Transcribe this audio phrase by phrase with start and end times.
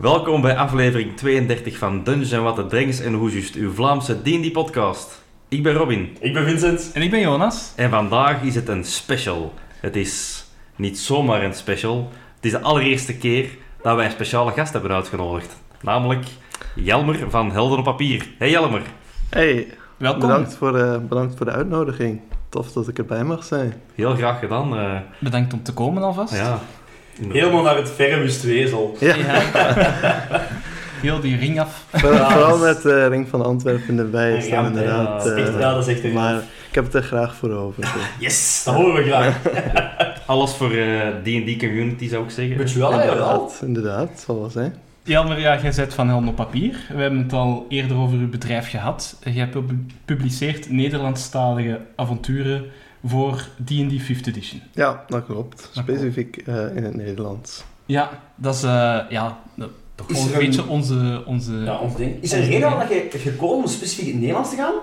[0.00, 4.52] Welkom bij aflevering 32 van Dungeon What the Drinks en hoe juist uw Vlaamse D&D
[4.52, 5.22] podcast.
[5.48, 6.90] Ik ben Robin Ik ben Vincent.
[6.94, 7.72] En ik ben Jonas.
[7.76, 9.52] en vandaag is het een special.
[9.80, 10.44] Het is
[10.76, 12.08] niet zomaar een special.
[12.34, 13.48] Het is de allereerste keer
[13.82, 15.62] dat wij een speciale gast hebben uitgenodigd.
[15.80, 16.24] Namelijk
[16.74, 18.28] Jelmer van Helden op Papier.
[18.38, 18.82] Hey Jelmer.
[19.30, 20.20] Hey, Welkom.
[20.20, 22.20] bedankt voor, de, bedankt voor de uitnodiging.
[22.52, 23.72] Tof dat ik erbij mag zijn.
[23.94, 24.76] Heel graag gedaan.
[24.78, 26.34] eh, Bedankt om te komen alvast.
[26.34, 26.58] ja.
[27.28, 28.96] Helemaal naar het verre Wustwezel.
[29.00, 29.14] Ja,
[31.02, 31.84] Heel die ring af.
[32.02, 35.24] Ja, vooral met de Ring van Antwerpen erbij dan inderdaad.
[35.24, 36.34] ja, dat is echt- eh, ja, dat is echt een- Maar
[36.68, 37.84] ik heb het er graag voor over.
[37.86, 37.92] zo.
[38.24, 39.36] Yes, dat horen we graag.
[40.26, 42.56] Alles voor eh, D&D community zou ik zeggen.
[42.56, 44.74] Weet je wel, inderdaad, inderdaad, zal wel zijn.
[45.04, 46.86] Jelmer, ja, jij zit van Helden op Papier.
[46.94, 49.16] We hebben het al eerder over uw bedrijf gehad.
[49.24, 49.70] Jij pub-
[50.04, 52.64] publiceert Nederlandstalige avonturen
[53.04, 54.60] voor D&D 5th edition.
[54.72, 55.68] Ja, dat klopt.
[55.72, 57.64] Specifiek eh, in het Nederlands.
[57.86, 59.38] Ja, dat is eh, ja,
[59.94, 61.22] toch Is wel een een- beetje onze...
[61.26, 62.22] onze Ja, ons ding.
[62.22, 64.56] Is er een reden waarom dat je hebt gekozen om specifiek in het Nederlands te
[64.56, 64.74] gaan?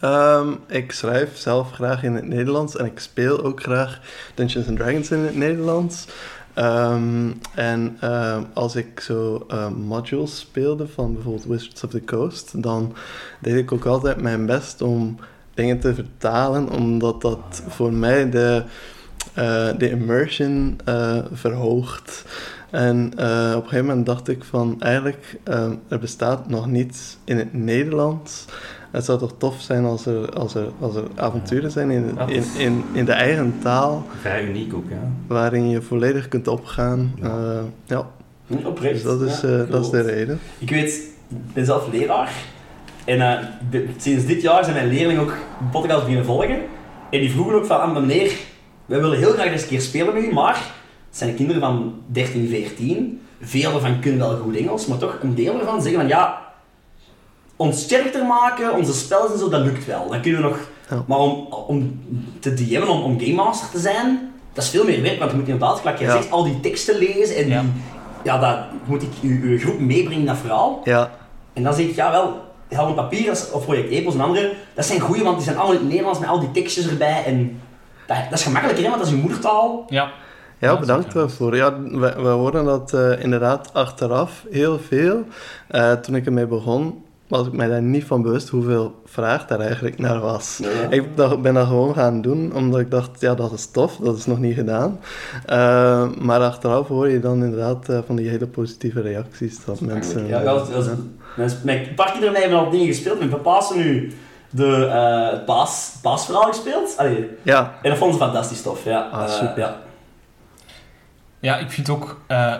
[0.00, 4.00] Ehm, ik schrijf zelf graag in het Nederlands en ik speel ook graag
[4.34, 6.06] Dungeons and Dragons in het Nederlands.
[6.54, 12.62] Ehm, en ehm, als ik zo ehm, modules speelde van bijvoorbeeld Wizards of the Coast,
[12.62, 12.94] dan
[13.40, 15.16] deed ik ook altijd mijn best om
[15.54, 18.62] dingen te vertalen, omdat dat voor mij de,
[19.34, 22.24] eh, de immersion eh, verhoogt.
[22.70, 25.38] En eh, op een gegeven moment dacht ik van eigenlijk,
[25.88, 28.44] er bestaat nog niets in het Nederlands.
[28.92, 32.44] Het zou toch tof zijn als er, als er, als er avonturen zijn in, in,
[32.58, 35.10] in, in de eigen taal, Vrij uniek ook, ja.
[35.26, 37.12] waarin je volledig kunt opgaan.
[37.22, 37.62] Ja.
[37.86, 38.06] Ja,
[38.46, 38.56] ja.
[38.64, 38.92] Oprecht.
[38.94, 40.40] dus dat is, Ja, eh, dat is de reden.
[40.58, 40.92] Ik weet,
[41.28, 42.32] ik ben zelf leraar.
[43.04, 45.34] En eh, de- sinds dit jaar zijn mijn leerlingen ook
[45.70, 46.56] podcast beginnen volgen.
[47.10, 48.32] En die vroegen ook van, ah, meneer,
[48.86, 50.54] wij willen heel graag eens een keer spelen met u, maar
[51.08, 53.20] het zijn kinderen van 13, 14.
[53.40, 56.38] Veel ervan kunnen wel goed Engels, maar toch een deel ervan zeggen van, ja,
[57.56, 60.08] ons sterker maken, onze spels en zo, dat lukt wel.
[60.10, 60.58] Dan kunnen we nog...
[60.90, 61.04] Ja.
[61.06, 62.00] Maar om, om
[62.40, 65.36] te DM'en, om, om Game Master te zijn, dat is veel meer werk, want je
[65.36, 66.12] moet inderdaad, gelijk jij Ja.
[66.14, 67.60] zegt, al die teksten lezen en Ja.
[67.60, 67.70] die,
[68.24, 70.80] ja, dat moet ik uw, uw groep meebrengen dat verhaal.
[70.84, 71.10] Ja,
[71.52, 72.34] En dan zeg ik, ja wel,
[72.68, 75.74] Helm Papier als- of Project Epos en andere, dat zijn goeie, want die zijn allemaal
[75.74, 77.22] in het Nederlands met al die tekstjes erbij.
[77.26, 77.60] En
[78.06, 79.84] dat, dat is gemakkelijker, hè, want dat is je moedertaal.
[79.88, 80.10] Ja.
[80.58, 81.56] ja bedankt daarvoor.
[81.56, 85.22] Ja, we, we horen dat eh, inderdaad achteraf heel veel.
[85.68, 87.01] Eh, toen ik ermee begon,
[87.38, 90.60] was ik mij daar niet van bewust hoeveel vraag daar eigenlijk naar was.
[90.90, 94.16] Ik dacht- ben dat gewoon gaan doen, omdat ik dacht, ja, dat is tof, dat
[94.16, 95.00] is nog niet gedaan.
[95.46, 100.26] Eh, maar achteraf hoor je dan inderdaad eh, van die hele positieve reacties dat mensen...
[100.26, 100.86] Ja, dat, was-
[101.36, 103.18] dat, is- mijn paar kinderen hebben al dingen gespeeld.
[103.18, 104.12] Mijn papa is nu
[104.50, 106.94] de eh, het paas, paasverhaal gespeeld.
[106.96, 108.84] Allee, ja, en dat vonden ze fantastisch tof.
[108.84, 109.08] Ja.
[109.12, 109.58] Ah, Eh, super.
[109.58, 109.76] ja.
[111.40, 112.54] Ja, ik vind ook eh,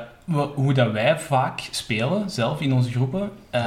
[0.54, 3.30] hoe dat wij vaak spelen, zelf in onze groepen.
[3.50, 3.66] eh,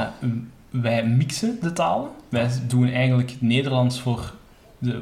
[0.81, 2.09] wij mixen de talen.
[2.29, 4.33] Wij doen eigenlijk het Nederlands voor,
[4.77, 5.01] de,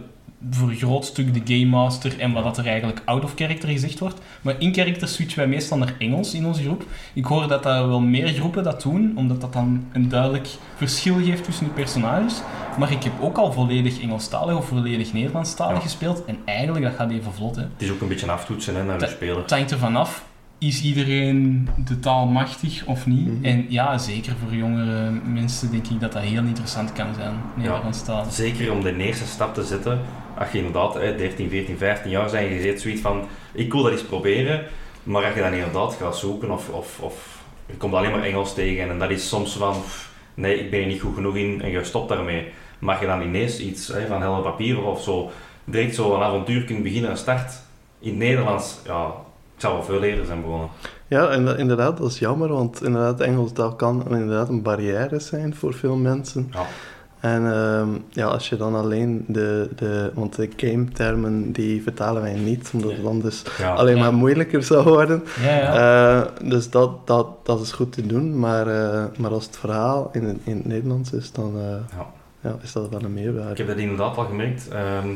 [0.52, 3.70] voor een groot stuk de Game Master en wat dat er eigenlijk out of character
[3.70, 4.20] gezegd wordt.
[4.42, 6.84] Maar in character switchen wij meestal naar Engels in onze groep.
[7.14, 11.16] Ik hoor dat dat wel meer groepen dat doen, omdat dat dan een duidelijk verschil
[11.16, 12.42] geeft tussen de personages.
[12.78, 15.82] Maar ik heb ook al volledig Engelstalig of volledig Nederlandstalig Ja.
[15.84, 16.26] gespeeld.
[16.26, 17.62] En eigenlijk, dat gaat even vlot, hè.
[17.62, 19.38] Het is ook een beetje aftoetsen hè, naar de speler.
[19.38, 20.26] Het hangt ervan af,
[20.64, 23.28] is iedereen de taal machtig of niet?
[23.28, 23.46] Mhm.
[23.46, 28.34] En ja, zeker voor jongere mensen denk ik dat dat heel interessant kan zijn, Nederlandstalig.
[28.34, 30.00] Zeker om de eerste stap te zetten.
[30.38, 33.72] Als je inderdaad hè, 13, 14, 15 jaar bent en je zit zoiets van ik
[33.72, 34.64] wil dat eens proberen.
[35.04, 38.54] Maar als je dan inderdaad gaat zoeken of, of, of je komt alleen maar Engels
[38.54, 39.76] tegen en dat is soms van
[40.34, 42.48] nee, ik ben er niet goed genoeg in en je stopt daarmee.
[42.80, 45.32] Maar je dan ineens iets hè, van helder papier of zo,
[45.66, 47.62] direct zo een avontuur kunt beginnen en start
[48.00, 49.14] in het Nederlands, ja,
[49.64, 50.68] zou wel veel eerder zijn begonnen.
[51.08, 55.20] Ja, en dat- inderdaad, dat is jammer, want inderdaad, Engels taal kan inderdaad een barrière
[55.20, 56.50] zijn voor veel mensen.
[56.52, 56.66] Ja.
[57.20, 62.34] En ehm, ja, als je dan alleen de, de want de game-termen die vertalen wij
[62.34, 63.74] niet, omdat het dan dus Ja.
[63.74, 64.02] alleen Ja.
[64.02, 65.24] maar moeilijker zou worden.
[65.42, 66.22] Ja, ja.
[66.42, 70.10] Eh, dus dat, dat, dat is goed te doen, maar, eh, maar als het verhaal
[70.14, 72.06] in, het- in het Nederlands is, dan eh, Ja.
[72.42, 73.52] ja, is dat wel een meerwaarde.
[73.52, 74.68] Ik heb dat inderdaad al gemerkt.
[74.68, 75.10] Ehm,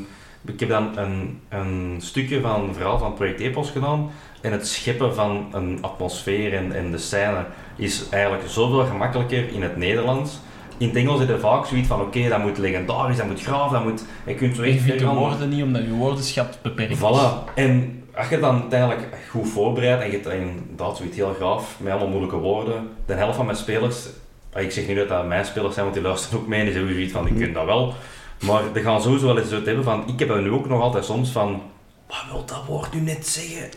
[0.46, 4.10] ik heb dan een, een stukje van een verhaal van Project Epos gedaan.
[4.42, 7.46] En het scheppen van een atmosfeer en, en de scène
[7.76, 10.40] is eigenlijk zoveel gemakkelijker in het Nederlands.
[10.78, 13.72] In het Engels is er vaak zoiets van, oké, dat moet legendarisch, dat moet graaf,
[13.72, 14.04] dat moet...
[14.26, 15.18] Je kunt zo Je echt vindt de ver gaan.
[15.18, 16.98] woorden niet, omdat je woordenschat beperkt is.
[16.98, 17.54] Voilà.
[17.56, 21.92] En als je dan uiteindelijk goed voorbereidt en je hebt inderdaad zoiets heel graaf, met
[21.92, 24.06] allemaal moeilijke woorden, de helft van mijn spelers,
[24.54, 26.66] ah, ik zeg niet dat dat mijn spelers zijn, want die luisteren ook mee en
[26.66, 27.42] die zeggen zoiets van, ik Mhm.
[27.44, 27.94] kun dat wel,
[28.40, 30.82] Maar er gaan sowieso wel eens het hebben van, ik heb er nu ook nog
[30.82, 31.62] altijd soms van,
[32.08, 33.70] wat wil dat woord nu net zeggen?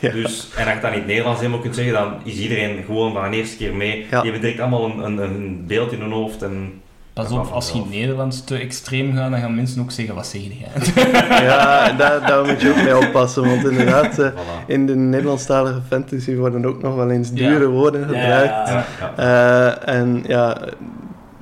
[0.00, 0.10] Ja.
[0.12, 3.12] Dus, en als je dat in het Nederlands helemaal kunt zeggen, dan is iedereen gewoon
[3.12, 3.98] van de eerste keer mee.
[3.98, 4.20] Ja.
[4.20, 6.42] Die hebben direct allemaal een, een, een beeld in hun hoofd.
[6.42, 6.72] En,
[7.12, 7.88] Pas op, als je in.
[7.90, 11.04] Nederlands te extreem gaat, dan gaan mensen ook zeggen, wat zeg jij?
[11.44, 14.66] Ja, daar, daar moet je ook mee oppassen, want inderdaad, eh, voilà.
[14.66, 17.48] in de Nederlandstalige fantasy worden ook nog wel eens Ja.
[17.48, 18.68] dure woorden gebruikt.
[18.68, 18.84] ja,
[19.16, 19.76] Ja.
[19.86, 20.58] Eh, en ja,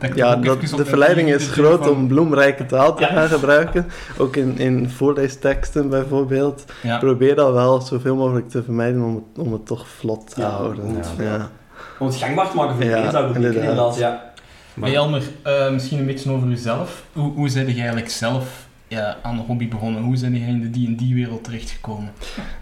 [0.09, 3.09] Dat ja dat, de verleiding is groot van- om bloemrijke taal te Ja.
[3.09, 3.87] gaan gebruiken.
[4.19, 6.65] Ook in, in voorleesteksten bijvoorbeeld.
[6.83, 6.99] Ja.
[6.99, 10.49] Probeer dat wel zoveel mogelijk te vermijden om het, om het toch vlot te Ja.
[10.49, 10.97] houden.
[11.19, 11.23] Ja.
[11.25, 11.51] Ja.
[11.99, 13.63] Om het gangbaar te maken voor zou ik betekenen, inderdaad.
[13.71, 13.99] inderdaad.
[13.99, 14.31] Ja.
[14.75, 17.05] Maar- Hey Elmer, eh, misschien een beetje over jezelf.
[17.13, 20.03] Hoe, hoe ben je eigenlijk zelf ja, aan de hobby begonnen?
[20.03, 22.11] Hoe ben je in de D&D-wereld terechtgekomen?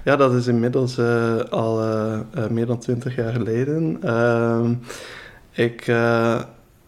[0.05, 3.99] Ja, dat is inmiddels eh, al eh, eh, meer dan twintig jaar geleden.
[4.03, 4.75] Ehm,
[5.53, 6.41] ik, eh,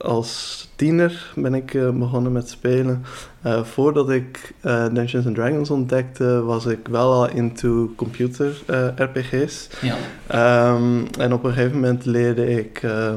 [0.03, 3.05] als tiener ben ik eh, begonnen met spelen.
[3.43, 8.63] Eh, voordat ik eh, Dungeons and Dragons ontdekte, was ik wel al into computer
[8.97, 9.69] RPG's.
[9.81, 9.95] Ja.
[10.27, 13.15] Ehm, en op een gegeven moment leerde ik eh,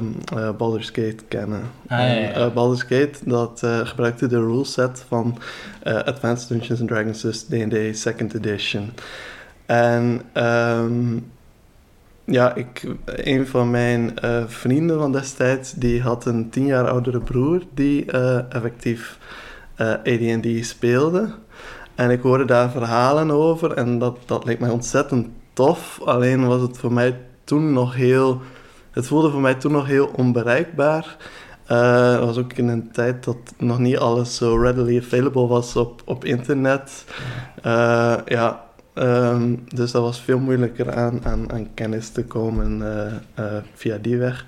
[0.57, 1.61] Baldur's Gate kennen.
[1.87, 2.31] Ah, ja, ja, ja.
[2.31, 5.37] En, Baldur's Gate, dat gebruikte de ruleset van
[5.83, 8.91] Advanced Dungeons and Dragons, dus D&D Second Edition.
[9.65, 11.17] En ehm,
[12.25, 17.19] ja, ik, een van mijn eh, vrienden van destijds, die had een tien jaar oudere
[17.19, 19.17] broer die eh, effectief
[19.75, 21.29] eh AD&D speelde.
[21.95, 26.01] En ik hoorde daar verhalen over en dat, dat leek mij ontzettend tof.
[26.05, 28.41] Alleen was het voor mij toen nog heel...
[28.91, 31.17] Het voelde voor mij toen nog heel onbereikbaar.
[31.65, 36.01] Het was ook in een tijd dat nog niet alles zo readily available was op,
[36.05, 37.05] op internet.
[38.25, 38.64] Ja,
[38.95, 43.97] ehm, dus dat was veel moeilijker aan, aan, aan kennis te komen eh, eh, via
[43.97, 44.45] die weg.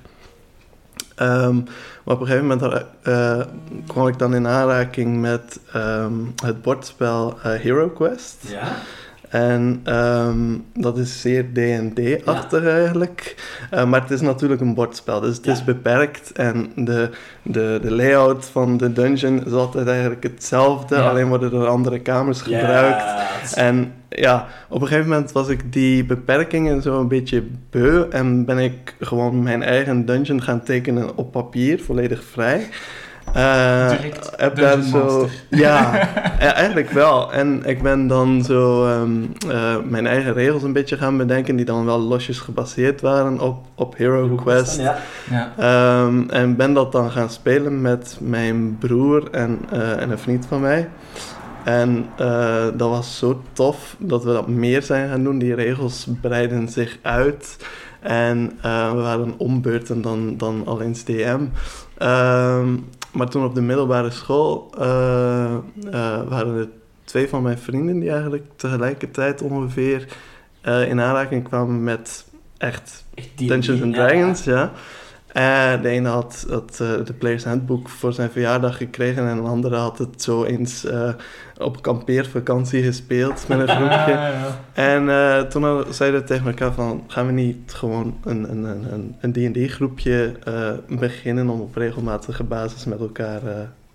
[1.16, 1.56] Ehm,
[2.04, 3.42] maar op een gegeven moment eh,
[3.88, 6.14] kwam ik dan in aanraking met ehm,
[6.44, 8.38] het bordspel Hero Quest.
[8.50, 8.76] Ja.
[9.30, 10.38] En ehm,
[10.74, 13.36] dat is zeer D&D-achtig eigenlijk.
[13.72, 15.52] Eh, maar het is natuurlijk een bordspel, dus het Ja.
[15.52, 16.32] is beperkt.
[16.32, 17.10] En de,
[17.42, 21.10] de, de layout van de dungeon is altijd eigenlijk hetzelfde, Ja.
[21.10, 23.04] alleen worden er andere kamers gebruikt.
[23.54, 28.46] En ja, op een gegeven moment was ik die beperkingen zo een beetje beu en
[28.46, 32.68] ben ik gewoon mijn eigen dungeon gaan tekenen op papier, volledig vrij.
[33.38, 35.92] Eh, Direct heb daar zo, ja,
[36.40, 37.34] ja, eigenlijk wel.
[37.34, 41.66] En ik ben dan zo ehm, eh, mijn eigen regels een beetje gaan bedenken, die
[41.66, 44.80] dan wel losjes gebaseerd waren op, op Hero Quest.
[44.80, 44.98] Ja.
[45.30, 45.54] Ja.
[45.58, 50.46] Ehm, en ben dat dan gaan spelen met mijn broer en, eh, en een vriend
[50.46, 50.90] van mij.
[51.64, 55.40] En eh, dat was zo tof dat we dat meer zijn gaan doen.
[55.40, 57.58] Die regels breiden zich uit.
[58.00, 61.40] En eh, we waren ombeurten dan, dan al eens DM.
[61.98, 62.76] Ehm,
[63.18, 65.60] maar toen op de middelbare school eh, eh,
[66.28, 66.70] waren er
[67.04, 70.08] twee van mijn vrienden die eigenlijk tegelijkertijd ongeveer
[70.62, 72.26] eh, in aanraking kwamen met
[72.58, 73.06] echt
[73.36, 74.08] Dungeons and ja.
[74.08, 74.72] Dragons, ja.
[75.28, 79.42] En de ene had, had eh, de Players Handbook voor zijn verjaardag gekregen en de
[79.48, 81.10] andere had het zo eens eh,
[81.58, 84.12] op kampeervakantie gespeeld met een groepje.
[84.12, 84.60] Ja.
[84.74, 89.52] En toen zeiden we tegen elkaar van, gaan we niet gewoon een, een, een, een-
[89.54, 90.32] D&D groepje
[90.88, 93.42] beginnen om op regelmatige basis met elkaar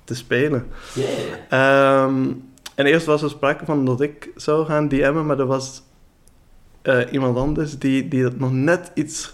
[0.05, 0.67] te spelen.
[0.95, 1.09] Yeah.
[1.49, 2.25] Ehm,
[2.75, 5.83] en eerst was er sprake van dat ik zou gaan DM'en, maar er was
[7.11, 9.33] iemand anders die, die het nog net iets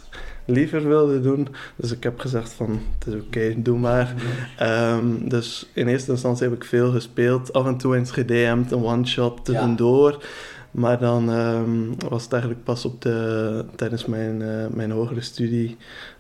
[0.49, 1.49] liever wilde doen.
[1.77, 4.15] Dus ik heb gezegd van, het is oké, doe maar.
[4.59, 8.85] Ehm, dus in eerste instantie heb ik veel gespeeld, af en toe eens gedM'd, een
[8.85, 10.25] one-shot tussendoor.
[10.71, 15.77] Maar dan ehm, was het eigenlijk pas op de, tijdens mijn, eh, mijn hogere studie,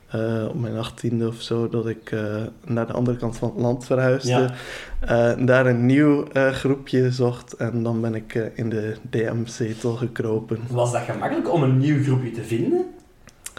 [0.08, 3.58] eh, op mijn achttiende of zo, dat ik eh, naar de andere kant van het
[3.58, 4.50] land verhuisde.
[5.00, 5.34] Ja.
[5.34, 10.58] Daar een nieuw groepje zocht en dan ben ik in de DM-zetel gekropen.
[10.70, 12.86] Was dat gemakkelijk om een nieuw groepje te vinden?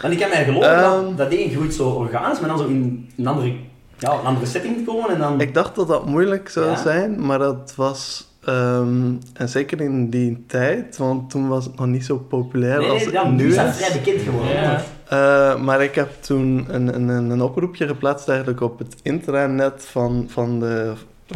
[0.00, 1.04] Want ik kan mij geloven Ehm.
[1.06, 3.52] dat dat ding groeit zo organisch, maar dan zo in een andere,
[3.98, 5.40] ja, een andere setting te komen en dan...
[5.40, 6.76] Ik dacht dat dat moeilijk zou Ja.
[6.76, 11.86] zijn, maar dat was, ehm, en zeker in die tijd, want toen was het nog
[11.86, 13.76] niet zo populair nee, als nee, ja, het nu is dat is.
[13.76, 14.52] vrij bekend geworden.
[14.54, 14.80] Ja.
[15.08, 19.86] Eh, maar ik heb toen een, een, een een oproepje geplaatst eigenlijk op het intranet
[19.90, 20.92] van, van de,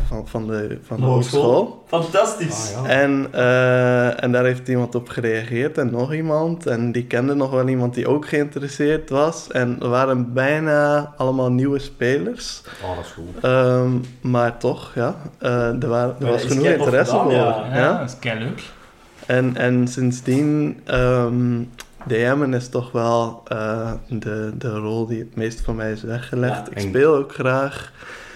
[0.06, 1.84] van, van de, van de hogeschool.
[1.86, 2.74] Fantastisch.
[2.76, 2.90] Ah, ja.
[2.90, 6.66] En, eh, en daar heeft iemand op gereageerd en nog iemand.
[6.66, 9.48] En die kende nog wel iemand die ook geïnteresseerd was.
[9.50, 12.62] En er waren bijna allemaal nieuwe spelers.
[12.82, 13.42] Oh, dat is goed.
[13.44, 17.32] Ehm, maar toch, ja, eh, er, waren, er was genoeg interesse gedaan, voor.
[17.34, 17.66] ja.
[17.72, 17.98] Ja, Ja.
[17.98, 18.62] dat is kei leuk.
[19.26, 21.62] En, en sindsdien, ehm
[22.06, 26.66] DM'en is toch wel eh, de, de rol die het meest voor mij is weggelegd.
[26.70, 26.70] Ja.
[26.70, 27.92] ik speel ook graag.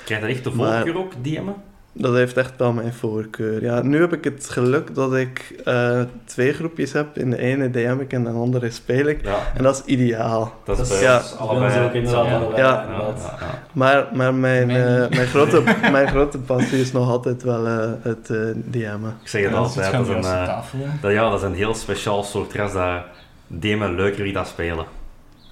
[0.09, 1.55] Krijg je echt de Maar- voorkeur ook, DM'en?
[1.93, 3.63] Dat heeft echt wel mijn voorkeur.
[3.63, 7.19] Ja, nu heb ik het geluk dat ik eh, twee groepjes heb.
[7.19, 9.25] In de ene DM ik en in de andere speel ik.
[9.25, 10.53] Ja, En dat is ideaal.
[10.65, 12.35] dat is ja, allebei ook inderdaad hetzelfde.
[12.35, 12.69] allebei, Ja.
[12.91, 13.63] Ja, ja, ja.
[13.73, 15.63] Maar, maar mijn, Mijn eh, mijn, grote,
[15.93, 18.37] mijn grote passie is nog altijd wel eh, het eh
[18.71, 19.17] DM'en.
[19.23, 20.79] Ik zeg het Ja, dat is altijd, dat is, een, tafel.
[21.01, 23.03] dat, ja, dat is een heel speciaal soort ras dat
[23.47, 24.85] DM'en leuker wie dat spelen.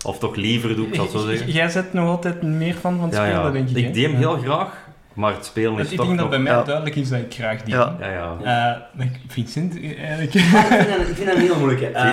[0.04, 1.50] Of toch liever doe ik dat zo zeggen.
[1.52, 3.50] Jij zet nog altijd meer van van het Ja, spelen, ja.
[3.50, 3.94] denk ik.
[3.96, 4.84] Ik heel graag,
[5.14, 6.62] maar het spelen is ik toch denk dat bij mij Ja.
[6.62, 7.70] duidelijk is dat ik graag DM.
[7.70, 7.96] Ja.
[8.00, 8.80] Ja, ja.
[8.96, 10.34] Eh, ik- Vincent, eigenlijk.
[10.34, 11.86] Ik vind dat- ik vind dat een heel moeilijke.
[11.86, 12.04] Eh,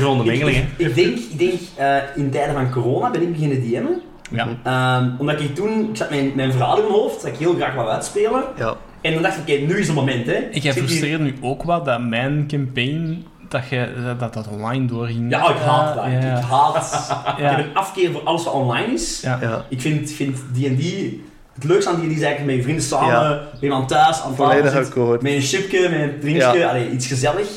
[0.00, 3.60] Een mengeling, ik, ik denk, ik denk eh, in tijden van corona ben ik beginnen
[3.60, 4.00] DM'en.
[4.30, 4.48] Ja.
[4.62, 7.54] Ehm, omdat ik toen, ik zat mijn, mijn verhaal in mijn hoofd, dat ik heel
[7.54, 8.44] graag wou uitspelen.
[8.58, 10.32] Ja, En dan dacht ik, oké, nu is het moment, hè.
[10.32, 14.86] Ik Zit hier- frustreer nu ook wat dat mijn campaign, dat je, dat, dat online
[14.86, 15.30] doorging.
[15.30, 16.04] Ja, ik haat dat.
[16.04, 16.38] Ja.
[16.38, 16.76] Ik haat...
[17.36, 17.50] Ik Ja.
[17.54, 19.20] heb een afkeer voor alles wat online is.
[19.20, 19.38] Ja.
[19.40, 19.64] ja.
[19.68, 21.12] Ik vind vind D&D...
[21.54, 23.28] Het leukste aan D&D is eigenlijk met je vrienden samen, Ja.
[23.28, 26.68] bij iemand thuis, aan tafel zit, met een chipje, met een drinkje, Ja.
[26.68, 27.48] allee, iets gezellig.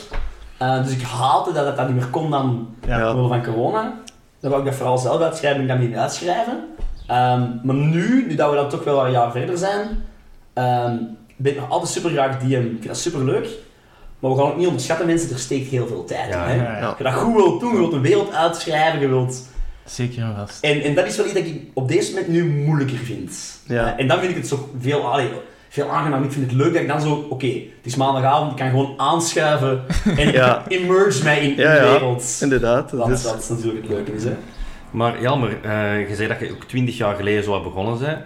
[0.57, 3.09] Eh, dus ik haatte dat het dat niet meer kon dan Ja.
[3.09, 3.93] omwille van corona.
[4.39, 6.63] Dan wou ik dat vooral zelf uitschrijven en ik dat niet uitschrijven.
[7.07, 10.03] Ehm, maar nu, nu dat we dan toch wel een jaar verder zijn,
[10.53, 10.95] ehm,
[11.35, 12.45] ben ik nog altijd super graag DM.
[12.45, 13.47] Ik vind dat super leuk.
[14.19, 16.59] Maar we gaan ook niet onderschatten, mensen, er steekt heel veel tijd Ja, in.
[16.59, 16.79] Hè?
[16.79, 19.47] Ja, je dat goed wilt doen, je wilt een wereld uitschrijven, je wilt...
[19.85, 20.63] Zeker en vast.
[20.63, 23.59] En, en dat is wel iets dat ik op deze moment nu moeilijker vind.
[23.67, 23.93] Ja.
[23.93, 25.29] Eh, en dan vind ik het zo veel, allee,
[25.69, 26.23] veel aangenaam.
[26.23, 28.93] Ik vind het leuk dat ik dan zo, oké, het is maandagavond, ik kan gewoon
[28.97, 29.83] aanschuiven
[30.17, 30.63] en Ja.
[30.67, 31.81] immerse mij in, de ja.
[31.91, 32.37] wereld.
[32.41, 32.89] Inderdaad.
[32.89, 34.11] Dat, Dus, dat is natuurlijk het leuke.
[34.13, 34.35] Is, hè.
[34.91, 38.19] Maar Jelmer, eh, je zei dat je ook 20 jaar geleden zo begonnen bent.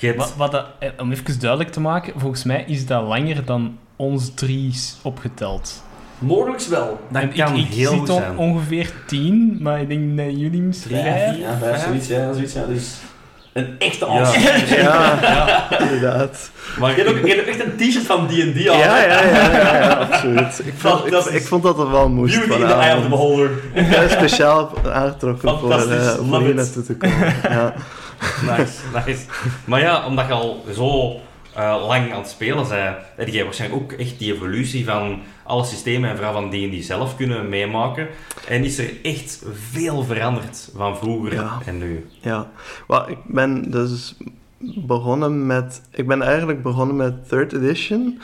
[0.00, 3.44] Hebt- Wat, wat dat, eh, om even duidelijk te maken, volgens mij is dat langer
[3.44, 5.82] dan ons drie is opgeteld.
[6.18, 7.00] Mogelijks wel.
[7.10, 8.36] Dat En kan ik, ik heel zit goed on- zijn.
[8.36, 11.36] ongeveer tien, maar ik denk dat jullie misschien vijf.
[11.38, 12.64] Ja, vijf, zoiets, ja, zoiets, ja.
[12.64, 12.94] Dus
[13.52, 14.10] een echte Ja.
[14.18, 14.82] aanschuiver.
[14.82, 16.50] ja, inderdaad.
[16.78, 18.32] Maar Je hebt ook, je hebt ook echt een t-shirt van D&D
[18.68, 18.78] aan.
[18.78, 20.60] Ja, ja, ja, ja, ja, absoluut.
[20.64, 21.34] Ik vond, ik, Fantastisch.
[21.34, 23.50] ik vond dat het wel moest Beauty in the eye of the beholder.
[23.72, 27.34] Ik ben speciaal aangetrokken voor, Fantastisch, voor love hier naartoe te komen.
[27.42, 27.74] Ja.
[28.42, 28.72] Nice,
[29.06, 29.20] nice.
[29.64, 31.16] Maar ja, omdat je al zo
[31.54, 35.64] eh, lang aan het spelen bent, heb jij waarschijnlijk ook echt die evolutie van alle
[35.64, 38.08] systemen en vooral van die die zelf kunnen meemaken.
[38.48, 41.58] En is er echt veel veranderd van vroeger Ja.
[41.66, 42.06] en nu.
[42.20, 42.50] Ja,
[42.86, 44.14] wel, ik ben dus
[44.76, 45.82] begonnen met...
[45.90, 48.20] Ik ben eigenlijk begonnen met third edition.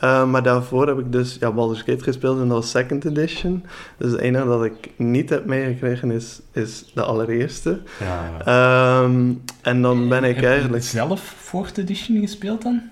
[0.00, 3.64] Eh, maar daarvoor heb ik dus ja, Baldur's Gate gespeeld en dat was second edition.
[3.96, 7.80] Dus het enige dat ik niet heb meegekregen is, is de allereerste.
[8.00, 9.02] Ja, ja.
[9.02, 10.84] Ehm, en dan ben ik Heb je eigenlijk...
[10.84, 12.82] zelf Fourth Edition gespeeld dan?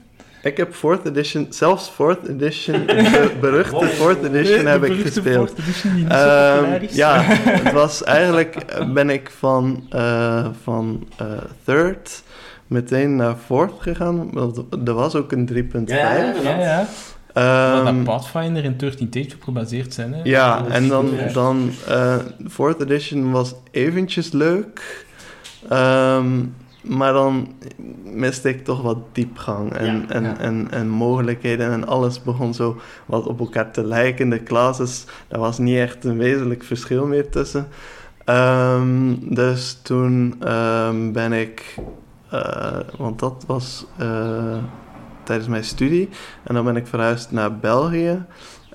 [0.42, 5.48] Ik heb fourth edition, zelfs fourth edition, de beruchte fourth edition heb ik beruchte gespeeld.
[5.50, 6.94] Fourth Edition die niet zo Ehm, populair is.
[6.94, 7.20] ja,
[7.62, 11.26] het was eigenlijk eh, ben ik van, eh, van eh,
[11.64, 12.22] third
[12.66, 14.30] meteen naar fourth gegaan.
[14.32, 15.68] want Er was ook een 3.5.
[15.84, 16.86] Ja, ja, Ja, ja.
[17.32, 20.12] Ehm, Wat dat Pathfinder en 13 Take op gebaseerd zijn.
[20.14, 20.20] Hè?
[20.22, 21.32] ja, en dan, ja.
[21.32, 22.16] dan eh,
[22.48, 25.06] fourth edition was eventjes leuk.
[25.68, 26.42] Ehm,
[26.80, 27.54] maar dan
[28.04, 30.38] miste ik toch wat diepgang en, Ja, en, ja.
[30.38, 34.28] En, en mogelijkheden en alles begon zo wat op elkaar te lijken.
[34.28, 37.68] De classes, daar was niet echt een wezenlijk verschil meer tussen.
[38.24, 41.74] Ehm, dus toen ehm, ben ik,
[42.30, 44.56] eh, want dat was eh,
[45.22, 46.08] tijdens mijn studie,
[46.42, 48.24] en dan ben ik verhuisd naar België.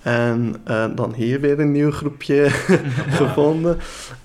[0.01, 2.49] En eh, dan hier weer een nieuw groepje
[3.19, 3.77] gevonden.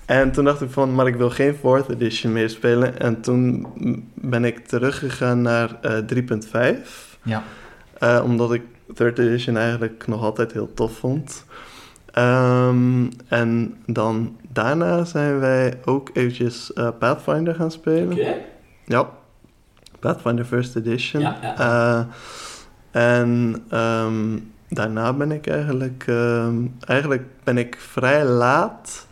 [0.05, 2.99] En toen dacht ik van, maar ik wil geen 4th edition meer spelen.
[2.99, 3.67] En toen
[4.13, 5.97] ben ik teruggegaan naar eh
[6.77, 7.17] 3.5.
[7.23, 7.43] Ja.
[7.99, 8.61] Eh, omdat ik
[8.93, 11.45] 3rd edition eigenlijk nog altijd heel tof vond.
[12.11, 18.11] Ehm, en dan daarna zijn wij ook eventjes eh, Pathfinder gaan spelen.
[18.11, 18.35] Oké.
[18.85, 19.09] Ja,
[19.99, 21.21] Pathfinder First Edition.
[21.21, 21.57] Ja, ja.
[21.57, 22.05] Eh,
[22.91, 24.37] en ehm,
[24.69, 29.07] daarna ben ik eigenlijk, ehm, eigenlijk ben ik vrij laat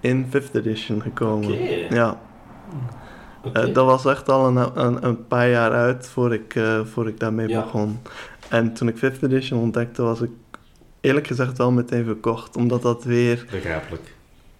[0.00, 1.58] in 5th Edition gekomen.
[1.94, 2.18] Ja,
[3.52, 7.08] eh, dat was echt al een, een, een paar jaar uit voor ik, eh, voor
[7.08, 7.62] ik daarmee Ja.
[7.62, 7.98] begon.
[8.48, 10.30] En toen ik 5th Edition ontdekte, was ik
[11.00, 12.56] eerlijk gezegd wel meteen verkocht.
[12.56, 14.13] Omdat dat weer Begrijpelijk.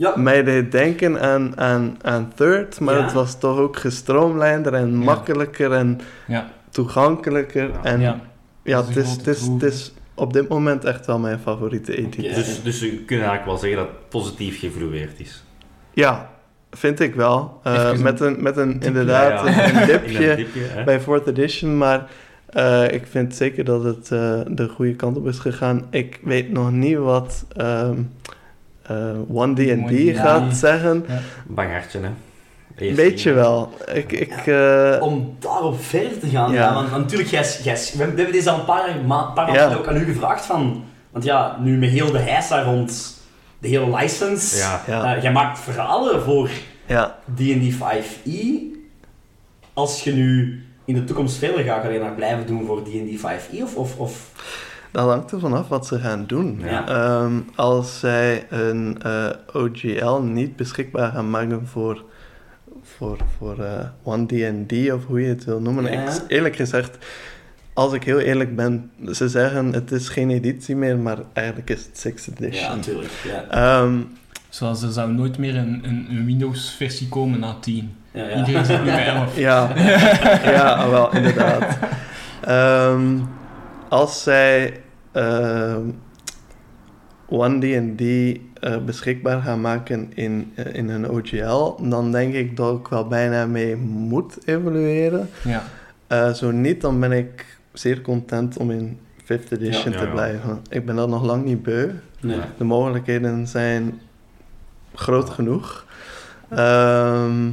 [0.05, 3.03] Ja, mij deed denken aan, aan, aan Third, maar Ja.
[3.03, 6.51] het was toch ook gestroomlijnder en makkelijker en Ja.
[6.71, 7.69] toegankelijker.
[7.69, 7.81] Ja.
[7.83, 8.21] En
[8.63, 12.35] ja, het, is het, is, het is op dit moment echt wel mijn favoriete editie.
[12.35, 15.45] Dus, dus we kunnen eigenlijk wel zeggen dat het positief geëvolueerd is.
[15.93, 16.31] Ja,
[16.71, 17.61] vind ik wel.
[17.63, 18.87] Eh, met een, met een dipje.
[18.87, 19.73] inderdaad Ja, ja.
[19.81, 19.87] een
[20.37, 20.47] dipje
[20.85, 22.07] bij 4th edition, maar
[22.47, 25.87] eh, ik vind zeker dat het eh, de goede kant op is gegaan.
[25.91, 27.47] Ik weet nog niet wat
[28.87, 30.17] eh, 1D&D 1D.
[30.17, 31.07] gaat zeggen.
[31.47, 32.09] Bang hartje, hè.
[32.77, 33.73] Een beetje wel.
[33.93, 36.61] Ik, ik, eh, Om daarop verder te gaan, Ja.
[36.61, 36.75] ja.
[36.75, 39.77] want, natuurlijk, jij, jij, we hebben deze al een paar, ma paar maanden Ja.
[39.77, 43.21] ook aan u gevraagd van, want ja, nu met heel de heisa rond
[43.59, 44.81] de hele license, Ja.
[44.87, 45.17] Ja.
[45.17, 46.51] eh, jij maakt verhalen voor
[46.87, 48.73] ja, D&D 5e.
[49.73, 53.19] Als je nu in de toekomst verder gaat, ga je dat blijven doen voor D&D
[53.21, 54.31] 5e of, of, of
[54.95, 56.61] dat hangt er vanaf wat ze gaan doen.
[56.65, 56.89] Ja.
[56.89, 62.05] Ehm, als zij een eh, OGL niet beschikbaar gaan maken voor,
[62.83, 65.93] voor, voor eh, One D&D of hoe je het wil noemen.
[65.93, 66.03] Ja.
[66.03, 66.99] Ik, eerlijk gezegd,
[67.73, 71.87] als ik heel eerlijk ben, ze zeggen het is geen editie meer, maar eigenlijk is
[71.93, 72.77] het 6th ja, edition.
[72.77, 73.13] natuurlijk.
[73.25, 73.45] Ja.
[73.51, 73.99] Ehm,
[74.49, 77.97] Zoals er zou nooit meer een, een, een Windows-versie komen na 10.
[78.13, 78.37] Ja, ja.
[78.37, 79.37] Iedereen zit nu bij 11.
[79.37, 79.73] Ja,
[80.57, 81.79] ja wel, inderdaad.
[82.41, 83.19] Ehm,
[83.89, 84.83] als zij
[87.29, 88.01] One D&D
[88.61, 93.07] eh, beschikbaar gaan maken in, eh, in een OGL, dan denk ik dat ik wel
[93.09, 95.29] bijna mee moet evolueren.
[95.45, 95.63] Ja.
[96.07, 100.05] Eh, zo niet, dan ben ik zeer content om in 5th edition Ja, te ja,
[100.05, 100.13] ja.
[100.13, 100.61] blijven.
[100.69, 101.91] Ik ben dat nog lang niet beu.
[102.21, 102.41] Nee.
[102.59, 104.01] De mogelijkheden zijn
[104.95, 105.87] groot genoeg.
[106.49, 107.51] Ehm,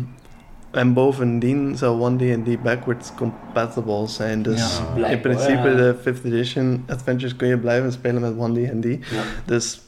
[0.72, 4.42] en bovendien zou One D&D backwards compatible zijn.
[4.42, 5.08] Dus Ja.
[5.08, 5.76] in principe ja.
[5.76, 8.86] de 5th edition adventures kun je blijven spelen met One D&D.
[8.86, 9.22] Ja.
[9.46, 9.82] Dus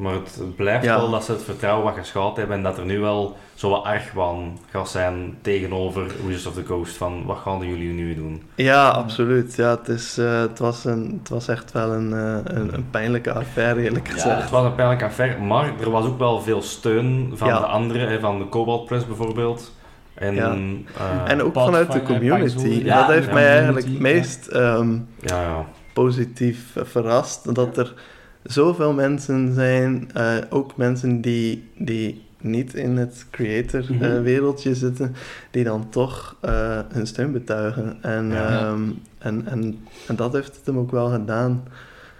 [0.00, 0.96] Maar het, het blijft Ja.
[0.96, 3.84] wel dat ze het vertrouwen wat geschaald hebben en dat er nu wel zo wat
[3.84, 6.96] argwaan gaat zijn tegenover Wizards of the Coast.
[6.96, 8.42] Van, wat gaan jullie nu doen?
[8.54, 9.54] ja, absoluut.
[9.54, 12.86] Ja, het, is, eh, het, was een, het was echt wel een, eh, een, een
[12.90, 14.12] pijnlijke affaire, eerlijk Ja.
[14.12, 14.40] gezegd.
[14.40, 17.58] Het was een pijnlijk affaire, maar er was ook wel veel steun van Ja.
[17.58, 19.72] de anderen, hè, van de Cobalt Press bijvoorbeeld.
[20.14, 20.56] En, Ja.
[20.98, 22.84] eh, En ook vanuit de eh, community.
[22.84, 24.00] Dat heeft mij eigenlijk ja.
[24.00, 25.66] meest ehm, ja, ja.
[25.92, 27.54] positief eh, verrast.
[27.54, 27.94] Dat er
[28.42, 33.30] zoveel mensen zijn, eh, ook mensen die, die niet in het Mhm.
[33.30, 35.14] creator-wereldje zitten,
[35.50, 37.98] die dan toch eh, hun steun betuigen.
[38.02, 38.48] En, Ja.
[38.58, 38.82] ehm,
[39.18, 41.62] en, en, en dat heeft het hem ook wel gedaan.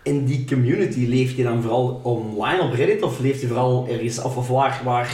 [0.02, 4.22] In die community leeft je dan vooral online op Reddit of leeft je vooral ergens,
[4.22, 5.10] of, of waar, waar,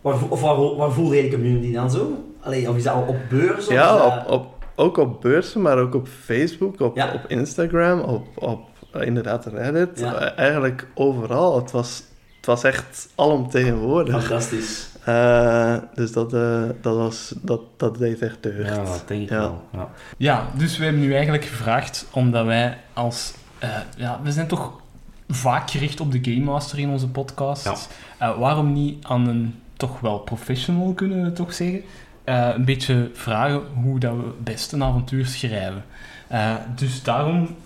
[0.00, 2.24] waar, of waar, waar voelde je die community dan zo?
[2.40, 3.66] Allee, of is dat al op beurs?
[3.66, 7.12] Of Ja, op, op, ook op beurzen, maar ook op Facebook, op, Ja.
[7.14, 9.98] op Instagram, op, op eh, inderdaad Reddit.
[9.98, 10.14] Ja.
[10.14, 11.56] Eh, eigenlijk overal.
[11.56, 12.02] Het was,
[12.36, 14.20] het was echt alomtegenwoordig.
[14.20, 14.88] Fantastisch.
[15.04, 18.68] Eh, dus dat, eh, dat, was, dat, dat deed echt deugd.
[18.68, 19.38] ja, dat denk ik Ja.
[19.38, 19.62] wel.
[19.72, 19.88] Ja.
[20.16, 23.32] Ja, dus we hebben nu eigenlijk gevraagd omdat wij als...
[23.58, 24.80] eh, ja, we zijn toch
[25.28, 27.64] vaak gericht op de Game Master in onze podcast.
[27.64, 27.74] Ja.
[28.18, 31.82] Eh, waarom niet aan een toch wel professional, kunnen we toch zeggen,
[32.24, 35.84] eh, een beetje vragen hoe dat we best een avontuur schrijven.
[36.28, 37.56] Eh, dus daarom,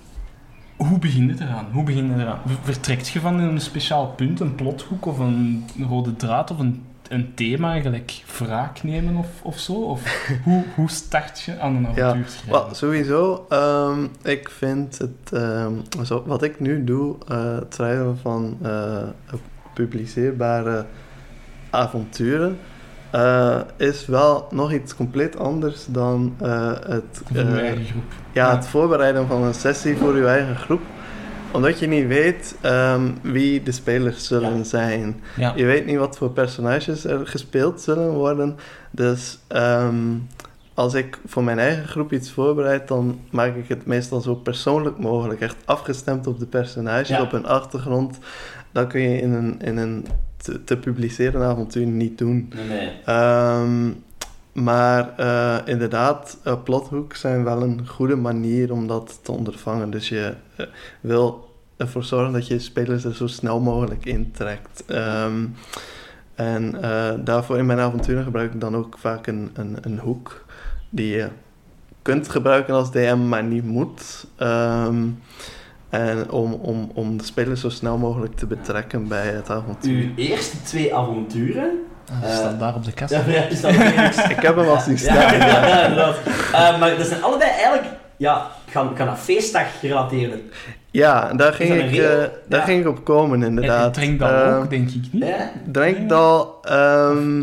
[0.77, 1.67] hoe begin je eraan?
[1.73, 2.41] Hoe begin je eraan?
[2.63, 7.35] Vertrekt je van een speciaal punt, een plothoek of een rode draad of een, een
[7.35, 9.73] thema, gelijk wraak nemen of, of zo?
[9.73, 12.51] Of hoe, hoe start je aan een avontuur?
[12.51, 15.73] Wel, sowieso, ehm, ik vind het, ehm,
[16.05, 19.03] zo, wat ik nu doe, eh, het schrijven van eh,
[19.75, 20.87] publiceerbare
[21.71, 22.59] avonturen,
[23.21, 28.03] eh, is wel nog iets compleet anders dan eh, het, eh, eigen groep.
[28.33, 28.57] ja, Ja.
[28.57, 30.81] het voorbereiden van een sessie voor je eigen groep.
[31.53, 34.65] Omdat je niet weet ehm, wie de spelers zullen Ja.
[34.65, 35.21] zijn.
[35.37, 35.53] Ja.
[35.57, 38.57] Je weet niet wat voor personages er gespeeld zullen worden.
[38.91, 39.95] Dus ehm,
[40.75, 44.99] als ik voor mijn eigen groep iets voorbereid, dan maak ik het meestal zo persoonlijk
[44.99, 45.41] mogelijk.
[45.41, 47.23] Echt afgestemd op de personages, Ja.
[47.23, 48.19] op hun achtergrond.
[48.73, 50.07] Dat kun je in een, in een
[50.47, 52.53] te, te publiceren avontuur niet doen.
[52.55, 52.93] Nee, nee.
[53.05, 53.91] Ehm,
[54.53, 59.91] maar eh, inderdaad, uh, plothoeks zijn wel een goede manier om dat te ondervangen.
[59.91, 60.67] Dus je eh,
[61.01, 64.85] wil ervoor zorgen dat je spelers er zo snel mogelijk intrekt.
[64.87, 65.47] Ehm,
[66.35, 70.45] en eh, daarvoor in mijn avonturen gebruik ik dan ook vaak een, een, een hoek
[70.91, 71.29] die je
[72.03, 74.27] kunt gebruiken als DM, maar niet moet.
[74.37, 75.09] Ehm,
[76.01, 80.03] en om, om, om de spelers zo snel mogelijk te betrekken bij het avontuur.
[80.03, 81.71] Uw eerste twee avonturen.
[82.21, 83.13] Dat Eh, staat daar op de kast.
[83.13, 84.29] Ja, ja, is dat Felix?
[84.29, 85.39] Ik heb hem als niet Ja, staan.
[85.39, 86.17] ja, ja, inderdaad.
[86.53, 87.85] Eh, maar dat zijn allebei eigenlijk,
[88.17, 90.39] ja, gaan, gaan naar feestdag gerelateerde.
[90.91, 92.09] Ja, daar ging, ik, eh,
[92.49, 92.65] daar Ja.
[92.65, 93.87] ging ik op komen, En, inderdaad.
[93.87, 95.25] en drinkdal Ehm, ook, denk ik niet.
[95.73, 97.43] Drinkdal, ehm,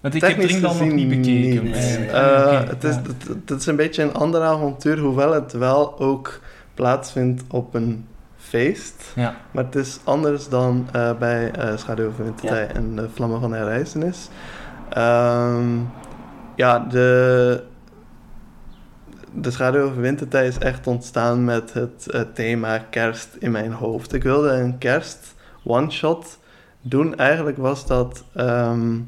[0.00, 1.70] Want ik heb technisch drinkdal nog gezien niet bekeken.
[1.70, 2.06] Nee.
[2.10, 5.98] Eh, Eh, het, is, het, het is een beetje een ander avontuur, hoewel het wel
[5.98, 6.40] ook
[6.74, 8.06] plaatsvindt op een
[8.36, 9.12] feest.
[9.14, 9.36] Ja.
[9.50, 13.52] Maar het is anders dan eh, bij eh Schaduw van Wintertij en de Vlammen van
[13.52, 14.28] Herrijzenis.
[14.88, 15.78] Ehm
[16.56, 17.62] ja, de,
[19.32, 24.12] de Schaduw van Wintertij is echt ontstaan met het thema kerst in mijn hoofd.
[24.12, 25.34] Ik wilde een kerst
[25.64, 26.38] one-shot
[26.80, 27.16] doen.
[27.16, 29.00] Eigenlijk was dat ehm,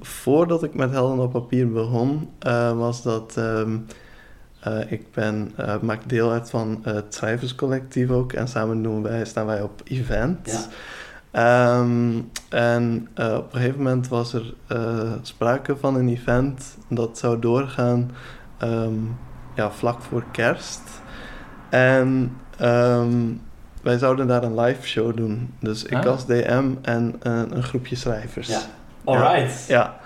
[0.00, 3.78] voordat ik met Helden op papier begon, eh, was dat ehm,
[4.62, 8.32] eh, ik ben, eh, maak deel uit van het schrijverscollectief ook.
[8.32, 10.52] En samen doen wij, staan wij op events.
[10.52, 10.60] Ja.
[11.32, 17.18] Ehm, en eh, op een gegeven moment was er eh, sprake van een event dat
[17.18, 18.10] zou doorgaan
[18.58, 18.94] ehm,
[19.54, 20.80] ja, vlak voor kerst.
[21.70, 23.10] En ehm,
[23.82, 25.54] wij zouden daar een live show doen.
[25.60, 26.04] Dus ik Ah.
[26.06, 28.48] als DM en eh, een groepje schrijvers.
[28.48, 28.60] Ja.
[29.04, 29.66] Alright.
[29.68, 29.96] Ja.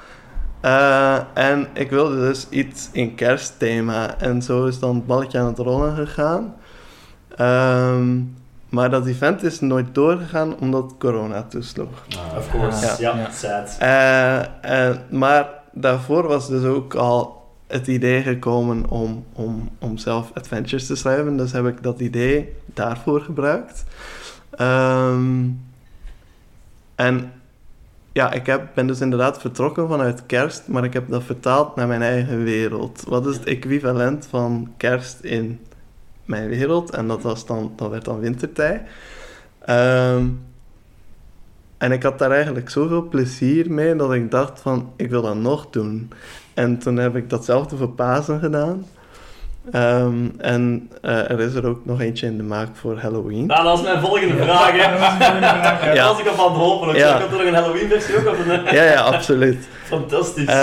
[0.61, 4.19] Eh, en ik wilde dus iets in kerstthema.
[4.19, 6.55] En zo is dan het balletje aan het rollen gegaan.
[7.37, 8.19] Ehm,
[8.69, 12.05] maar dat event is nooit doorgegaan omdat corona toesloeg.
[12.33, 13.03] Ah, Of course.
[13.03, 13.15] Ja.
[13.15, 13.31] Ja, Ja.
[13.31, 13.77] sad.
[14.61, 20.87] Eh, maar daarvoor was dus ook al het idee gekomen om, om, om zelf adventures
[20.87, 21.37] te schrijven.
[21.37, 23.85] Dus heb ik dat idee daarvoor gebruikt.
[24.51, 25.45] Ehm,
[26.95, 27.33] en
[28.17, 31.87] ja, ik heb, ben dus inderdaad vertrokken vanuit kerst, maar ik heb dat vertaald naar
[31.87, 33.05] mijn eigen wereld.
[33.09, 35.61] Wat is het equivalent van kerst in
[36.25, 36.91] mijn wereld?
[36.91, 38.83] En dat, was dan, dat werd dan wintertijd.
[39.59, 40.27] Ehm,
[41.79, 45.37] en ik had daar eigenlijk zoveel plezier mee dat ik dacht van, ik wil dat
[45.37, 46.11] nog doen.
[46.55, 48.87] En toen heb ik datzelfde voor Pasen gedaan.
[49.73, 53.47] Ehm, en eh, er is er ook nog eentje in de maak voor Halloween.
[53.47, 55.93] Nou, dat is mijn volgende vraag, hè.
[55.93, 56.07] Ja.
[56.07, 56.95] Als ik op aan het hopen.
[56.95, 57.19] Ja.
[57.19, 58.27] Komt er nog een Halloween-versie ook?
[58.27, 58.75] Of een...
[58.75, 59.69] Ja, ja, absoluut.
[59.87, 60.45] Fantastisch.
[60.47, 60.55] Eh,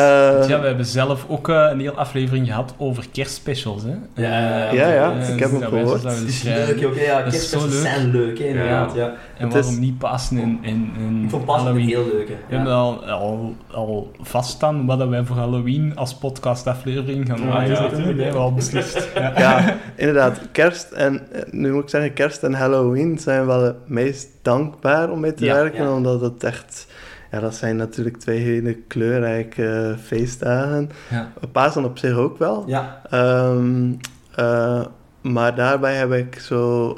[0.47, 3.81] ja, we hebben zelf ook eh, een hele aflevering gehad over kerstspecials.
[3.83, 4.21] Hè?
[4.21, 6.03] Ja, ja, ja, Eh, ik heb hem dat wij gehoord.
[6.03, 7.01] Het is leuk, oké.
[7.01, 7.71] Ja, Dat leuk.
[7.71, 8.93] zijn leuk, hè, inderdaad.
[8.95, 9.05] Ja.
[9.37, 12.35] En Het waarom is- niet passen in, in, in Ik vond Pasen heel leuk, hè.
[12.49, 17.71] We hebben al, al, al vaststaan wat dat wij voor Halloween als podcastaflevering gaan maken.
[17.71, 19.07] ja, dat hebben al beslist.
[19.15, 19.33] Ja.
[19.39, 20.39] ja, inderdaad.
[20.51, 25.19] Kerst en, nu moet ik zeggen, kerst en Halloween zijn wel het meest dankbaar om
[25.19, 25.83] mee te Ja, werken.
[25.83, 25.93] ja.
[25.93, 26.87] Omdat het echt,
[27.33, 30.89] ja, dat zijn natuurlijk twee hele kleurrijke eh, feestdagen.
[31.09, 31.31] Ja.
[31.51, 32.63] Pasen op zich ook wel.
[32.67, 33.01] Ja.
[33.09, 33.93] Ehm,
[34.35, 34.81] eh,
[35.21, 36.97] maar daarbij heb ik zo,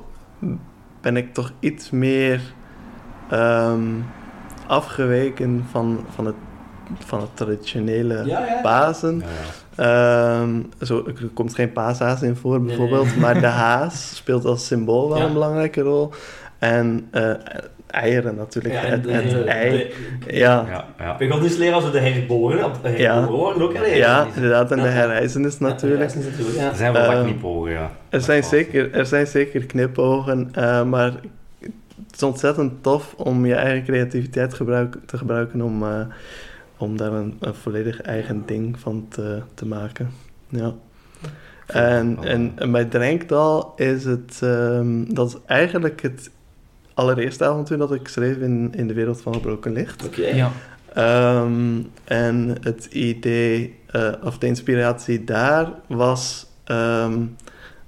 [1.02, 2.42] ben ik toch iets meer
[3.30, 3.84] ehm,
[4.68, 6.36] afgeweken van, van, het,
[7.00, 8.62] van het traditionele Ja, ja.
[8.62, 9.20] Pasen.
[9.20, 9.26] ja,
[9.76, 10.40] ja.
[10.42, 13.18] Ehm, zo, er komt geen paashaas in voor Nee, bijvoorbeeld, nee.
[13.20, 15.26] maar de haas speelt als symbool wel Ja.
[15.26, 16.12] een belangrijke rol.
[16.60, 17.32] En eh,
[17.96, 19.70] eieren natuurlijk, Ja, en het, de- het ei.
[20.26, 21.18] de- Ja, Ja, ja.
[21.18, 23.14] Bij godsdienstleraar zo de herboren, op de Ja.
[23.20, 24.90] herboren worden ook ja, inderdaad, en de Ja.
[24.90, 26.10] herreizenis natuurlijk.
[26.14, 26.70] Ja, natuurlijk, ja.
[26.70, 27.92] Er zijn wel wat Ehm, knipogen, ja.
[28.10, 31.12] Er zijn, zeker, er zijn zeker knipogen, eh, maar
[32.06, 36.00] het is ontzettend tof om je eigen creativiteit gebruik, te gebruiken om, eh,
[36.78, 40.10] om daar een, een volledig eigen ding van te, te maken.
[40.50, 40.74] Ja.
[41.68, 46.30] En, en, en bij Drenkdal is het, ehm, dat is eigenlijk het
[46.96, 50.06] allereerste avontuur dat ik schreef in, in de wereld van gebroken licht.
[50.06, 50.28] Oké.
[50.28, 50.52] Ja.
[50.94, 57.20] Ehm, en het idee, eh, of de inspiratie daar was, ehm,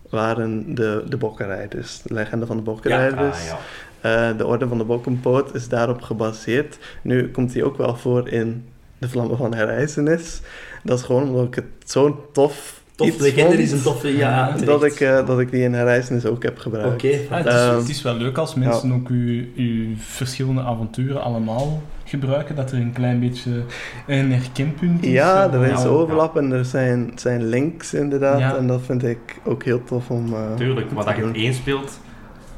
[0.10, 2.02] waren de, de bokkenrijders.
[2.02, 3.38] De legende van de bokkenrijders.
[3.40, 3.58] Ah, ja.
[4.02, 6.78] Eh, de orde van de bokkenpoot is daarop gebaseerd.
[7.02, 8.66] Nu komt die ook wel voor in
[8.98, 10.42] de vlammen van herreizenis.
[10.84, 14.46] Dat is gewoon omdat ik het zo'n tof Tof, iets legende is een toffe, ja.
[14.48, 14.66] terecht.
[14.66, 16.94] dat ik, eh, dat ik die in herreizenis ook heb gebruikt.
[16.94, 17.80] Oké, Ja, het, is, fantastisch.
[17.80, 22.78] het is wel leuk als mensen ook uw, uw verschillende avonturen allemaal gebruiken, dat er
[22.78, 23.64] een klein beetje
[24.08, 25.12] een herkenpunt is.
[25.12, 28.40] Ja, Eh, er is overlap en er zijn, zijn links inderdaad.
[28.40, 28.56] Ja.
[28.58, 30.34] En dat vind ik ook heel tof om.
[30.34, 32.00] eh, Tuurlijk, om maar te dat je het één speelt,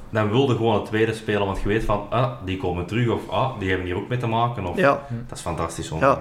[0.10, 3.30] dan wilde gewoon het tweede spelen, want je weet van, ah, die komen terug, of
[3.30, 4.78] ah, die hebben hier ook mee te maken, of...
[4.78, 6.20] Ja, Dat is fantastisch, zo'n Ja.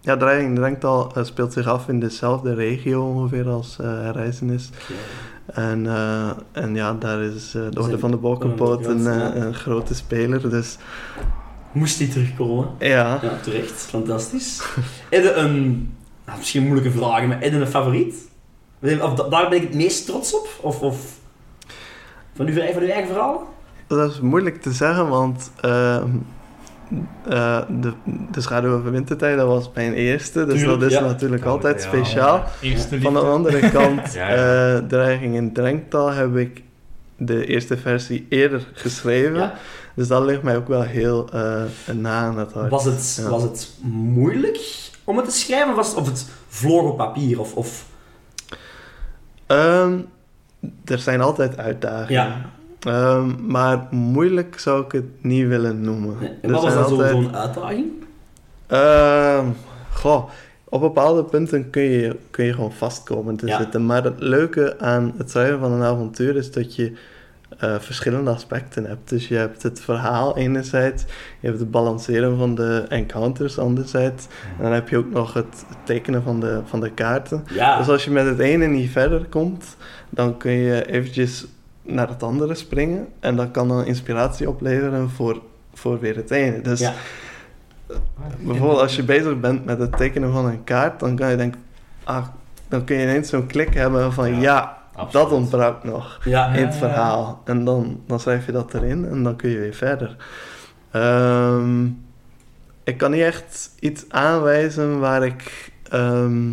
[0.00, 4.70] Ja Drenktal eh, speelt zich af in dezelfde regio ongeveer als eh Herreizenis.
[5.46, 9.34] En, eh, en ja, daar is eh, de Orde van de Bokkenpoot een, Ja.
[9.34, 10.50] een grote speler.
[10.50, 10.76] Dus
[11.72, 12.68] Moest die terugkomen?
[12.78, 13.72] ja, Ja, terecht.
[13.72, 14.62] Fantastisch.
[15.10, 15.92] Je een...
[16.26, 18.14] nou, misschien moeilijke vraag, maar je een favoriet?
[19.00, 20.48] Of da- daar ben ik het meest trots op?
[20.60, 20.80] Of...
[20.80, 21.18] of
[22.34, 23.54] van, uw, van uw eigen verhaal?
[23.86, 25.50] dat is moeilijk te zeggen, want
[27.28, 27.92] eh, de,
[28.30, 30.44] de Schaduw van Wintertijd, dat was mijn eerste.
[30.46, 31.02] Dus Tuurlijk, dat is ja.
[31.04, 31.88] natuurlijk Ja, altijd ja.
[31.88, 32.44] speciaal.
[33.00, 34.74] Van de andere kant, Ja, ja.
[34.76, 36.62] eh, Dreiging in Drenktal heb ik
[37.16, 39.34] de eerste versie eerder geschreven.
[39.38, 39.54] Ja.
[39.94, 41.62] Dus dat ligt mij ook wel heel eh,
[41.94, 42.70] na aan het hart.
[42.70, 43.30] Was het, Ja.
[43.30, 44.58] was het moeilijk
[45.04, 45.68] om het te schrijven?
[45.70, 47.40] Of, was het, of het vloog op papier?
[47.40, 47.84] Of, of...
[49.46, 49.98] Ehm,
[50.84, 52.42] er zijn altijd uitdagingen.
[52.80, 56.16] Ehm, maar moeilijk zou ik het niet willen noemen.
[56.20, 57.86] En Er wat was zo- altijd- zo'n uitdaging?
[58.66, 59.46] Ehm,
[59.92, 60.28] goh,
[60.64, 63.58] op bepaalde punten kun je, kun je gewoon vastkomen te Ja.
[63.58, 63.86] zitten.
[63.86, 66.92] Maar het leuke aan het schrijven van een avontuur is dat je
[67.58, 69.08] eh, verschillende aspecten hebt.
[69.08, 71.02] Dus je hebt het verhaal enerzijds,
[71.40, 75.64] je hebt het balanceren van de encounters anderzijds, en dan heb je ook nog het
[75.84, 77.44] tekenen van de, van de kaarten.
[77.54, 77.78] Ja.
[77.78, 79.76] Dus als je met het ene niet verder komt,
[80.10, 81.46] dan kun je eventjes
[81.82, 83.08] naar het andere springen.
[83.20, 85.40] En dat kan dan inspiratie opleveren voor,
[85.74, 86.60] voor weer het ene.
[86.60, 86.92] Dus Ja.
[88.38, 91.60] bijvoorbeeld als je bezig bent met het tekenen van een kaart, dan kan je denken,
[92.04, 92.26] ah,
[92.68, 95.12] dan kun je ineens zo'n klik hebben van Ja, ja, absoluut.
[95.12, 96.46] dat ontbrak nog Ja.
[96.46, 96.78] in het Ja.
[96.78, 97.42] verhaal.
[97.44, 100.16] En dan, dan schrijf je dat erin en dan kun je weer verder.
[100.90, 101.84] Ehm,
[102.84, 106.52] ik kan niet echt iets aanwijzen waar ik ehm,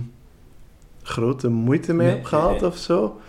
[1.04, 2.66] grote moeite mee Nee, heb gehad nee.
[2.66, 3.20] of zo.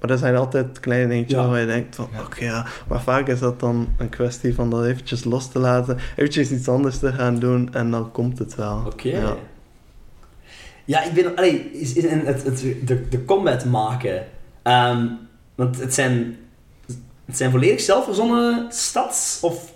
[0.00, 1.48] Maar er zijn altijd kleine dingetjes Ja.
[1.48, 2.66] waar je denkt van, oké ja.
[2.88, 6.68] Maar vaak is dat dan een kwestie van dat eventjes los te laten, eventjes iets
[6.68, 8.82] anders te gaan doen en dan komt het wel.
[8.86, 9.08] Oké.
[9.08, 9.36] Ja.
[10.84, 11.36] Ja, ik ben...
[11.36, 14.24] Allee, is, is in het, het, de, de combat maken.
[14.62, 15.06] ehm,
[15.54, 16.36] want het zijn...
[17.24, 19.38] Het zijn volledig zelfverzonnen stads?
[19.42, 19.72] Of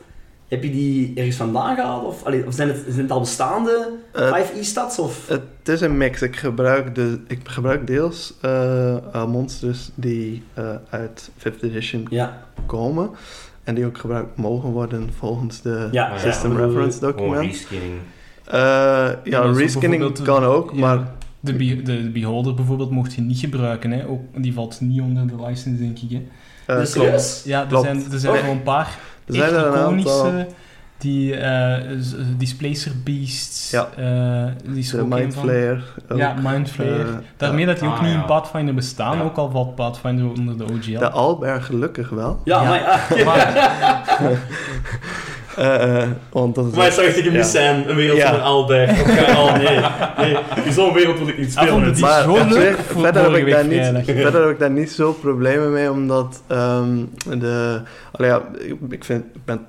[0.49, 2.05] heb je die ergens vandaan gehaald?
[2.07, 4.99] Of, allee, of zijn, het, zijn het al bestaande Eh, 5e-stads?
[4.99, 5.29] Of...
[5.29, 6.23] Het is een mix.
[6.23, 12.43] Ik gebruik, de, ik gebruik deels eh, eh, monsters die eh, uit 5th edition Ja.
[12.67, 13.11] komen.
[13.65, 16.19] En die ook gebruikt mogen worden volgens de Ja, ja.
[16.19, 16.65] System Ja.
[16.67, 17.45] Reference document.
[17.45, 17.93] reskinning.
[18.45, 20.79] Eh, ja, Ja, zo reskinning kan ook, ja.
[20.81, 20.99] maar
[21.41, 23.91] De, be- de, de Beholder bijvoorbeeld mocht je niet gebruiken.
[23.91, 24.07] Hè?
[24.09, 26.11] Ook, die valt niet onder de license, denk ik.
[26.11, 26.23] Hè?
[26.75, 27.43] eh, Dus klopt.
[27.45, 27.85] Ja, er Klopt.
[27.85, 28.41] zijn, er zijn Oh.
[28.43, 30.47] wel een paar Er zijn er een aantal.
[30.99, 31.83] Die eh,
[32.39, 33.89] Displacer Beasts, Ja.
[33.97, 35.43] eh, die is De ook een Mind van.
[35.43, 35.81] Flare.
[36.09, 36.19] ook.
[36.19, 37.01] Ja, Mind Flayer.
[37.01, 38.21] Eh, Daarmee dat die ook Ah, niet ja.
[38.21, 39.23] in Pathfinder bestaan, Ja.
[39.23, 40.99] ook al valt Pathfinder onder de OGL.
[40.99, 42.41] De Alberg gelukkig wel.
[42.45, 43.25] Ja, Ja.
[43.25, 43.43] maar...
[45.57, 47.31] Eh, eh, want dat is Maar zou ik Ja.
[47.39, 48.27] mis zijn, een wereld Ja.
[48.29, 48.91] zonder Albert.
[48.91, 49.79] Of ga- Oh nee,
[50.19, 51.83] nee, in zo'n wereld wil ik niet Ah, spelen.
[51.85, 54.91] het die- Maar zo leuk verder, heb ik daar niet, verder heb ik daar niet
[54.91, 56.89] zo problemen mee, omdat ehm,
[57.39, 57.81] de...
[58.13, 58.43] Allee, ja,
[58.89, 59.61] ik- vind, ik ben,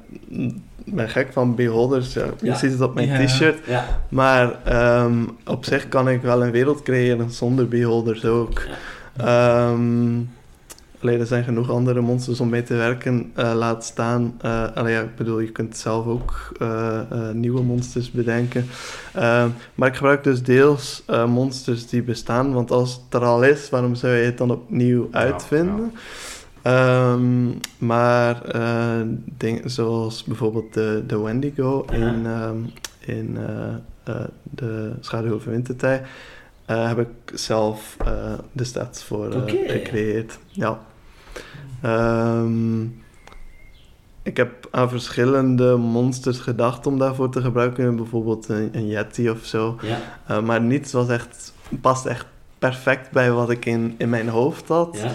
[0.86, 2.56] ben gek van beholders, ja, je Ja.
[2.56, 3.26] ziet het op mijn Ja.
[3.26, 3.58] t-shirt.
[3.68, 5.14] Ja, Maar ehm,
[5.46, 8.62] op zich kan ik wel een wereld creëren zonder beholders ook.
[9.18, 10.18] Ehm
[11.02, 14.34] allee, er zijn genoeg andere monsters om mee te werken, eh, laat staan.
[14.74, 18.66] allee, ja, ik bedoel, je kunt zelf ook eh, nieuwe monsters bedenken.
[19.14, 23.70] Ehm, maar ik gebruik dus deels monsters die bestaan, want als het er al is,
[23.70, 25.94] waarom zou je het dan opnieuw Ja, uitvinden?
[26.62, 27.46] Ehm,
[27.78, 28.42] maar
[29.38, 32.58] dingen zoals bijvoorbeeld de, de Wendigo in, ehm,
[33.00, 33.38] in
[34.50, 36.02] de Schaduw van Wintertij
[36.66, 40.40] eh, heb ik zelf eh, de stats voor eh, gecreëerd.
[40.48, 40.80] Ja.
[41.82, 42.84] Ehm,
[44.24, 49.46] ik heb aan verschillende monsters gedacht om daarvoor te gebruiken, bijvoorbeeld een, een Yeti of
[49.46, 49.78] zo.
[50.28, 52.26] ja, maar niets was echt, past echt
[52.60, 54.98] perfect bij wat ik in, in mijn hoofd had.
[55.02, 55.12] ja.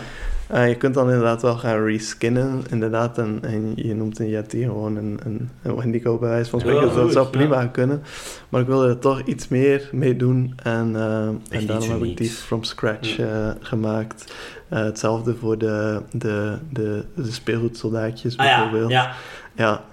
[0.51, 3.19] Eh, je kunt dan inderdaad wel gaan reskinnen, inderdaad.
[3.19, 6.65] En, en je noemt een Yeti gewoon een, een, een Wendigo bij wijze van Ja,
[6.65, 6.87] spreken.
[6.87, 7.31] Dus dat goed, zou ja.
[7.31, 8.03] prima kunnen.
[8.49, 10.53] Maar ik wilde er toch iets meer mee doen.
[10.63, 14.35] En, eh, en daarom heb ik die from scratch eh, gemaakt.
[14.69, 18.91] Hetzelfde voor de, de, de, de speelgoedsoldaatjes Ah bijvoorbeeld.
[18.91, 19.13] ja.
[19.55, 19.85] Ja.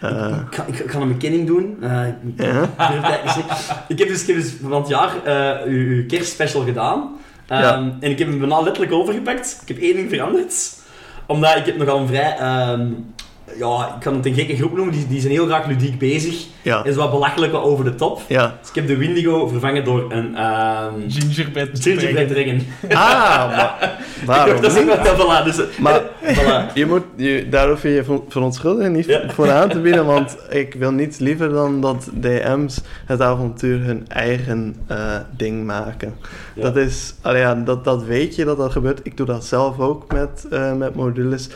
[0.00, 1.76] Ik, kan, ik kan een bekenning doen.
[2.36, 2.44] Ik,
[3.88, 7.10] ik, heb dus, ik heb dus van het jaar eh, uw, uw kerstspecial gedaan.
[7.46, 7.90] Ehm.
[8.00, 9.58] En ik heb hem bijna letterlijk overgepakt.
[9.62, 10.80] Ik heb één ding veranderd.
[11.26, 12.36] Omdat ik heb nogal een vrij...
[12.38, 12.86] ehm,
[13.58, 14.94] ja, ik kan het een gekke groep noemen.
[14.94, 16.46] Die, die zijn heel graag ludiek bezig.
[16.62, 16.84] ja.
[16.84, 18.20] Is wat belachelijk wat over de top.
[18.28, 18.56] Ja.
[18.60, 20.36] Dus ik heb de Windigo vervangen door een...
[20.36, 21.68] ehm Gingerbread.
[21.72, 22.62] Gingerbread.
[22.88, 23.76] Ah, maar
[24.20, 25.16] Ik waarom dacht, dat is ook niet?
[25.16, 25.40] wel...
[25.40, 26.02] Voilà, dus, Maar-
[26.36, 26.72] voilà.
[26.74, 29.22] Je moet, je, daar hoef je je verontschuldigen niet Ja.
[29.34, 34.04] voor aan te bieden, want ik wil niets liever dan dat DM's het avontuur hun
[34.08, 36.14] eigen eh, ding maken.
[36.54, 36.62] Ja.
[36.62, 39.00] Dat is, allee, ja, dat, dat weet je dat dat gebeurt.
[39.02, 41.48] Ik doe dat zelf ook met, eh, met modules.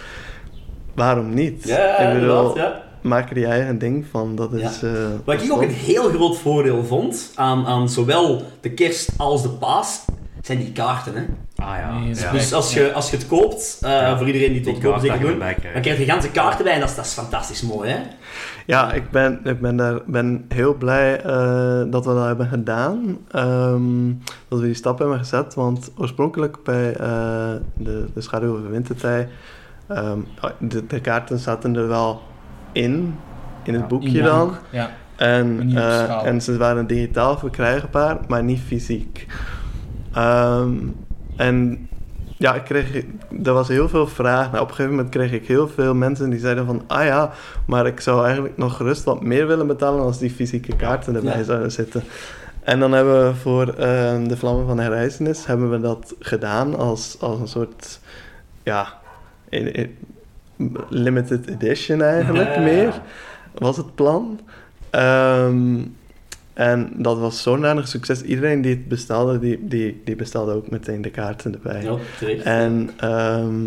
[0.96, 1.64] Waarom niet?
[1.64, 2.82] Ja, ja, ik bedoel, ja.
[3.00, 4.36] maak er je eigen ding van.
[4.36, 4.82] Dat is.
[4.82, 4.90] eh,
[5.24, 9.48] Wat ik ook een heel groot voordeel vond aan, aan zowel de kerst als de
[9.48, 10.04] paas,
[10.42, 11.14] zijn die kaarten.
[11.14, 11.20] Hè?
[11.64, 11.98] Ah ja.
[11.98, 12.32] Nee, ja.
[12.32, 14.16] Dus als je, als je het koopt, eh, Ja.
[14.18, 16.88] voor iedereen die het wil zeker doen, dan krijg je ganse kaarten bij en dat
[16.88, 17.90] is, dat is fantastisch mooi.
[17.90, 17.98] Hè?
[18.66, 23.18] Ja, ik ben, ik ben, daar, ben heel blij eh, dat we dat hebben gedaan.
[23.30, 24.12] Ehm,
[24.48, 25.54] dat we die stap hebben gezet.
[25.54, 29.28] Want oorspronkelijk bij eh, de, de Schaduw van Wintertij...
[29.88, 30.18] ehm,
[30.58, 32.22] de, de kaarten zaten er wel
[32.72, 33.20] in,
[33.62, 33.88] in het Ja.
[33.88, 34.46] boekje In dan.
[34.48, 34.90] boek, Ja.
[35.16, 39.26] En, eh, en ze waren digitaal verkrijgbaar, maar niet fysiek.
[40.12, 40.72] Ehm,
[41.36, 41.88] en
[42.38, 43.04] ja, ik kreeg,
[43.44, 44.50] er was heel veel vraag.
[44.50, 46.82] Nou, op een gegeven moment kreeg ik heel veel mensen die zeiden van...
[46.86, 47.30] Ah ja,
[47.66, 51.38] maar ik zou eigenlijk nog gerust wat meer willen betalen als die fysieke kaarten erbij
[51.38, 51.42] Ja.
[51.44, 52.02] zouden zitten.
[52.62, 57.16] En dan hebben we voor ehm, de Vlammen van Herreizenis hebben we dat gedaan als,
[57.20, 58.00] als een soort...
[58.62, 58.86] Ja,
[60.88, 62.60] limited edition eigenlijk Ja.
[62.60, 63.00] meer,
[63.54, 64.40] was het plan.
[64.90, 65.78] Ehm,
[66.54, 68.22] en dat was zo'n danig succes.
[68.22, 71.82] Iedereen die het bestelde, die, die, die bestelde ook meteen de kaarten erbij.
[71.82, 72.44] Ja, terecht.
[72.44, 73.64] En, ehm,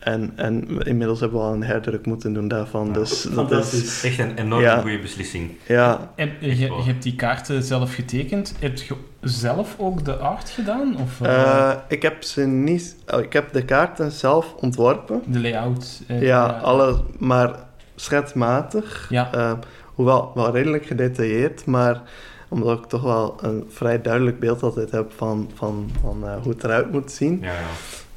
[0.00, 2.86] en, en inmiddels hebben we al een herdruk moeten doen daarvan.
[2.86, 4.04] Ja, dus dat is.
[4.04, 4.80] Echt een enorm Ja.
[4.80, 5.50] goede beslissing.
[5.66, 8.54] ja, En je, je hebt die kaarten zelf getekend.
[8.60, 10.96] Heb je zelf ook de art gedaan?
[11.00, 12.96] Of eh, Eh, ik heb ze niet...
[13.14, 15.22] oh, ik heb de kaarten zelf ontworpen.
[15.26, 16.02] de layout?
[16.06, 17.54] eh, Ja, alle, maar
[17.94, 19.06] schetsmatig.
[19.10, 19.58] Ja.
[19.94, 22.02] Hoewel wel redelijk gedetailleerd, maar
[22.48, 26.52] omdat ik toch wel een vrij duidelijk beeld altijd heb van, van, van eh, hoe
[26.52, 27.38] het eruit moet zien.
[27.42, 27.66] Ja, ja.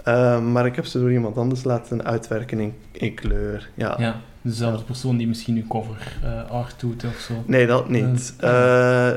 [0.04, 3.70] Eh, maar ik heb ze door iemand anders laten uitwerken in, in kleur.
[3.74, 3.96] Ja.
[4.00, 7.34] Ja, dezelfde persoon die misschien uw cover eh, art doet of zo.
[7.46, 8.34] Nee, dat niet.
[8.40, 9.08] Eh,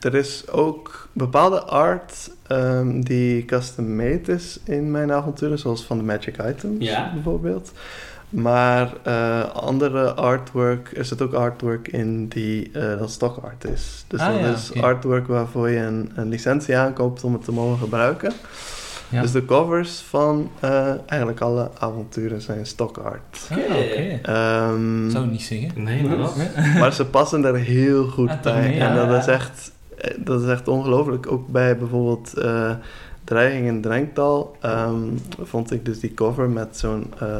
[0.00, 6.04] er is ook bepaalde art ehm, die custom-made is in mijn avonturen, zoals van de
[6.04, 7.10] Magic Items Ja.
[7.14, 7.72] bijvoorbeeld.
[8.28, 14.04] Maar eh, andere artwork, er zit ook artwork in die uh, dat stock art is.
[14.08, 17.52] Dus Ah, dat ja, is artwork waarvoor je een, een licentie aankoopt om het te
[17.52, 18.32] mogen gebruiken.
[19.08, 19.20] Ja.
[19.22, 23.48] Dus de covers van eh, eigenlijk alle avonturen zijn stock art.
[23.50, 24.18] Ah, oké.
[24.22, 25.70] Ehm, Zou ik niet zeggen.
[25.82, 26.36] Nee, inderdaad.
[26.80, 28.64] maar ze passen er heel goed Ah, bij.
[28.80, 29.06] En Ja.
[29.06, 31.32] dat is echt, eh, dat is echt ongelooflijk.
[31.32, 32.70] Ook bij bijvoorbeeld eh,
[33.24, 34.96] Dreiging in Drenktal ehm,
[35.42, 37.36] vond ik dus die cover met zo'n eh,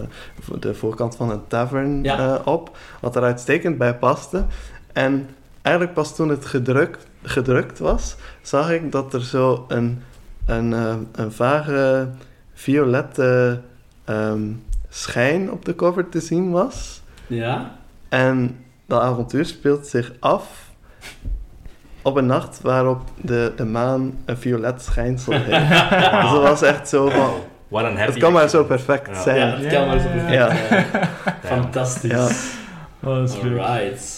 [0.61, 2.19] de voorkant van een tavern Ja.
[2.19, 2.77] eh, op.
[3.01, 4.45] Wat er uitstekend bij paste.
[4.93, 5.29] En
[5.63, 10.03] eigenlijk pas toen het gedrukt, gedrukt was, zag ik dat er zo een,
[10.49, 12.09] een, eh, een vage
[12.55, 13.61] violette
[14.05, 14.43] ehm,
[14.89, 17.01] schijn op de cover te zien was.
[17.27, 17.71] Ja.
[18.09, 18.57] En
[18.87, 20.67] dat avontuur speelt zich af
[22.03, 25.81] op een nacht waarop de, de maan een violet schijnsel heeft.
[26.23, 27.31] dus dat was echt zo van...
[27.69, 29.23] Wat een happy Het kan maar zo perfect Ja.
[29.23, 29.39] zijn.
[29.39, 30.55] Ja, dat kan maar zo perfect Ja.
[30.69, 30.87] zijn.
[31.43, 32.11] Fantastisch.
[32.11, 32.29] Ja.
[33.11, 33.59] Oh, dat is leuk.
[33.61, 34.18] Alright.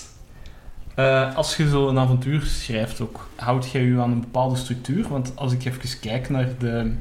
[1.00, 5.08] Eh, als je zo een avontuur schrijft ook, houd jij je aan een bepaalde structuur?
[5.08, 6.92] Want als ik even kijk naar de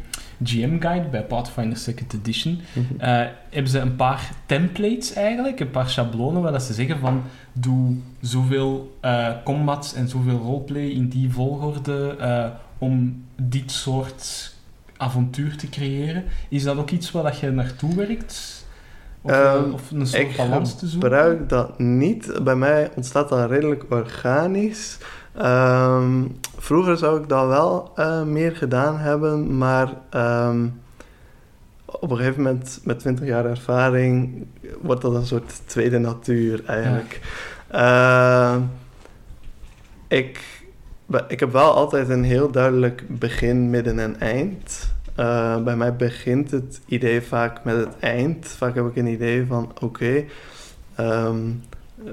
[0.44, 2.84] GM-guide bij Pathfinder Second Edition, Mhm.
[3.02, 7.24] eh, hebben ze een paar templates eigenlijk, een paar schablonen waar dat ze zeggen van
[7.54, 12.16] doe zoveel eh combats en zoveel roleplay in die volgorde
[12.78, 14.54] om dit soort
[14.98, 16.24] avontuur te creëren.
[16.50, 18.66] Is dat ook iets waar dat je naartoe werkt?
[19.22, 21.10] Of, eh, Ehm, of een soort ik balans te zoeken?
[21.10, 22.44] gebruik dat niet.
[22.44, 24.98] Bij mij ontstaat dat redelijk organisch.
[25.36, 26.24] Ehm,
[26.58, 30.68] vroeger zou ik dat wel eh, meer gedaan hebben, maar ehm,
[31.86, 34.46] op een gegeven moment met 20 jaar ervaring
[34.82, 37.20] wordt dat een soort tweede natuur eigenlijk.
[40.08, 40.64] Ik,
[41.28, 44.94] ik heb wel altijd een heel duidelijk begin, midden en eind.
[45.20, 48.48] Eh, bij mij begint het idee vaak met het eind.
[48.48, 50.24] Vaak heb ik een idee van, oké,
[50.96, 51.50] ehm,
[52.06, 52.12] eh,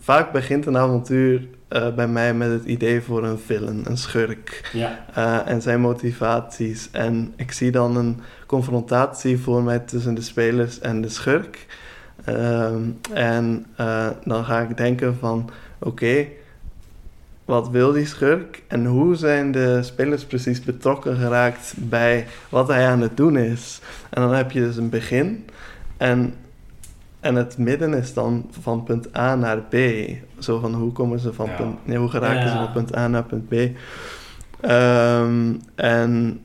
[0.00, 4.70] vaak begint een avontuur eh, bij mij met het idee voor een villain, een schurk.
[4.72, 5.04] Ja.
[5.14, 6.88] eh, en zijn motivaties.
[6.92, 11.66] En ik zie dan een confrontatie voor mij tussen de spelers en de schurk.
[12.24, 12.82] Ehm,
[13.12, 13.66] en
[14.24, 16.26] dan ga ik denken van, oké,
[17.50, 22.88] wat wil die schurk en hoe zijn de spelers precies betrokken geraakt bij wat hij
[22.88, 23.80] aan het doen is.
[24.10, 25.44] En dan heb je dus een begin
[25.96, 26.34] en,
[27.20, 29.74] en het midden is dan van punt A naar B.
[30.38, 31.56] Zo van hoe komen ze van Ja.
[31.56, 32.64] punt, nee, hoe geraken ze Ja.
[32.64, 33.54] van punt A naar punt B.
[34.60, 36.40] Ehm, en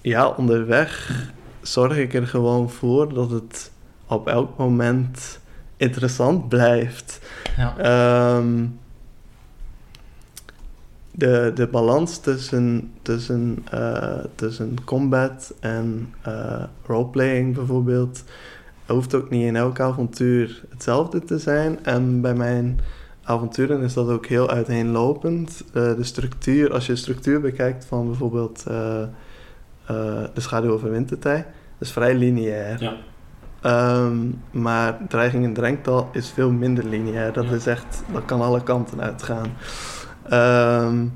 [0.00, 1.22] ja, onderweg
[1.62, 3.70] zorg ik er gewoon voor dat het
[4.06, 5.40] op elk moment
[5.76, 7.20] interessant blijft.
[7.56, 7.74] Ja.
[7.78, 8.64] Ehm,
[11.20, 18.24] de, de balans tussen, tussen, eh, tussen combat en eh, roleplaying bijvoorbeeld
[18.86, 21.84] hoeft ook niet in elk avontuur hetzelfde te zijn.
[21.84, 22.80] En bij mijn
[23.22, 25.64] avonturen is dat ook heel uiteenlopend.
[25.66, 28.64] Eh, de structuur, als je de structuur bekijkt van bijvoorbeeld
[30.34, 31.46] De Schaduw over Wintertij,
[31.78, 32.82] is vrij lineair.
[32.82, 32.96] Ja.
[33.60, 34.16] Ehm,
[34.50, 37.32] maar dreiging in Drenktal is veel minder lineair.
[37.32, 37.50] Dat Ja.
[37.54, 39.46] is echt, dat kan alle kanten uitgaan.
[40.28, 41.06] Ehm,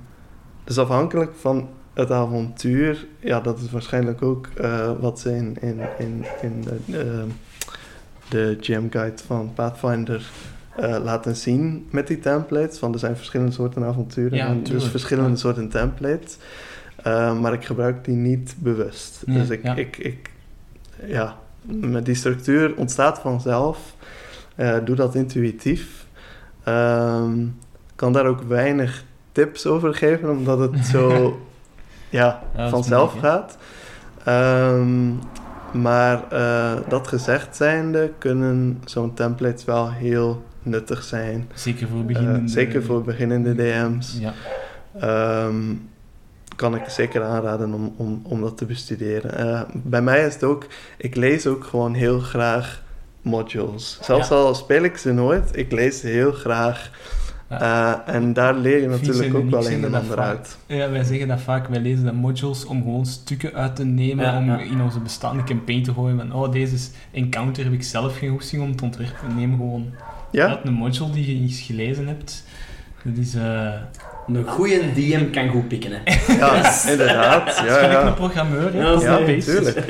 [0.64, 5.81] dus afhankelijk van het avontuur, ja, dat is waarschijnlijk ook eh, wat ze in, in,
[5.98, 7.29] in, in de, ehm,
[8.29, 10.31] de GM Guide van Pathfinder
[10.77, 12.81] eh, laten zien met die templates.
[12.81, 15.37] Want er zijn verschillende soorten avonturen Ja, en dus verschillende ja.
[15.37, 16.37] soorten templates.
[16.96, 19.23] Eh, maar ik gebruik die niet bewust.
[19.27, 19.75] Nee, dus ik, ja.
[19.75, 20.31] ik, ik,
[21.07, 23.94] ja, met die structuur ontstaat vanzelf.
[24.55, 26.07] Eh, doe dat intuïtief.
[26.63, 27.46] Ehm,
[27.97, 31.40] kan daar ook weinig tips over geven, omdat het zo
[32.11, 33.59] ja, vanzelf moeilijk, gaat.
[34.25, 35.13] Ehm,
[35.83, 41.51] maar eh, dat gezegd zijnde kunnen zo'n templates wel heel nuttig zijn.
[41.55, 42.49] Zeker voor Eh, beginnende...
[42.49, 44.19] zeker voor beginnende DM's.
[44.21, 44.33] Ja.
[45.01, 45.75] Ehm,
[46.57, 49.37] kan ik zeker aanraden om, om, om dat te bestuderen.
[49.37, 50.67] Eh, bij mij is het ook,
[50.97, 52.83] ik lees ook gewoon heel graag
[53.23, 53.99] modules.
[54.01, 54.35] Zelfs Ja.
[54.35, 56.90] al speel ik ze nooit, ik lees ze heel graag.
[57.51, 58.05] Ja.
[58.07, 60.59] Eh, en daar leer je natuurlijk ook wel een en dat ander uit.
[60.67, 61.69] Ja, wij zeggen dat vaak.
[61.69, 64.59] Wij lezen de modules om gewoon stukken uit te nemen, Ja, om ja.
[64.61, 66.17] in onze bestaande campaign te gooien.
[66.17, 69.35] Van, oh, deze is encounter heb ik zelf geen hoesting om te ontwerpen.
[69.37, 69.87] Neem gewoon
[70.31, 70.49] Ja?
[70.49, 72.45] uit een module die je eens gelezen hebt.
[73.05, 73.35] Dat is...
[73.35, 73.73] eh
[74.27, 76.35] Een goede DM kan goed pikken, hè.
[76.38, 76.54] Ja,
[76.90, 77.46] inderdaad.
[77.46, 78.10] Ja, gelijk een ja.
[78.10, 78.79] programmeur, hè.
[78.79, 79.52] Ja, dat ja, paste.
[79.52, 79.87] tuurlijk.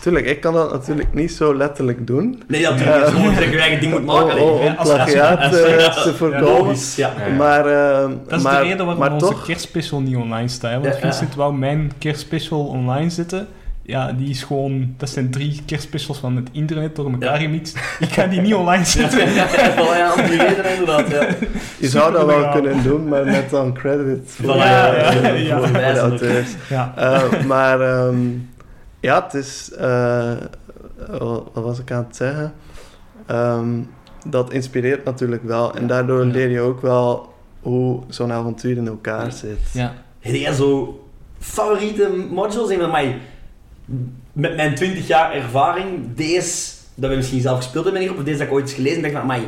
[0.00, 2.42] Tuurlijk, ik kan dat natuurlijk niet zo letterlijk doen.
[2.48, 3.06] Nee, natuurlijk.
[3.06, 3.12] Ja.
[3.16, 4.40] Je moet dat je eigen ding moet maken.
[4.40, 6.44] Oh, oh, als- als- plagiaat als- eh, als- te voorkomen.
[6.44, 7.10] Logisch, ja.
[7.18, 7.34] Ja, ja.
[7.34, 10.70] Maar, eh, Dat is maar, de reden waarom maar onze toch, kerstspecial niet online staat.
[10.70, 10.78] hè.
[10.80, 11.00] Want Ja, ja.
[11.00, 13.46] Vincent wou mijn kerstspecial online zetten.
[13.84, 14.94] Ja, die is gewoon...
[14.96, 17.40] Dat zijn drie kerstspecials van het internet door elkaar Ja.
[17.46, 17.76] gemixt.
[18.00, 19.32] Ik ga die niet online zetten.
[19.34, 19.46] ja,
[19.96, 21.26] ja, om die reden inderdaad, ja.
[21.78, 25.32] je zou dat wel kunnen doen, maar met dan credit voor, eh,
[25.94, 26.50] de auteurs.
[26.68, 26.92] Ja.
[26.96, 28.16] Eh, maar ehm,
[29.00, 29.70] ja, het is.
[29.78, 30.32] eh,
[31.18, 32.52] wat was ik aan het zeggen?
[33.26, 33.68] Ehm,
[34.26, 35.74] dat inspireert natuurlijk wel.
[35.74, 36.32] En daardoor Ja.
[36.32, 39.58] leer je ook wel hoe zo'n avontuur in elkaar zit.
[39.72, 39.92] Ja.
[40.20, 41.00] Heb jij zo
[41.38, 42.76] favoriete modules?
[42.76, 43.18] Met mij,
[44.32, 48.38] met mijn 20 jaar ervaring, deze, dat we misschien zelf gespeeld hebben hierop, of deze
[48.38, 49.40] dat ik ooit eens gelezen heb, dacht ik, maar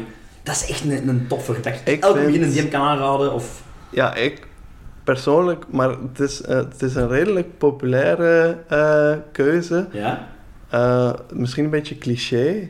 [0.43, 1.55] dat is echt een, een toffer.
[1.63, 3.33] Dat ik Ik elke vind- beginnende DM kan aanraden.
[3.33, 4.47] Of, Ja, ik
[5.05, 9.87] persoonlijk, maar het is, eh, het is een redelijk populaire eh, keuze.
[9.93, 10.29] ja?
[10.71, 12.69] Eh, misschien een beetje cliché,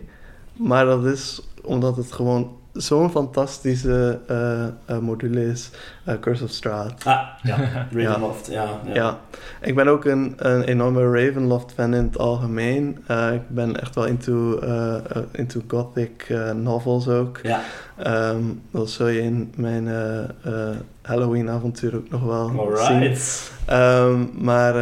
[0.52, 5.70] maar dat is omdat het gewoon zo'n fantastische eh, eh, module is.
[6.04, 7.04] eh, Curse of Strahd.
[7.04, 7.56] Ah, ja.
[7.92, 8.80] Ravenloft, ja.
[8.86, 8.94] ja.
[8.94, 9.18] Ja.
[9.60, 12.98] ik ben ook een, een enorme Ravenloft-fan in het algemeen.
[13.06, 14.58] Eh, ik ben echt wel into,
[15.32, 17.40] into gothic novels ook.
[17.42, 17.60] Ja.
[17.96, 19.88] Ehm, dat zul je in mijn
[21.02, 22.58] Halloween-avontuur ook nog wel zien.
[22.58, 23.52] Alright.
[23.66, 24.74] Ehm, maar,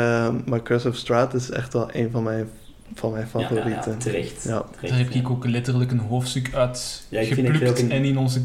[0.45, 2.49] maar Curse of Strahd is echt wel een van mijn,
[2.95, 3.93] van mijn Ja, ja, favorieten.
[3.93, 4.45] ja, terecht.
[4.45, 4.65] Ja.
[4.73, 5.21] terecht, Daar heb ja.
[5.21, 8.41] ik ook letterlijk een hoofdstuk uit geplukt een- en in onze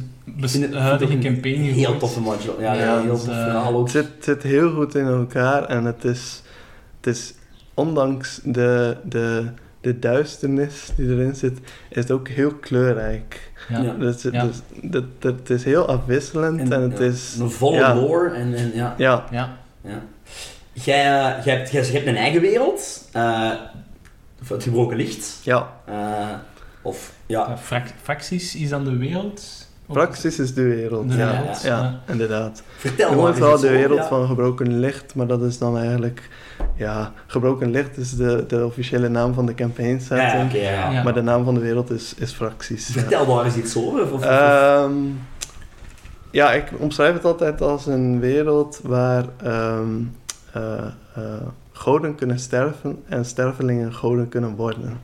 [0.72, 2.54] huidige campaign een Heel toffe module.
[2.60, 3.82] Ja, Ja, ja, heel tof eh, verhaal ook.
[3.84, 6.41] Het zit, zit heel goed in elkaar en het is,
[7.02, 7.34] het is
[7.74, 9.45] ondanks de, de,
[9.82, 11.58] de duisternis die erin zit,
[11.89, 13.52] is het ook heel kleurrijk.
[13.70, 13.82] Ja.
[13.82, 13.93] Ja.
[13.93, 14.45] Dus, het- Ja.
[14.45, 14.56] dus
[14.91, 17.36] het, het is heel afwisselend en, het ja, is...
[17.39, 17.95] Een volle ja.
[17.95, 18.95] lore en, en ja.
[18.98, 19.58] Ja, Ja.
[19.84, 20.02] Ja.
[20.74, 23.52] Jij, eh, jij, hebt, jij, je hebt een eigen wereld, eh,
[24.52, 25.70] of het gebroken licht, ja.
[25.86, 25.95] eh,
[26.82, 29.66] of ja, Ja, frac- Fracties is dan de wereld.
[29.86, 31.10] Praxis is de wereld.
[31.12, 31.32] De ja.
[31.32, 32.12] wereld, Ja, ja.
[32.12, 32.64] inderdaad.
[32.78, 34.08] vertel eens wel iets de over, wereld ja.
[34.08, 36.30] van gebroken licht, maar dat is dan eigenlijk...
[36.76, 40.52] Ja, gebroken licht is de, de officiële naam van de campaign Ja, setting.
[40.64, 41.04] Ja.
[41.04, 42.86] Maar de naam van de wereld is, is Fracties.
[42.91, 44.02] Vertel daar eens iets over.
[44.02, 44.91] Of, of- of- Ehm,
[46.32, 49.88] ja, ik omschrijf het altijd als een wereld waar ehm,
[50.54, 50.78] eh,
[51.16, 51.24] eh,
[51.78, 54.98] goden kunnen sterven en stervelingen goden kunnen worden.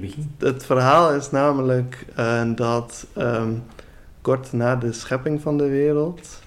[0.00, 0.34] Begin.
[0.38, 3.52] het verhaal is namelijk eh, dat ehm,
[4.20, 6.40] kort na de schepping van de wereld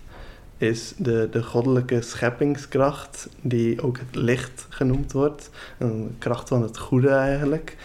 [0.57, 6.77] is de, de goddelijke scheppingskracht, die ook het licht genoemd wordt, een kracht van het
[6.77, 7.77] goede eigenlijk,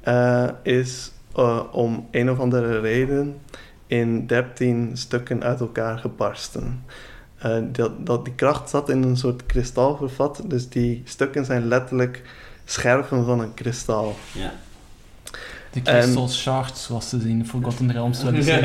[0.00, 3.40] eh, is eh, om een of andere reden
[3.86, 6.84] in dertien stukken uit elkaar gebarsten.
[7.38, 11.68] Eh, dat, dat, die kracht zat in een soort kristal vervat, dus die stukken zijn
[11.68, 12.22] letterlijk
[12.64, 14.16] scherven van een kristal.
[14.32, 14.52] ja.
[15.70, 18.46] De Crystal Shards, zoals ze in Forgotten Realms wel eens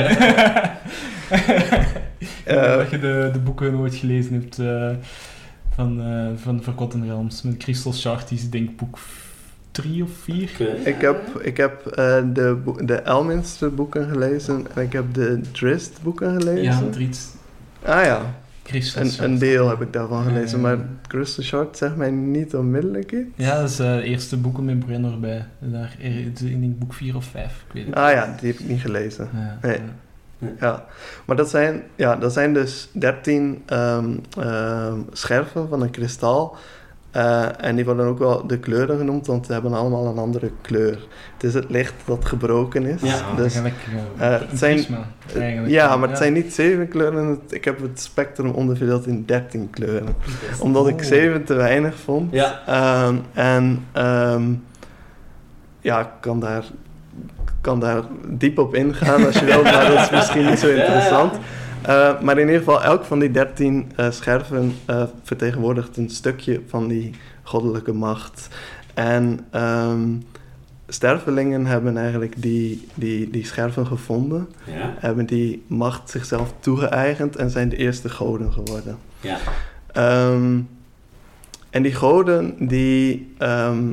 [2.46, 2.72] Ja.
[2.72, 4.90] Eh, dat je de, de boeken nooit gelezen hebt eh,
[5.76, 7.42] van, eh van Forgotten Realms.
[7.42, 8.98] Met Crystal Shard is denk ik boek
[9.72, 10.88] 3 of 4.
[10.88, 16.00] Ik heb, ik heb eh, de, de Elminster boeken gelezen en ik heb de Drist
[16.02, 16.64] boeken gelezen.
[16.64, 17.36] Ja, Driet.
[17.86, 22.56] Ah ja, Crystal een, deel heb ik daarvan gelezen, maar Crystal Shard zegt mij niet
[22.56, 23.30] onmiddellijk iets.
[23.36, 25.46] Ja, dat is eh, eerste boeken met Brenner bij.
[25.60, 28.60] Daar, er- ik denk boek 4 of 5, ik weet het Ah ja, die heb
[28.62, 29.30] ik niet gelezen.
[29.34, 29.78] Ja, Nee.
[30.40, 30.50] ja.
[30.60, 30.86] Ja,
[31.26, 36.56] maar dat zijn, ja, dat zijn dus 13 ehm, ehm, scherven van een kristal.
[37.14, 40.52] Eh, en die worden ook wel de kleuren genoemd, want ze hebben allemaal een andere
[40.62, 41.00] kleur.
[41.34, 43.02] Het is het licht dat gebroken is.
[43.02, 43.76] Ja, dus, Eigenlijk,
[44.18, 44.98] eh, eh, het zijn- prisma,
[45.36, 45.74] eigenlijk.
[45.74, 47.40] ja, maar het zijn niet zeven kleuren.
[47.50, 50.16] Ik heb het spectrum onderverdeeld in 13 kleuren.
[50.60, 51.02] Omdat ik Oh.
[51.06, 52.32] zeven te weinig vond.
[52.32, 52.62] Ja.
[52.68, 54.44] Ehm, en ehm,
[55.82, 56.64] ja, ik kan daar,
[57.62, 60.84] kan daar diep op ingaan als je wilt, maar dat is misschien niet zo Ja,
[60.84, 61.32] ja.
[61.84, 66.62] Eh, maar in ieder geval, elk van die 13 eh, scherven eh, vertegenwoordigt een stukje
[66.68, 67.12] van die
[67.44, 68.48] goddelijke macht.
[68.94, 70.10] En ehm,
[70.88, 74.94] stervelingen hebben eigenlijk die, die, die scherven gevonden, Ja.
[75.00, 78.98] hebben die macht zichzelf toegeëigend en zijn de eerste goden geworden.
[79.22, 79.38] Ja.
[79.92, 80.60] Ehm,
[81.70, 83.92] en die goden die ehm,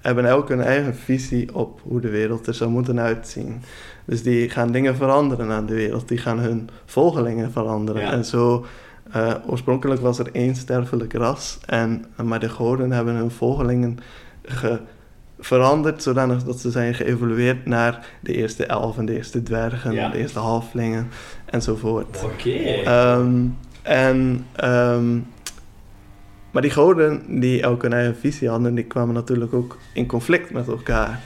[0.00, 3.62] hebben elk hun eigen visie op hoe de wereld er zou moeten uitzien.
[4.10, 6.08] Dus die gaan dingen veranderen aan de wereld.
[6.08, 8.02] Die gaan hun volgelingen veranderen.
[8.02, 8.12] Ja.
[8.12, 8.66] En zo,
[9.12, 11.58] eh, oorspronkelijk was er één sterfelijk ras.
[11.66, 13.98] En, maar de goden hebben hun volgelingen
[14.42, 14.78] ge-
[15.38, 20.08] veranderd zodanig dat ze zijn geëvolueerd naar de eerste elfen, de eerste dwergen, Ja.
[20.08, 21.08] de eerste halflingen
[21.44, 22.22] enzovoort.
[22.24, 22.50] Oké.
[22.84, 23.44] Ehm,
[23.82, 25.18] en, ehm,
[26.50, 30.50] maar die goden die elk hun eigen visie hadden, die kwamen natuurlijk ook in conflict
[30.52, 31.20] met elkaar.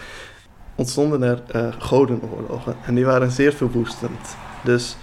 [0.74, 4.36] Ontstonden er eh, godenoorlogen en die waren zeer verwoestend.
[4.64, 4.96] Dus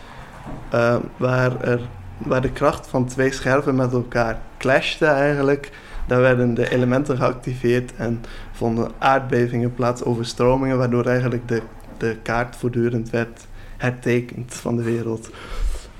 [0.69, 1.81] eh, waar, er,
[2.17, 5.71] waar de kracht van twee scherven met elkaar clashte eigenlijk,
[6.07, 11.61] daar werden de elementen geactiveerd en vonden aardbevingen plaats, overstromingen, waardoor eigenlijk de,
[11.97, 13.47] de kaart voortdurend werd
[13.77, 15.29] hertekend van de wereld.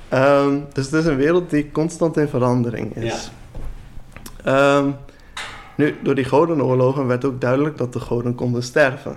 [0.10, 3.32] Ehm, dus het is een wereld die constant in verandering is.
[4.44, 4.90] Ehm,
[5.76, 9.16] nu, door die godenoorlogen werd ook duidelijk dat de goden konden sterven.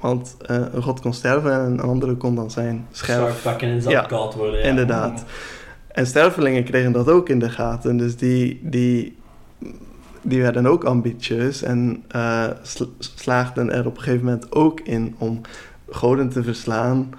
[0.00, 3.42] Want eh, een god kon sterven en een andere kon dan zijn Scherp scherf.
[3.42, 4.58] pakken en zelf Ja, koud worden.
[4.60, 4.64] Ja.
[4.66, 5.24] Inderdaad.
[5.88, 7.96] En stervelingen kregen dat ook in de gaten.
[7.96, 9.16] Dus die, die,
[10.22, 15.14] die werden ook ambitieus en eh, sla- slaagden er op een gegeven moment ook in
[15.18, 15.40] om
[15.90, 17.10] goden te verslaan.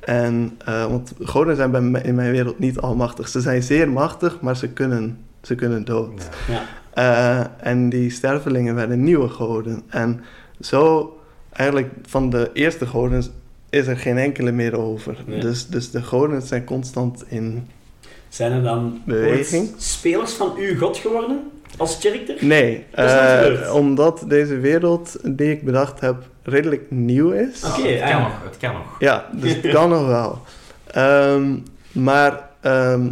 [0.00, 3.28] En, eh, want goden zijn bij mij- in mijn wereld niet almachtig.
[3.28, 6.28] Ze zijn zeer machtig, maar ze kunnen, ze kunnen dood.
[6.48, 6.62] Ja.
[6.94, 7.56] Ja.
[7.60, 9.82] En die stervelingen werden nieuwe goden.
[9.88, 10.20] En
[10.60, 11.10] zo,
[11.56, 13.24] eigenlijk van de eerste goden
[13.70, 15.16] is er geen enkele meer over.
[15.26, 15.40] Nee.
[15.40, 17.68] Dus, dus de goden zijn constant in...
[18.28, 19.68] Zijn er dan Beweging.
[19.70, 21.50] ooit spelers van uw god geworden?
[21.76, 22.36] Als character?
[22.40, 27.64] Nee, eh, omdat deze wereld die ik bedacht heb redelijk nieuw is.
[27.64, 28.22] Oké, het kan ah.
[28.22, 28.96] nog, het kan nog.
[28.98, 30.38] Ja, dus het kan nog wel.
[30.86, 31.56] Ehm,
[31.92, 33.08] maar ehm,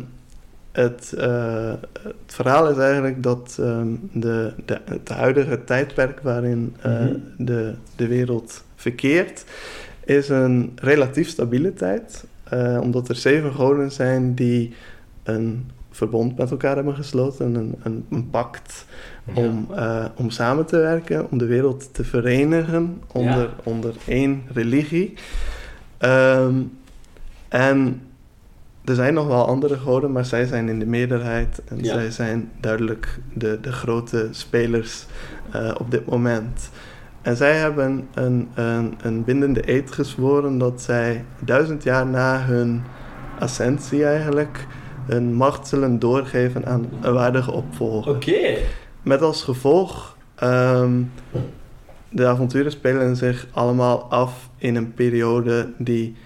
[0.74, 1.72] het, eh,
[2.02, 7.14] het verhaal is eigenlijk dat ehm, de, de, het huidige tijdperk waarin eh, Mhm.
[7.38, 9.44] de, de wereld verkeert,
[10.04, 12.24] is een relatief stabiele tijd.
[12.44, 14.74] Eh, omdat er zeven goden zijn die
[15.22, 18.84] een verbond met elkaar hebben gesloten, een, een, een pact
[19.34, 19.68] om,
[20.16, 23.54] om samen te werken, om de wereld te verenigen onder, Ja.
[23.62, 25.14] onder één religie.
[25.98, 26.54] Ehm,
[27.48, 28.00] en
[28.84, 31.92] er zijn nog wel andere goden, maar zij zijn in de meerderheid en Ja.
[31.92, 35.06] zij zijn duidelijk de, de grote spelers
[35.52, 36.70] eh, op dit moment.
[37.22, 42.82] En zij hebben een, een, een bindende eed gezworen dat zij duizend jaar na hun
[43.38, 44.66] ascensie eigenlijk
[45.06, 48.14] hun macht zullen doorgeven aan een waardige opvolger.
[48.14, 48.56] Oké.
[49.02, 51.02] Met als gevolg, ehm,
[52.08, 56.16] de avonturen spelen zich allemaal af in een periode die,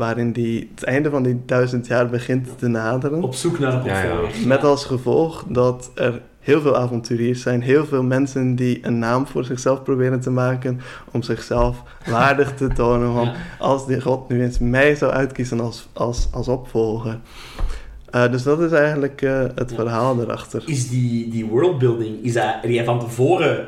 [0.00, 3.22] waarin die, het einde van die duizend jaar begint te naderen.
[3.22, 4.12] Op zoek naar een Ja, ja.
[4.20, 4.46] opvolger.
[4.48, 9.26] Met als gevolg dat er heel veel avonturiers zijn, heel veel mensen die een naam
[9.26, 10.80] voor zichzelf proberen te maken
[11.10, 13.14] om zichzelf waardig te tonen.
[13.14, 13.36] Want Ja.
[13.58, 17.18] als die God nu eens mij zou uitkiezen als, als, als opvolger.
[18.10, 19.76] Eh, dus dat is eigenlijk eh, het Ja.
[19.76, 20.62] verhaal erachter.
[20.66, 23.66] Is die, die worldbuilding, is dat, jij van tevoren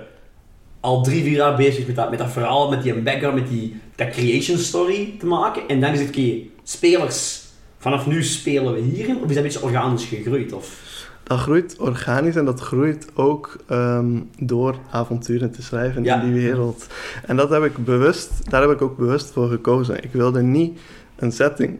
[0.80, 3.80] al drie, vier jaar bezig met dat, met dat verhaal, met die background, met die
[3.94, 5.62] dat creation story te maken?
[5.68, 6.32] En dan is het, oké,
[6.62, 7.42] spelers,
[7.78, 9.16] vanaf nu spelen we hierin?
[9.16, 10.52] Of is dat een beetje organisch gegroeid?
[10.52, 10.90] Of?
[11.22, 16.22] Dat groeit organisch en dat groeit ook ehm, door avonturen te schrijven Ja.
[16.22, 16.86] in die wereld.
[17.26, 20.02] En dat heb ik bewust, daar heb ik ook bewust voor gekozen.
[20.04, 20.78] Ik wilde niet
[21.16, 21.78] een setting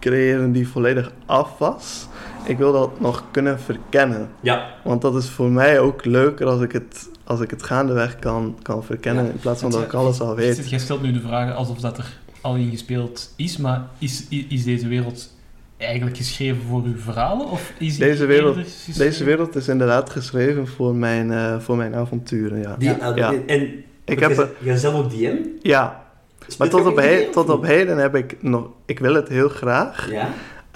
[0.00, 2.06] creëren die volledig af was.
[2.44, 4.28] Ik wil dat nog kunnen verkennen.
[4.40, 8.18] Ja, Want dat is voor mij ook leuker als ik het, als ik het gaandeweg
[8.18, 9.30] kan, kan verkennen Ja.
[9.30, 10.68] in plaats van dat ik alles al weet.
[10.70, 14.64] Jij stelt nu de vraag alsof dat er al in gespeeld is, maar is, is
[14.64, 15.34] deze wereld
[15.76, 17.46] eigenlijk geschreven voor uw verhalen?
[17.50, 18.58] Of is Deze wereld-?
[18.96, 22.76] Deze wereld is inderdaad geschreven voor mijn, eh, voor mijn avonturen, ja.
[22.78, 23.12] die, Ja.
[23.14, 23.32] Ja.
[23.46, 25.36] en Ik jij, heb, jij zelf ook DM?
[25.62, 26.06] ja,
[26.40, 28.66] Speelt Maar tot op, in he- DM, tot op heden heb ik nog...
[28.86, 30.10] Ik wil het heel graag.
[30.10, 30.28] Ja?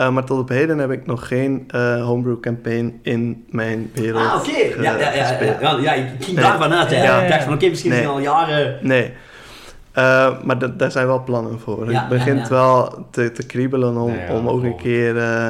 [0.06, 4.26] Eh, maar tot op heden heb ik nog geen eh, homebrew campaign in mijn wereld
[4.26, 4.82] Ah, oké.
[4.82, 6.44] Ja, ja, ja, ja, ja, ja, ik ging Nee.
[6.44, 6.90] daarvan uit.
[6.90, 6.96] hè.
[6.96, 8.06] Ja, ja, Ik dacht van, oké, misschien Nee.
[8.08, 8.78] al jaren...
[8.82, 9.12] Nee.
[9.92, 11.90] Eh, maar da- daar zijn wel plannen voor.
[11.90, 12.48] Ja, het begint ja, ja.
[12.48, 15.16] wel te, te kriebelen om, Ja, ja, om ook een keer...
[15.18, 15.46] eh,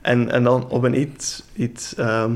[0.00, 1.44] en, en dan op een iets...
[1.54, 2.32] iets ehm,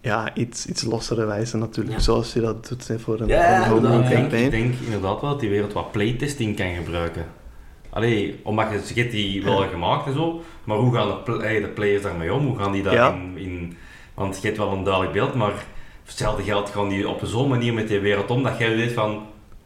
[0.00, 1.96] ja, iets, iets lossere wijze natuurlijk.
[1.96, 2.02] Ja.
[2.02, 4.08] Zoals je dat doet voor een, Ja, voor een homebrew Ik ja.
[4.08, 4.44] denk, campaign.
[4.44, 7.24] ik denk inderdaad wel dat die wereld wat playtesting kan gebruiken.
[7.90, 11.38] Allee, omdat je, je hebt die wel gemaakt en zo, maar hoe gaan de, pl-
[11.38, 12.46] de players daarmee om?
[12.46, 12.90] Hoe gaan die Ja.
[12.90, 13.32] daarin...
[13.36, 13.76] In,
[14.14, 15.52] want je hebt wel een duidelijk beeld, maar
[16.04, 19.22] hetzelfde geld gaan die op zo'n manier met die wereld om dat jij weet van,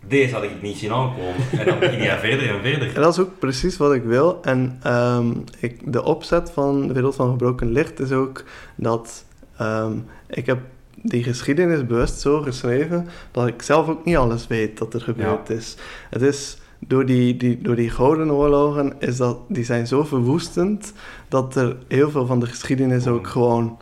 [0.07, 1.35] deze had ik niet zien aankomen.
[1.59, 2.95] En dan begin je verder en verder.
[2.95, 4.39] En dat is ook precies wat ik wil.
[4.43, 8.45] En ehm, ik, de opzet van de wereld van gebroken licht is ook
[8.75, 9.25] dat
[9.59, 9.93] ehm,
[10.29, 10.59] ik heb
[11.03, 15.51] die geschiedenis bewust zo geschreven dat ik zelf ook niet alles weet dat er gebeurd
[15.51, 15.77] is.
[16.11, 20.93] Het is door die, die, door die gouden oorlogen, is dat, die zijn zo verwoestend
[21.29, 23.79] dat er heel veel van de geschiedenis ook gewoon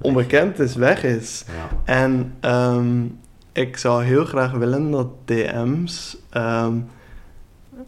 [0.00, 1.44] onbekend is, weg is.
[1.46, 1.76] Ja.
[1.94, 3.04] En ehm,
[3.52, 6.72] ik zou heel graag willen dat DM's ehm,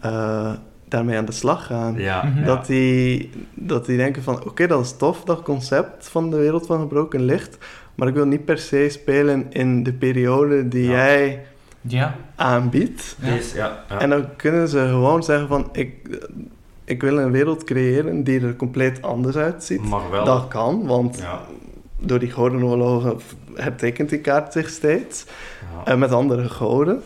[0.01, 0.53] eh,
[0.89, 1.95] daarmee aan de slag gaan.
[1.99, 2.39] Ja, Mhm.
[2.39, 2.45] ja.
[2.45, 6.67] Dat, die, dat die denken van, oké, dat is tof, dat concept van de wereld
[6.67, 7.59] van gebroken licht,
[7.95, 10.91] maar ik wil niet per se spelen in de periode die Ja.
[10.91, 11.45] jij
[11.81, 12.15] Ja.
[12.37, 13.17] aanbiedt.
[13.21, 13.31] Ja.
[13.35, 13.99] Deze, ja, ja.
[14.01, 16.19] En dan kunnen ze gewoon zeggen van, ik,
[16.85, 19.83] ik wil een wereld creëren die er compleet anders uitziet.
[19.89, 20.25] maar wel...
[20.25, 21.41] Dat kan, want Ja.
[21.99, 23.19] door die gouden oorlogen
[23.55, 25.25] hertekent die kaart zich steeds.
[25.75, 25.93] Ja.
[25.93, 27.03] En met andere goden.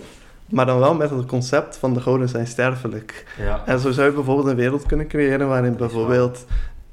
[0.49, 3.25] Maar dan wel met het concept van de goden zijn sterfelijk.
[3.39, 3.63] ja.
[3.67, 6.45] En zo zou je bijvoorbeeld een wereld kunnen creëren waarin bijvoorbeeld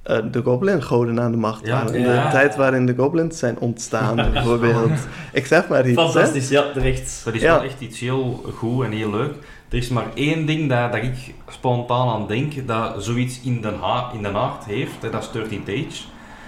[0.04, 1.99] eh, de goblin-goden aan de macht Ja, waren.
[2.02, 2.26] ja.
[2.26, 4.91] De tijd waarin de goblins zijn ontstaan, bijvoorbeeld.
[5.34, 6.04] Ik zeg maar iets, hè.
[6.10, 7.22] Fantastisch, ja, terecht.
[7.26, 7.54] Dat is Ja.
[7.54, 9.34] wel echt iets heel goed en heel leuk.
[9.70, 13.72] Er is maar één ding dat, dat ik spontaan aan denk, dat zoiets in de,
[13.82, 16.04] ha in de aard heeft, hè, dat is 13th Age.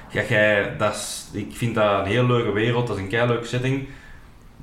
[0.10, 3.46] Ja, jij, dat is, ik vind dat een heel leuke wereld, dat is een keileuke
[3.48, 3.88] setting.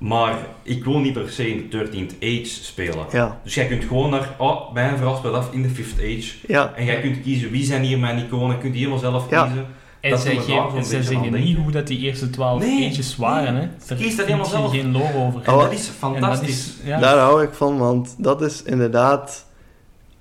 [0.01, 3.07] Maar ik wil niet per se in de 13th Age spelen.
[3.13, 6.33] Ja, Dus jij kunt gewoon naar, oh, mijn verhaal speelt af in de 5th Age.
[6.47, 6.73] ja.
[6.77, 9.45] En jij kunt kiezen wie zijn hier mijn iconen, kunt die helemaal zelf Ja.
[9.45, 9.67] kiezen.
[10.01, 13.17] En Dat zij, geven- en zij zeggen niet hoe dat die eerste twaalf Nee, eentjes
[13.17, 13.55] waren.
[13.55, 13.69] Hè.
[13.87, 14.71] Daar Kies dat helemaal je zelf.
[14.71, 15.41] geen lore over.
[15.45, 16.49] En Oh, dat is dat fantastisch.
[16.49, 16.99] is- ja.
[17.01, 19.49] Daar hou ik van, want dat is inderdaad...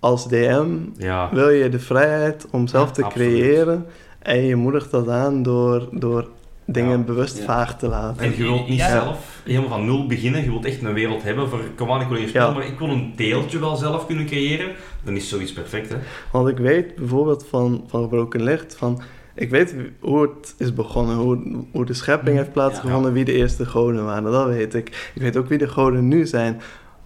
[0.01, 0.67] Als DM
[0.97, 3.27] Ja, wil je de vrijheid om zelf Ja, te absoluut.
[3.29, 3.85] creëren.
[4.19, 6.27] En je moedigt dat aan door, door
[6.71, 7.03] dingen Ja.
[7.03, 7.43] bewust Ja.
[7.43, 8.23] vaag te laten.
[8.23, 8.89] En je wilt niet Ja.
[8.89, 10.43] zelf helemaal van nul beginnen.
[10.43, 12.79] Je wilt echt een wereld hebben voor, kom aan, ik wil hier spelen, maar ik
[12.79, 14.71] wil een deeltje wel zelf kunnen creëren.
[15.03, 15.95] Dan is zoiets perfect, hè.
[16.31, 19.01] Want ik weet bijvoorbeeld van, van Gebroken Licht, van,
[19.35, 21.39] ik weet hoe het is begonnen, hoe,
[21.71, 25.11] hoe de schepping heeft plaatsgevonden, wie de eerste goden waren, dat weet ik.
[25.15, 26.61] Ik weet ook wie de goden nu zijn.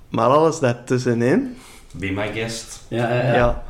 [0.09, 1.55] Maar alles daartussenin,
[1.95, 2.85] Be my guest.
[2.87, 3.63] Ja, ja, ja, ja.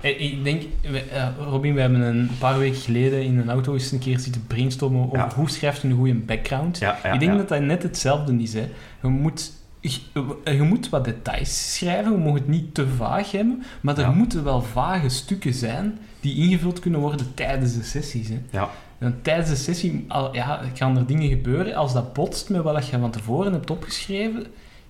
[0.00, 3.92] Ik denk, we- eh, Robin, we hebben een paar weken geleden in een auto eens
[3.92, 5.30] een keer zitten brainstormen over Ja.
[5.34, 6.78] hoe schrijft je een goede background.
[6.78, 8.54] Ja, ja, ik denk dat dat net hetzelfde is.
[8.54, 8.68] Hè.
[9.02, 9.98] Je, moet, je,
[10.44, 14.44] je moet wat details schrijven, je mag het niet te vaag hebben, maar er moeten
[14.44, 18.28] wel vage stukken zijn die ingevuld kunnen worden tijdens de sessies.
[18.28, 18.38] Hè.
[18.50, 18.70] Ja.
[18.98, 21.74] En tijdens de sessie al, ja, gaan er dingen gebeuren.
[21.74, 24.46] Als dat botst met wat je van tevoren hebt opgeschreven,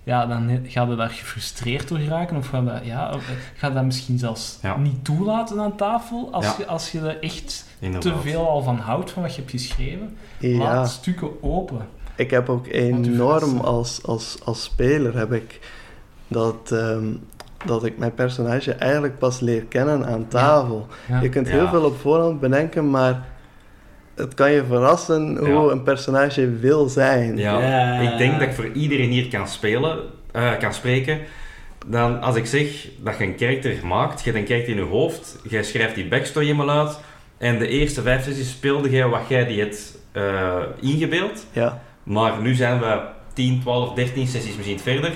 [0.09, 2.37] ja, dan he- ga je daar gefrustreerd door raken.
[2.37, 3.17] Of ga dat, ja, eh,
[3.55, 4.77] ga dat misschien zelfs Ja.
[4.77, 6.29] niet toelaten aan tafel.
[6.31, 6.53] Als, Ja.
[6.57, 7.65] je, als je er echt
[7.99, 10.17] te veel al van houdt van wat je hebt geschreven.
[10.39, 10.57] ja.
[10.57, 11.87] Laat stukken open.
[12.15, 15.59] Ik heb ook enorm als, als, als speler heb ik
[16.27, 17.07] dat, ehm,
[17.65, 20.87] dat ik mijn personage eigenlijk pas leer kennen aan tafel.
[21.07, 21.19] Ja.
[21.21, 21.53] Je kunt Ja.
[21.53, 23.25] heel veel op voorhand bedenken, maar
[24.19, 25.71] het kan je verrassen hoe Ja.
[25.71, 27.37] een personage wil zijn.
[27.37, 29.99] Ja, ik denk dat ik voor iedereen hier kan spelen,
[30.31, 31.19] eh, kan spreken.
[31.87, 34.89] Dan als ik zeg dat je een karakter maakt, je hebt een karakter in je
[34.89, 36.99] hoofd, jij schrijft die backstory helemaal uit.
[37.37, 41.45] En de eerste vijf sessies speelde jij wat jij die hebt eh, ingebeeld.
[41.51, 42.99] Ja, Maar nu zijn we
[43.33, 45.11] 10, 12, 13 sessies misschien verder.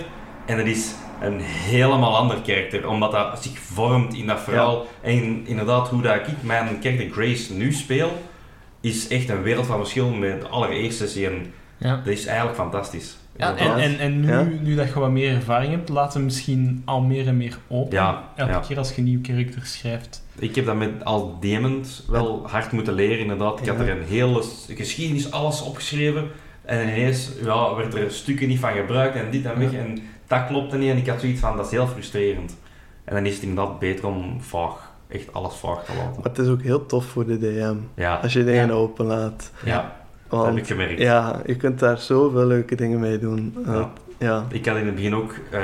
[0.45, 4.85] En dat is een helemaal ander karakter, omdat dat zich vormt in dat verhaal.
[5.01, 8.11] En inderdaad, hoe dat ik mijn karakter Grace nu speel,
[8.91, 11.25] is echt een wereld van verschil met de allereerste sessie.
[11.27, 11.95] En Ja.
[11.95, 13.17] dat is eigenlijk fantastisch.
[13.37, 14.47] Ja, en, en, en nu, Ja.
[14.61, 17.93] nu dat je wat meer ervaring hebt, laat hem misschien al meer en meer open.
[17.97, 18.59] Ja, Elke ja.
[18.59, 20.23] keer als je een nieuw karakter schrijft.
[20.39, 23.59] Ik heb dat met als demend wel hard moeten leren, inderdaad.
[23.61, 26.27] Ik had er een hele geschiedenis, alles opgeschreven.
[26.65, 29.71] En ineens ja, werd er stukken niet van gebruikt en dit en weg.
[29.71, 29.77] Ja.
[29.77, 30.89] En dat klopte niet.
[30.89, 32.57] En ik had zoiets van, dat is heel frustrerend.
[33.03, 36.13] En dan is het inderdaad beter om vaag, echt alles vaag te laten.
[36.21, 37.75] maar het is ook heel tof voor de DM.
[37.95, 38.73] Ja, Als je dingen Ja.
[38.73, 39.51] openlaat.
[39.65, 41.01] ja, dat heb Want ik gemerkt.
[41.01, 43.55] ja, je kunt daar zoveel leuke dingen mee doen.
[43.65, 43.89] Ja.
[44.19, 44.45] Ja.
[44.49, 45.61] Ik had in het begin ook eh,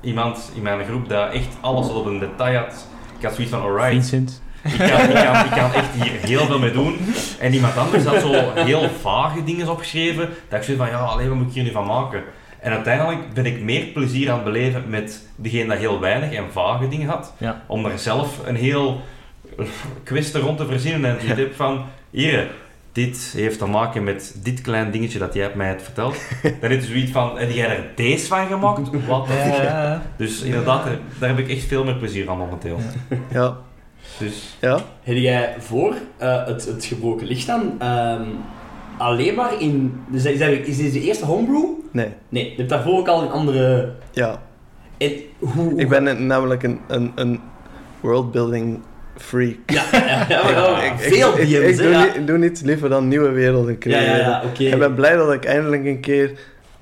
[0.00, 2.86] iemand in mijn groep dat echt alles tot op een detail had.
[3.18, 4.42] Ik had zoiets van, alright, Vincent.
[4.64, 6.96] Ik kan, ik, kan, ik kan echt hier heel veel mee doen.
[7.40, 10.28] En iemand anders had zo heel vage dingen opgeschreven.
[10.48, 12.22] Dat ik zei van, ja, alleen wat moet ik hier nu van maken?
[12.60, 16.52] En uiteindelijk ben ik meer plezier aan het beleven met degene dat heel weinig en
[16.52, 17.32] vage dingen had.
[17.38, 17.62] Ja.
[17.66, 19.00] Om er zelf een heel
[20.04, 21.10] quiz er rond te verzinnen.
[21.10, 22.50] En zoiets heb van, hier,
[22.92, 26.16] dit heeft te maken met dit klein dingetje dat jij hebt mij hebt verteld.
[26.60, 29.06] Dan is het zoiets van, heb jij er deze van gemaakt?
[29.06, 29.28] Wat?
[29.28, 32.78] Ja, Dus inderdaad, daar- daar heb ik echt veel meer plezier aan momenteel.
[33.32, 33.56] Ja.
[34.18, 34.78] Dus Ja.
[35.02, 38.22] Heb jij voor eh, het, het gebroken licht dan ehm,
[38.98, 40.00] alleen maar in...
[40.08, 41.64] Dus is, is dit de eerste homebrew?
[41.92, 43.92] Nee, Nee, je hebt daarvoor ook al in andere...
[44.12, 44.40] ja.
[44.98, 45.74] En hoe...
[45.80, 47.40] Ik ben een- namelijk een, een, een
[48.00, 48.80] worldbuilding
[49.16, 49.56] freak.
[49.66, 52.04] Ja, ja, ja, Ik- ik- veel ik, DM's, ik, doe, ja.
[52.16, 54.02] niet, doe niets liever dan nieuwe werelden creëren.
[54.04, 54.62] ja, ja, oké.
[54.62, 56.32] Ik ben blij dat ik eindelijk een keer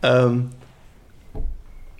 [0.01, 0.39] ehm,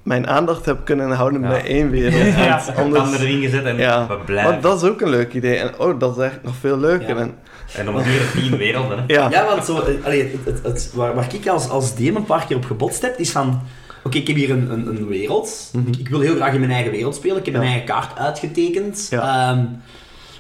[0.03, 1.49] mijn aandacht heb kunnen houden Ja.
[1.49, 2.35] bij één wereld.
[2.47, 2.63] Ja.
[2.77, 3.01] Anders...
[3.03, 4.07] anders, erin gezet en Ja.
[4.07, 4.51] we blijven.
[4.51, 5.57] want dat is ook een leuk idee.
[5.57, 7.09] En oh, dat is echt nog veel leuker.
[7.09, 7.21] Ja.
[7.21, 7.35] En,
[7.75, 8.99] En dan duren tien werelden.
[8.99, 9.05] Hè.
[9.15, 9.31] ja.
[9.31, 12.25] Ja, want zo, eh, allee, het, het, het- waar, waar ik als, als DM een
[12.25, 13.61] paar keer op gebotst heb, is van...
[14.05, 15.71] Oké, ik heb hier een, een, een wereld.
[15.73, 15.89] Mhm.
[15.89, 17.37] ik, ik wil heel graag in mijn eigen wereld spelen.
[17.37, 17.61] Ik heb Ja.
[17.61, 19.07] mijn eigen kaart uitgetekend.
[19.11, 19.51] Ja.
[19.53, 19.65] Ehm,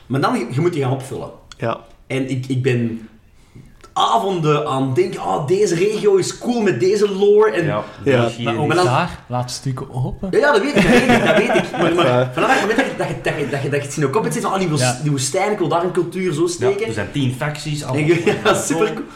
[0.06, 1.30] maar dan, je moet die gaan opvullen.
[1.58, 1.80] ja.
[2.06, 3.08] En ik, ik ben
[3.96, 7.50] avonden aan denken, oh, deze regio is cool met deze lore.
[7.50, 8.28] En, Ja, Ja.
[8.44, 10.28] Maar ook dan- daar, laat stukken open.
[10.30, 11.26] Ja, ja, dat weet ik, dat weet ik.
[11.26, 11.70] Dat weet ik.
[11.72, 12.30] Maar, maar waar.
[12.34, 14.06] vanaf het moment dat je, dat je, dat je, dat je, dat je het zien
[14.06, 14.98] ook op het zit van, oh, die, woest- Ja.
[15.02, 16.86] die woestijn, ik wil daar een cultuur zo Ja, steken.
[16.86, 17.84] er zijn tien facties.
[17.84, 18.16] Allemaal.
[18.44, 19.06] ja, super cool.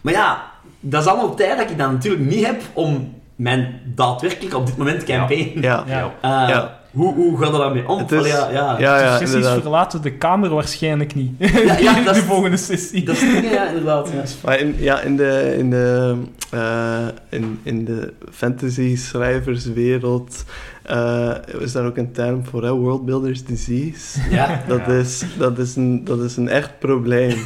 [0.00, 0.42] Maar ja,
[0.80, 4.76] dat is allemaal tijd dat ik dan natuurlijk niet heb om mijn daadwerkelijk op dit
[4.76, 5.60] moment campaign.
[5.60, 5.84] Ja.
[5.86, 6.12] Ja.
[6.20, 6.79] Eh, Ja.
[6.92, 7.98] Hoe, hoe gaat dat daarmee om?
[7.98, 8.78] Het is- Allee, ja, ja.
[8.78, 9.60] Ja, ja, Sessies inderdaad.
[9.60, 11.30] verlaten de kamer waarschijnlijk niet.
[11.38, 13.04] Ja, ja, dat de is- volgende sessie.
[13.04, 14.10] Dat is ja, inderdaad.
[14.14, 14.22] Ja.
[14.44, 16.14] Maar in, ja, in de, in de,
[16.50, 20.44] eh, in, in de fantasy-schrijverswereld
[20.82, 22.72] eh, is daar ook een term voor, hè?
[22.72, 24.20] Worldbuilders disease.
[24.30, 24.62] Ja.
[24.68, 24.92] Dat, Ja.
[24.92, 27.36] is, dat, is een, dat is een echt probleem.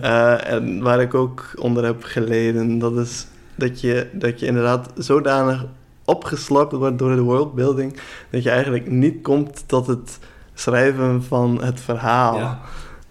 [0.00, 2.78] Eh, en waar ik ook onder heb geleden.
[2.78, 5.64] Dat is dat je, dat je inderdaad zodanig
[6.04, 8.00] opgeslokt wordt door de worldbuilding.
[8.30, 10.18] dat je eigenlijk niet komt tot het
[10.54, 12.38] schrijven van het verhaal.
[12.38, 12.60] Ja.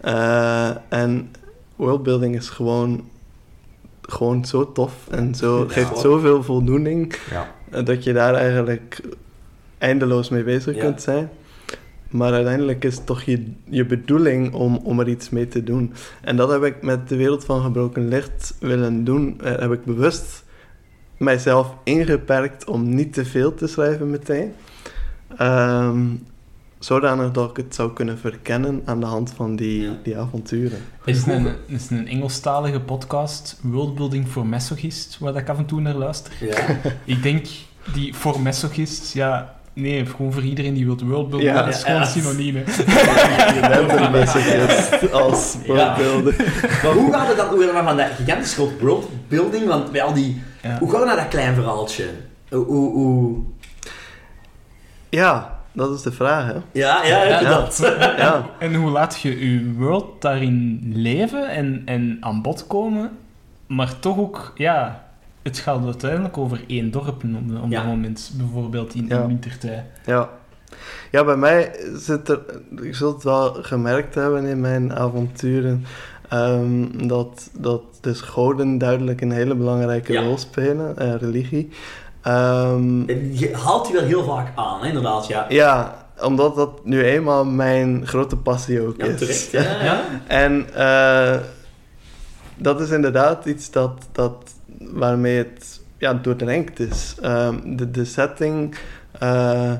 [0.00, 1.30] Eh, en
[1.76, 3.08] worldbuilding is gewoon,
[4.02, 5.68] gewoon zo tof en zo, Ja.
[5.72, 7.14] geeft zoveel voldoening.
[7.30, 7.54] Ja.
[7.70, 9.00] eh, dat je daar eigenlijk
[9.78, 11.30] eindeloos mee bezig kunt zijn.
[12.10, 15.92] Maar uiteindelijk is het toch je, je bedoeling om, om er iets mee te doen.
[16.20, 19.40] En dat heb ik met de wereld van gebroken licht willen doen.
[19.42, 20.44] Eh, heb ik bewust
[21.24, 24.52] mijzelf ingeperkt om niet te veel te schrijven meteen.
[25.36, 26.00] Ehm,
[26.78, 29.90] zodanig dat ik het zou kunnen verkennen aan de hand van die, Ja.
[30.02, 30.78] die avonturen.
[31.04, 35.48] Het is En een, hoe- het is een Engelstalige podcast, Worldbuilding for Masochist, waar ik
[35.48, 36.32] af en toe naar luister.
[36.40, 36.56] Ja.
[37.14, 37.46] Ik denk,
[37.92, 41.62] die for Masochist, ja, nee, gewoon voor iedereen die wilt worldbuilden, Ja.
[41.64, 42.06] dat is gewoon ja.
[42.06, 42.54] synoniem.
[42.56, 42.62] hè.
[43.60, 45.66] Je bent een message als Ja.
[45.66, 46.34] worldbuilder.
[46.82, 49.92] Maar hoe gaat het dan, hoe gaat het dan van dat gigantisch groot worldbuilding, want
[49.92, 50.42] bij al die...
[50.62, 50.78] Ja.
[50.78, 52.10] Hoe gaat het naar dat klein verhaaltje?
[52.50, 52.64] Hoe...
[52.64, 53.38] hoe, hoe...
[55.08, 56.52] Ja, dat is de vraag, hè.
[56.72, 57.38] Ja, ja, Ja.
[57.38, 57.78] inderdaad.
[58.18, 58.46] Ja.
[58.58, 63.10] En hoe laat je je world daarin leven en, en aan bod komen,
[63.66, 65.04] maar toch ook, ja,
[65.42, 67.24] het gaat uiteindelijk over één dorp op,
[67.62, 67.76] op Ja.
[67.78, 69.20] dat moment, bijvoorbeeld in, Ja.
[69.20, 69.84] in wintertijd.
[70.06, 70.28] Ja.
[71.10, 72.40] Ja, bij mij zit er...
[72.82, 75.84] Ik zult het wel gemerkt hebben in mijn avonturen...
[76.30, 80.22] ehm, dat, dat dus goden duidelijk een hele belangrijke Ja.
[80.22, 80.96] rol spelen.
[80.98, 81.68] eh, religie.
[82.22, 85.46] Ehm, Je haalt die wel heel vaak aan, hè, inderdaad, ja.
[85.48, 89.18] ja, omdat dat nu eenmaal mijn grote passie ook Ja, is.
[89.18, 89.50] terecht.
[89.50, 89.84] Ja, ja.
[89.84, 90.02] Ja?
[90.26, 91.40] En eh,
[92.56, 94.34] dat is inderdaad iets dat, dat,
[94.78, 97.14] waarmee het ja, doordrenkt is.
[97.22, 98.74] Ehm, de, de setting
[99.18, 99.72] eh,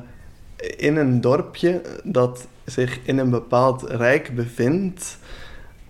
[0.76, 5.18] in een dorpje dat zich in een bepaald rijk bevindt,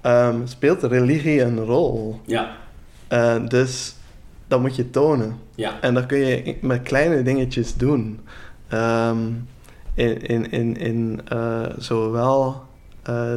[0.00, 2.20] ehm, speelt religie een rol.
[2.26, 2.50] Ja,
[3.08, 3.94] Eh, dus
[4.48, 5.36] dat moet je tonen.
[5.54, 5.80] ja.
[5.80, 8.20] En dat kun je met kleine dingetjes doen.
[8.68, 9.18] Ehm,
[9.94, 12.62] in in, in, in eh, zowel
[13.02, 13.34] eh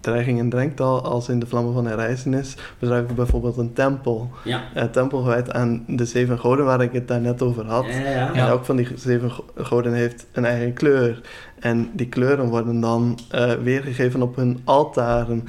[0.00, 4.30] Dreiging en Drenktal als in de Vlammen van Herrijzenis beschrijf ik bijvoorbeeld een tempel.
[4.44, 4.62] Ja.
[4.74, 7.86] Een tempel gewijd aan de zeven goden waar ik het daar net over had.
[7.86, 8.32] Ja, ja.
[8.34, 11.20] En elk van die zeven go- goden heeft een eigen kleur.
[11.60, 13.18] En die kleuren worden dan
[13.62, 15.44] weergegeven op hun altaren.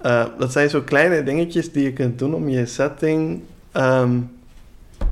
[0.00, 3.42] Eh, dat zijn zo kleine dingetjes die je kunt doen om je setting
[3.72, 4.20] ehm,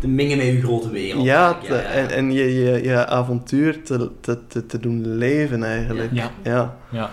[0.01, 1.25] Te mengen met je grote wereld.
[1.25, 6.13] ja, en, en je, je, je avontuur te, te, te, te doen leven eigenlijk.
[6.13, 6.31] Ja.
[6.43, 6.77] Ja.
[6.91, 7.11] Ja.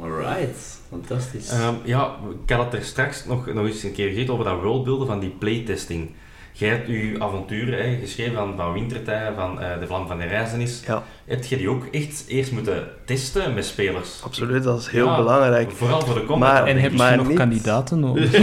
[0.00, 1.50] Alright, fantastisch.
[1.50, 4.62] Ehm, ja, ik had het er straks nog, nog eens een keer gegeten over dat
[4.62, 6.10] worldbuilden van die playtesting.
[6.58, 10.24] Jij hebt je avonturen hè, geschreven van, van Wintertij, van eh, de Vlam van de
[10.26, 10.82] Reizenis.
[10.86, 11.02] Ja.
[11.26, 14.20] Heb je die ook echt eerst moeten testen met spelers?
[14.24, 15.70] Absoluut, dat is heel Ja, belangrijk.
[15.70, 16.52] Vooral voor de combat.
[16.52, 18.34] Maar- En heb je maar nog niet- kandidaten nodig?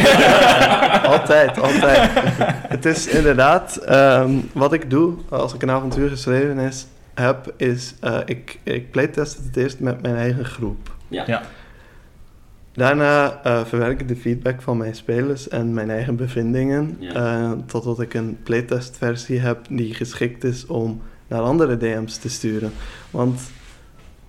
[1.16, 2.10] altijd, altijd.
[2.68, 7.94] Het is inderdaad, ehm, wat ik doe als ik een avontuur geschreven is, heb, is
[8.02, 10.94] eh, ik, ik playtest het eerst met mijn eigen groep.
[11.08, 11.24] Ja.
[11.28, 11.42] Ja.
[12.76, 17.14] Daarna eh, verwerk ik de feedback van mijn spelers en mijn eigen bevindingen, Ja.
[17.14, 22.72] eh, totdat ik een playtestversie heb die geschikt is om naar andere DM's te sturen.
[23.12, 23.42] Want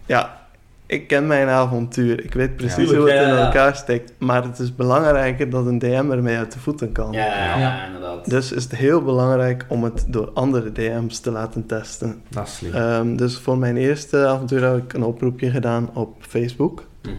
[0.06, 0.40] ja,
[0.86, 2.24] ik ken mijn avontuur.
[2.24, 4.12] Ik weet precies hoe het ja, in elkaar steekt.
[4.18, 7.12] Maar het is belangrijker dat een DM ermee uit de voeten kan.
[7.12, 7.86] Ja, ja, ja, Ja.
[7.86, 8.30] inderdaad.
[8.30, 12.22] Dus is het heel belangrijk om het door andere DM's te laten testen.
[12.28, 12.70] Dat is.
[12.70, 16.82] Ehm, dus voor mijn eerste avontuur heb ik een oproepje gedaan op Facebook.
[17.02, 17.14] Mhm.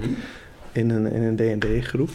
[0.78, 2.10] In een, in een D&D-groep.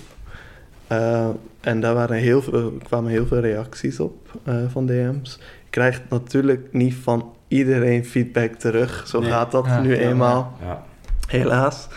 [0.86, 1.28] Eh,
[1.60, 5.38] en daar waren heel veel, kwamen heel veel reacties op eh, van DM's.
[5.38, 9.06] Je krijgt natuurlijk niet van iedereen feedback terug.
[9.06, 9.30] Zo Nee.
[9.30, 10.84] gaat dat Ja, nu ja, eenmaal, ja.
[11.26, 11.88] helaas.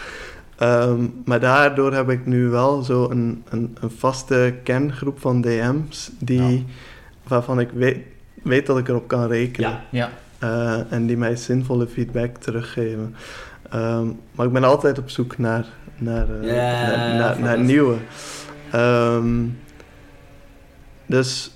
[0.58, 6.12] Ehm, maar daardoor heb ik nu wel zo een, een, een vaste kerngroep van DM's
[6.20, 6.66] die,
[7.28, 7.98] waarvan ik weet,
[8.44, 9.70] weet dat ik erop kan rekenen.
[9.70, 9.82] Ja.
[9.90, 10.10] Ja.
[10.40, 13.16] Eh, en die mij zinvolle feedback teruggeven.
[13.70, 15.66] Ehm, maar ik ben altijd op zoek naar,
[15.98, 17.96] naar, eh, Ja, naar, naar, naar nieuwe.
[18.72, 19.44] Ehm,
[21.06, 21.52] dus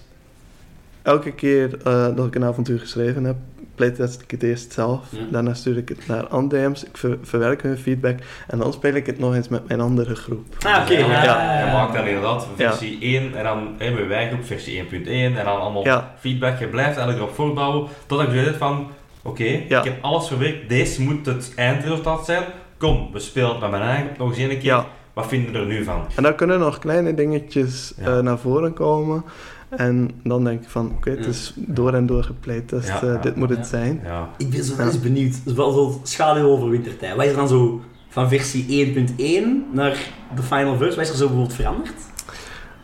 [1.01, 3.35] elke keer eh, dat ik een avontuur geschreven heb,
[3.75, 5.07] playtest ik het eerst zelf.
[5.11, 5.19] Ja.
[5.31, 9.05] Daarna stuur ik het naar DM's, ik ver- verwerk hun feedback en dan speel ik
[9.05, 10.45] het nog eens met mijn andere groep.
[10.65, 10.93] Ah, oké.
[10.93, 11.65] Ja, ja, ja.
[11.65, 15.45] Je maakt dan inderdaad versie 1 en dan hebben wij groep versie 1.1 en dan
[15.59, 16.15] allemaal Ja.
[16.19, 16.59] feedback.
[16.59, 18.87] Je blijft eigenlijk erop voortbouwen totdat je weet van,
[19.21, 19.77] oké, Ja.
[19.79, 22.43] ik heb alles verwerkt, deze moet het eindresultaat zijn.
[22.79, 24.63] Kom, we spelen het met mijn eigen nog eens een keer.
[24.63, 24.85] Ja.
[25.13, 26.01] Wat vinden we er nu van?
[26.15, 28.17] En dan kunnen nog kleine dingetjes Ja.
[28.17, 29.23] eh, naar voren komen.
[29.69, 33.17] En dan denk ik van, oké, het is door en door geplaytest, Ja, eh, ja,
[33.17, 33.55] dit moet ja.
[33.55, 34.01] het zijn.
[34.03, 34.29] Ja.
[34.37, 35.33] Ik ben zo eens benieuwd.
[35.35, 37.15] Het is wel zo schaduw over wintertijd.
[37.15, 39.97] Wat is er dan zo van versie 1.1 naar
[40.35, 40.95] de final verse?
[40.95, 41.93] Wat is er zo bijvoorbeeld veranderd?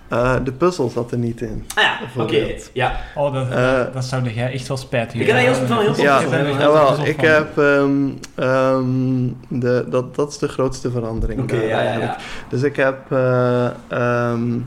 [0.08, 1.66] Eh, de puzzel zat er niet in.
[1.76, 2.46] Ah ja, oké.
[2.74, 2.96] Ja.
[3.16, 5.94] Oh, dat, Eh, dat, zou jij echt wel spijtig Ik heb daar heel- van heel
[5.96, 7.26] veel Ja, heel jawel, puzzel ik van.
[7.26, 7.58] heb...
[7.58, 9.28] ehm, ehm,
[9.60, 11.42] de, dat, dat is de grootste verandering.
[11.42, 12.18] Oké, ja, ja, ja.
[12.50, 12.98] Dus ik heb...
[13.12, 14.58] eh, ehm,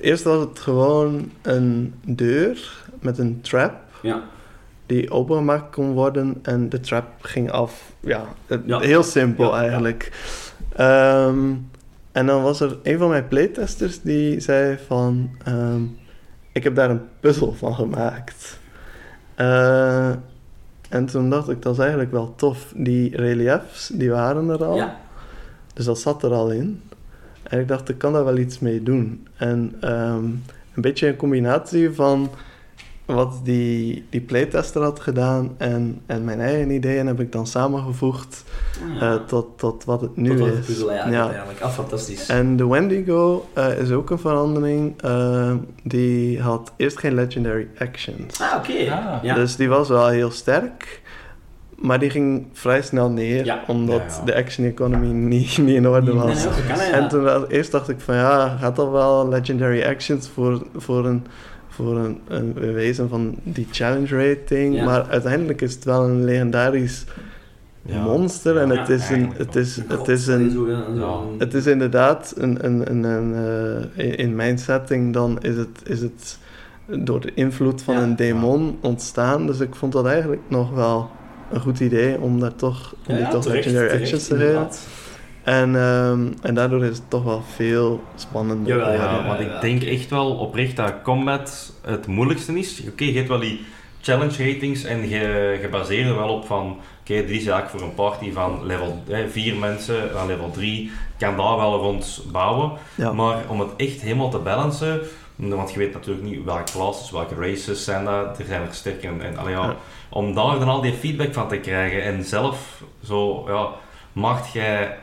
[0.00, 4.22] eerst was het gewoon een deur met een trap Ja.
[4.86, 7.82] die opengemaakt kon worden en de trap ging af.
[8.00, 8.22] Ja,
[8.66, 8.78] Ja.
[8.78, 9.60] heel simpel Ja, ja.
[9.60, 10.12] eigenlijk.
[10.76, 11.38] Ehm,
[12.16, 15.30] en dan was er een van mijn playtesters die zei van...
[15.44, 15.82] ehm,
[16.52, 18.58] ik heb daar een puzzel van gemaakt.
[19.34, 20.10] Eh,
[20.88, 22.72] en toen dacht ik, dat is eigenlijk wel tof.
[22.76, 24.76] Die reliefs, die waren er al.
[24.76, 24.96] Ja.
[25.74, 26.82] Dus dat zat er al in.
[27.42, 29.26] En ik dacht, ik kan daar wel iets mee doen.
[29.36, 30.24] En ehm,
[30.74, 32.30] een beetje een combinatie van
[33.06, 38.44] wat die, die playtester had gedaan en, en mijn eigen ideeën heb ik dan samengevoegd
[39.00, 40.66] eh, tot, tot wat het nu Tot wat is.
[40.66, 41.20] puzzel, ja, Ja.
[41.20, 41.60] uiteindelijk.
[41.60, 42.28] Ah, fantastisch.
[42.28, 45.02] En de Wendigo eh, is ook een verandering.
[45.02, 45.52] eh,
[45.82, 48.40] die had eerst geen legendary actions.
[48.40, 48.92] Ah, oké.
[48.92, 49.22] Ah.
[49.22, 49.34] Ja.
[49.34, 51.00] Dus die was wel heel sterk.
[51.76, 53.62] Maar die ging vrij snel neer, Ja.
[53.66, 54.24] omdat Ja, ja.
[54.24, 56.44] de action economy niet, niet in orde was.
[56.44, 56.90] Nee, kan, ja.
[56.92, 61.06] En toen wel- eerst dacht ik van ja, gaat dat wel legendary actions voor, voor,
[61.06, 61.26] een,
[61.76, 64.74] voor een, een wezen van die challenge rating.
[64.74, 64.84] Ja.
[64.84, 67.04] Maar uiteindelijk is het wel een legendarisch
[67.82, 68.02] Ja.
[68.02, 70.66] monster en het is een, het is, het is een,
[71.38, 73.34] het is inderdaad een, een, een, een,
[73.96, 76.38] eh, in- mijn setting dan is het, is het
[77.04, 78.02] door de invloed van Ja.
[78.02, 79.46] een demon ontstaan.
[79.46, 81.10] Dus ik vond dat eigenlijk nog wel
[81.52, 84.26] een goed idee om daar toch, om Ja, die ja, toch terecht, legendary terecht, actions
[84.28, 84.68] te geven.
[85.46, 88.92] En, ehm, en daardoor is het toch wel veel spannender Jawel.
[88.92, 92.82] Ja, want ik denk echt wel oprecht dat combat het moeilijkste is.
[92.88, 93.64] Oké, je hebt wel die
[94.00, 97.94] challenge ratings en je, je baseert er wel op van, oké, is eigenlijk voor een
[97.94, 102.72] party van level 4 mensen, aan level 3, kan daar wel rond bouwen.
[102.94, 103.12] Ja.
[103.12, 105.00] Maar om het echt helemaal te balancen,
[105.36, 109.02] want je weet natuurlijk niet welke classes, welke races zijn dat, er zijn er sterk
[109.02, 109.76] en, en allee, ja, Ja.
[110.08, 113.68] om daar dan al die feedback van te krijgen en zelf zo, ja,
[114.12, 114.98] maakt jij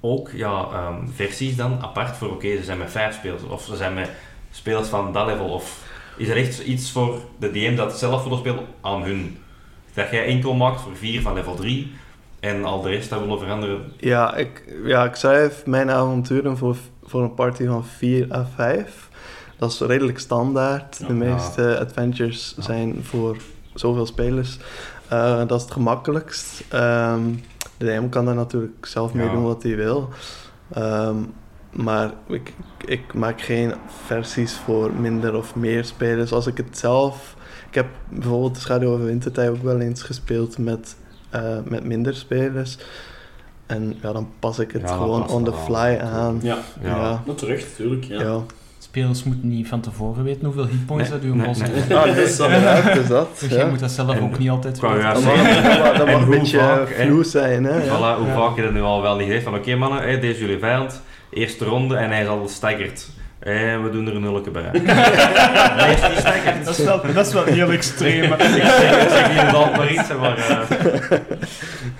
[0.00, 3.76] ook ja, ehm, versies dan apart voor, oké, ze zijn met vijf spelers, of ze
[3.76, 4.10] zijn met
[4.50, 5.82] spelers van dat level, of
[6.16, 9.38] is er echt iets voor de DM dat zelf willen spelen aan hun?
[9.94, 11.92] Dat jij enkel maakt voor vier van level 3
[12.40, 13.92] en al de rest dat willen veranderen.
[13.96, 19.08] Ja, ik, ja, ik schrijf mijn avonturen voor, voor een party van 4 à 5.
[19.58, 20.98] Dat is redelijk standaard.
[20.98, 21.12] De Ja.
[21.12, 22.62] meeste adventures Ja.
[22.62, 23.36] zijn voor
[23.74, 24.58] zoveel spelers.
[25.08, 26.64] Eh, dat is het gemakkelijkst.
[26.68, 27.20] Ehm,
[27.78, 29.32] de DM kan daar natuurlijk zelf mee Ja.
[29.32, 30.08] doen wat hij wil.
[30.72, 31.16] Ehm,
[31.72, 32.52] maar ik,
[32.86, 33.74] ik maak geen
[34.06, 36.32] versies voor minder of meer spelers.
[36.32, 37.36] Als ik het zelf...
[37.68, 40.96] Ik heb bijvoorbeeld de Schaduw over Wintertijd ook wel eens gespeeld met,
[41.30, 42.78] eh, met minder spelers.
[43.66, 46.08] En ja, dan pas ik het Ja, gewoon on the fly aan.
[46.08, 46.38] aan.
[46.42, 46.96] Ja, Ja.
[46.96, 47.22] Ja.
[47.26, 48.04] dat terecht, natuurlijk.
[48.04, 48.42] Ja.
[48.98, 51.70] Spelers moeten niet van tevoren weten hoeveel hitpoints Nee, dat boss nee.
[51.70, 51.92] heeft.
[51.92, 53.38] Ah, dus inderdaad, dus dat.
[53.40, 53.56] Dus ja.
[53.56, 55.02] jij moet dat zelf En- ook niet altijd weten.
[55.02, 55.34] Dat mag,
[55.82, 57.80] dat dat een hoe beetje vloe zijn, hè.
[57.80, 58.34] Voilà, hoe Ja.
[58.34, 60.58] vaak je dat nu al wel niet gezegd van oké mannen, hè, deze is jullie
[60.58, 63.08] vijand, eerste ronde en hij is al staggerd
[63.38, 64.70] En we doen er een nulke bij.
[64.72, 66.64] nee, is niet stekken.
[66.64, 68.32] Dat is wel, dat is wel heel extreem.
[68.32, 70.36] Ik zeg, inderdaad maar iets, maar...
[70.38, 71.18] eh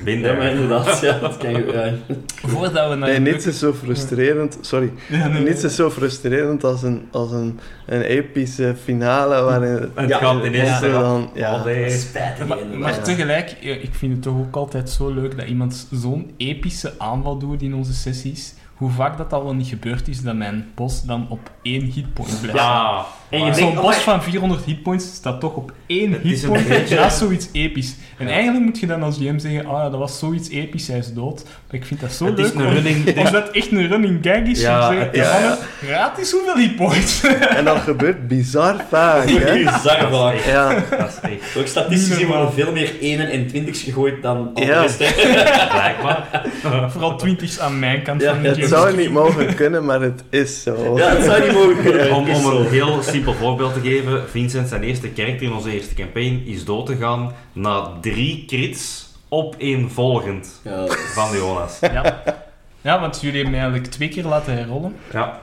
[0.04, 0.30] binden.
[0.32, 1.66] Ja, maar inderdaad, ja, dat kan je...
[1.72, 2.14] ja.
[2.48, 3.08] Voordat we naar...
[3.08, 4.58] Nee, niets is zo frustrerend.
[4.60, 4.92] Sorry.
[5.08, 5.42] Ja, nee.
[5.42, 10.18] Niets is zo frustrerend als een, als een, een epische finale waarin het Het Ja,
[10.18, 10.78] gaat ineens ja.
[10.78, 11.50] zo dan- ja.
[11.50, 11.90] Allee.
[11.90, 12.46] Spijtig,
[12.78, 17.38] Maar, tegelijk, ik vind het toch ook altijd zo leuk dat iemand zo'n epische aanval
[17.38, 18.54] doet in onze sessies.
[18.78, 22.40] Hoe vaak dat al wel niet gebeurd is, dat mijn bos dan op één hitpoint
[22.40, 22.58] blijft.
[23.30, 26.68] En je denkt- Zo'n bos van 400 hitpoints staat toch op één Het hitpoint.
[26.68, 27.94] beetje- Dat is zoiets episch.
[28.18, 28.32] En Ja.
[28.32, 31.12] eigenlijk moet je dan als GM zeggen, ah ja, dat was zoiets episch, hij is
[31.12, 31.42] dood.
[31.44, 33.16] Maar ik vind dat zo Het leuk, is een running...
[33.16, 34.60] omdat het echt een running gag is.
[34.60, 35.58] Ja, om te zeggen, het is- ja, mannen,
[35.88, 37.22] raad eens hoeveel hitpoints.
[37.56, 39.52] En dat gebeurt bizar vaak, hè?
[39.64, 40.36] Bizar Dat vaak.
[40.46, 44.50] Ja, Dat is echt Ook statistisch gezien worden veel meer 1 en 20's gegooid dan
[44.54, 44.74] al Ja.
[44.74, 44.98] de rest.
[44.98, 45.12] hè.
[45.78, 46.42] blijkbaar.
[46.90, 50.22] Vooral 20's aan mijn kant Ja, van de het zou niet mogen kunnen, maar het
[50.30, 50.94] is zo.
[50.96, 52.12] Ja, dat zou niet mogen kunnen.
[52.14, 55.94] Om, Is om heel simpel voorbeeld te geven, Vincent zijn eerste karakter in onze eerste
[55.94, 61.78] campaign is dood te gaan na drie crits op één volgend Ja, van Jonas.
[61.92, 62.22] Ja.
[62.80, 64.96] ja, want jullie hebben mij eigenlijk twee keer laten herrollen.
[65.12, 65.40] Ja,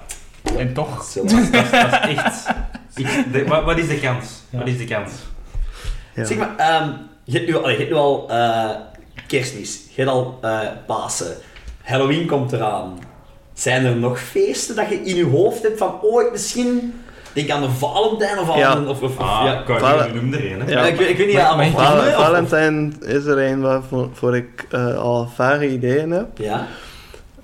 [0.57, 1.13] En toch...
[1.13, 1.71] dat is, dat
[2.09, 2.47] is echt...
[2.95, 4.25] Ik, de- wat, wat is de kans?
[4.49, 4.57] Ja.
[4.57, 5.11] Wat is de kans?
[6.15, 6.25] Ja.
[6.25, 6.89] Zeg maar, ehm,
[7.23, 8.69] je hebt nu al, je hebt nu al eh,
[9.27, 11.35] kerstmis, je hebt al eh, Pasen,
[11.83, 12.99] Halloween komt eraan.
[13.53, 16.93] Zijn er nog feesten dat je in je hoofd hebt van ooit misschien...
[17.35, 18.75] Denk aan de Valentijn of aan Ja.
[18.75, 18.87] een...
[18.87, 19.61] Of, of, Ah, ja.
[19.65, 20.71] kan Val- noem er een, hè?
[20.71, 20.85] Ja.
[20.85, 24.65] ik, weet, ik weet niet, Maar- aan Val- Valentijn is er een waarvoor voor ik
[24.71, 26.27] eh, al vage ideeën heb.
[26.37, 26.67] Ja.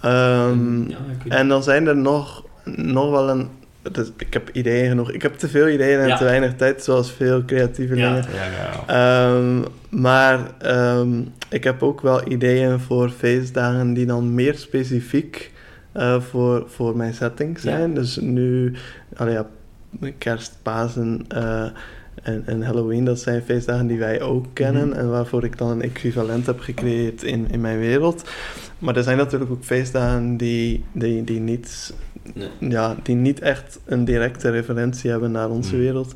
[0.02, 2.44] Ehm, ja, weet en dan zijn er nog,
[2.76, 3.48] nog wel een...
[3.92, 5.12] dus ik heb ideeën genoeg.
[5.12, 6.18] Ik heb te veel ideeën en Ja.
[6.18, 8.16] te weinig tijd, zoals veel creatievelingen.
[8.16, 8.24] Ja.
[8.34, 9.32] Ja, ja.
[9.34, 11.10] Ehm, maar ehm,
[11.50, 15.52] ik heb ook wel ideeën voor feestdagen die dan meer specifiek
[15.92, 17.94] eh, voor, voor mijn setting zijn.
[17.94, 18.74] Dus nu,
[19.18, 19.38] allee,
[20.18, 21.64] kerst, Pasen eh,
[22.24, 24.98] en, en Halloween, dat zijn feestdagen die wij ook kennen Mhm.
[24.98, 28.24] en waarvoor ik dan een equivalent heb gecreëerd in, in mijn wereld.
[28.80, 31.94] Maar er zijn natuurlijk ook feestdagen die, die, die, niet,
[32.34, 32.50] Nee.
[32.60, 35.80] ja, die niet echt een directe referentie hebben naar onze Mhm.
[35.84, 36.14] wereld.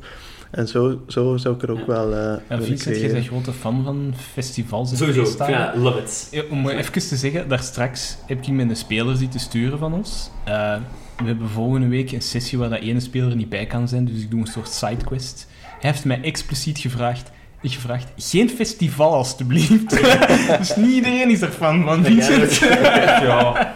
[0.50, 1.86] En zo, zo zou ik er ook Ja.
[1.86, 5.54] wel eh Ja, Vincent, jij bent grote fan van festivals en Sowieso, feestdagen.
[5.54, 6.28] ja, love it.
[6.30, 9.92] Ja, om even te zeggen, daar straks heb ik met een speler zitten sturen van
[9.94, 10.30] ons.
[10.44, 10.76] Eh,
[11.16, 14.22] we hebben volgende week een sessie waar dat ene speler niet bij kan zijn, dus
[14.22, 15.46] ik doe een soort sidequest.
[15.80, 19.90] Hij heeft mij expliciet gevraagd, ik gevraagd, geen festival alstublieft.
[20.58, 22.54] dus niet iedereen is er van, Vincent.
[22.56, 23.52] ja.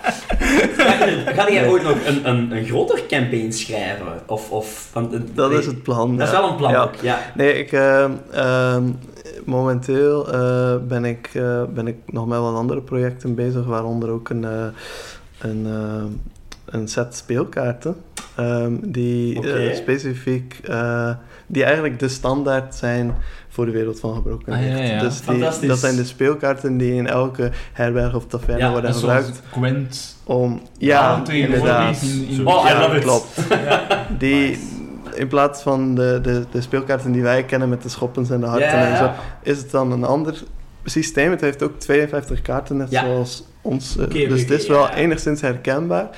[0.77, 4.07] Ga, ga jij ooit nog een, een, een groter campaign schrijven?
[4.27, 6.17] Of, of, want, Dat is het plan.
[6.17, 6.83] Dat is wel een plan Ja.
[6.83, 7.19] ook, ja.
[7.35, 8.83] Nee, ik, ehm, ehm,
[9.45, 14.29] momenteel eh, ben, ik, eh, ben ik nog met wat andere projecten bezig, waaronder ook
[14.29, 14.65] een, eh,
[15.39, 15.67] een,
[16.71, 17.97] een set speelkaarten.
[18.37, 21.11] ehm, die eh, specifiek, eh,
[21.47, 23.15] die eigenlijk de standaard zijn
[23.49, 24.89] voor de wereld van gebroken Ah, ja, licht.
[24.91, 25.01] ja.
[25.01, 25.21] Dus
[25.59, 29.01] die, dat zijn de speelkaarten die in elke herberg of taverne Ja, worden Dat is
[29.07, 30.17] zoals gebruikt Gwent.
[30.25, 30.61] om...
[30.79, 32.03] Ja, inderdaad.
[32.03, 33.03] in- in- Oh, I ja, love it.
[33.03, 33.27] klopt.
[34.19, 34.59] Die,
[35.15, 38.47] in plaats van de, de, de speelkaarten die wij kennen met de schoppens en de
[38.47, 39.11] harten en zo,
[39.43, 40.43] is het dan een ander
[40.85, 41.31] systeem.
[41.31, 43.05] Het heeft ook 52 kaarten, net Ja.
[43.05, 43.97] zoals ons.
[43.97, 44.95] eh, dus het is wel ja.
[44.95, 46.09] enigszins herkenbaar,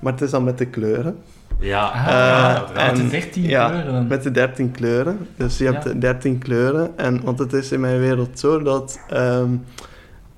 [0.00, 1.16] maar het is dan met de kleuren.
[1.60, 2.96] Ja, Ah, ja, en- uiteraard.
[2.96, 4.06] Met de 13 ja, kleuren dan.
[4.06, 5.18] Met de 13 kleuren.
[5.36, 5.90] Dus je hebt Ja.
[5.92, 6.98] de 13 kleuren.
[6.98, 9.50] En, want het is in mijn wereld zo dat ehm,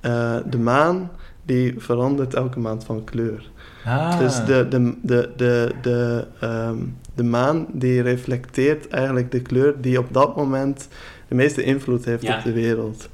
[0.00, 1.10] eh, de maan
[1.42, 3.50] die verandert elke maand van kleur.
[3.84, 4.18] Ah.
[4.18, 6.76] Dus de, de, de, de, de, ehm,
[7.14, 10.88] de maan die reflecteert eigenlijk de kleur die op dat moment
[11.28, 12.36] de meeste invloed heeft Ja.
[12.38, 13.08] op de wereld.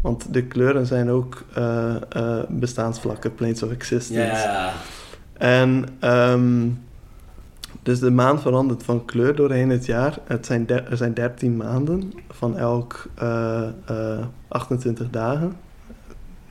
[0.00, 4.48] Want de kleuren zijn ook eh, eh, bestaansvlakken, planes of existence.
[4.48, 4.72] Ja.
[5.32, 6.68] En ehm,
[7.82, 10.18] dus de maan verandert van kleur doorheen het jaar.
[10.24, 15.56] Het zijn er zijn 13 maanden van elk eh, eh, 28 dagen.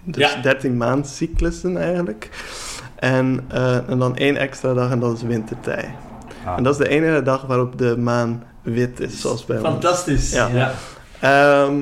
[0.04, 0.42] Dus Ja.
[0.42, 2.30] 13 maandcyclussen eigenlijk.
[2.96, 5.96] En, eh, en dan één extra dag en dat is wintertij.
[6.46, 6.58] Ah.
[6.58, 9.68] En dat is de enige dag waarop de maan wit is, zoals bij ons.
[9.68, 10.32] Fantastisch.
[10.32, 10.48] Ja.
[10.48, 10.72] ja.
[11.20, 11.74] Ehm,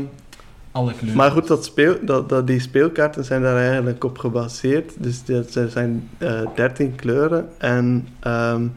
[0.78, 1.18] Alle kleuren.
[1.18, 5.04] maar goed, dat speel, dat, dat, die speelkaarten zijn daar eigenlijk op gebaseerd.
[5.04, 8.68] Dus dat, er zijn eh 13 kleuren en ehm,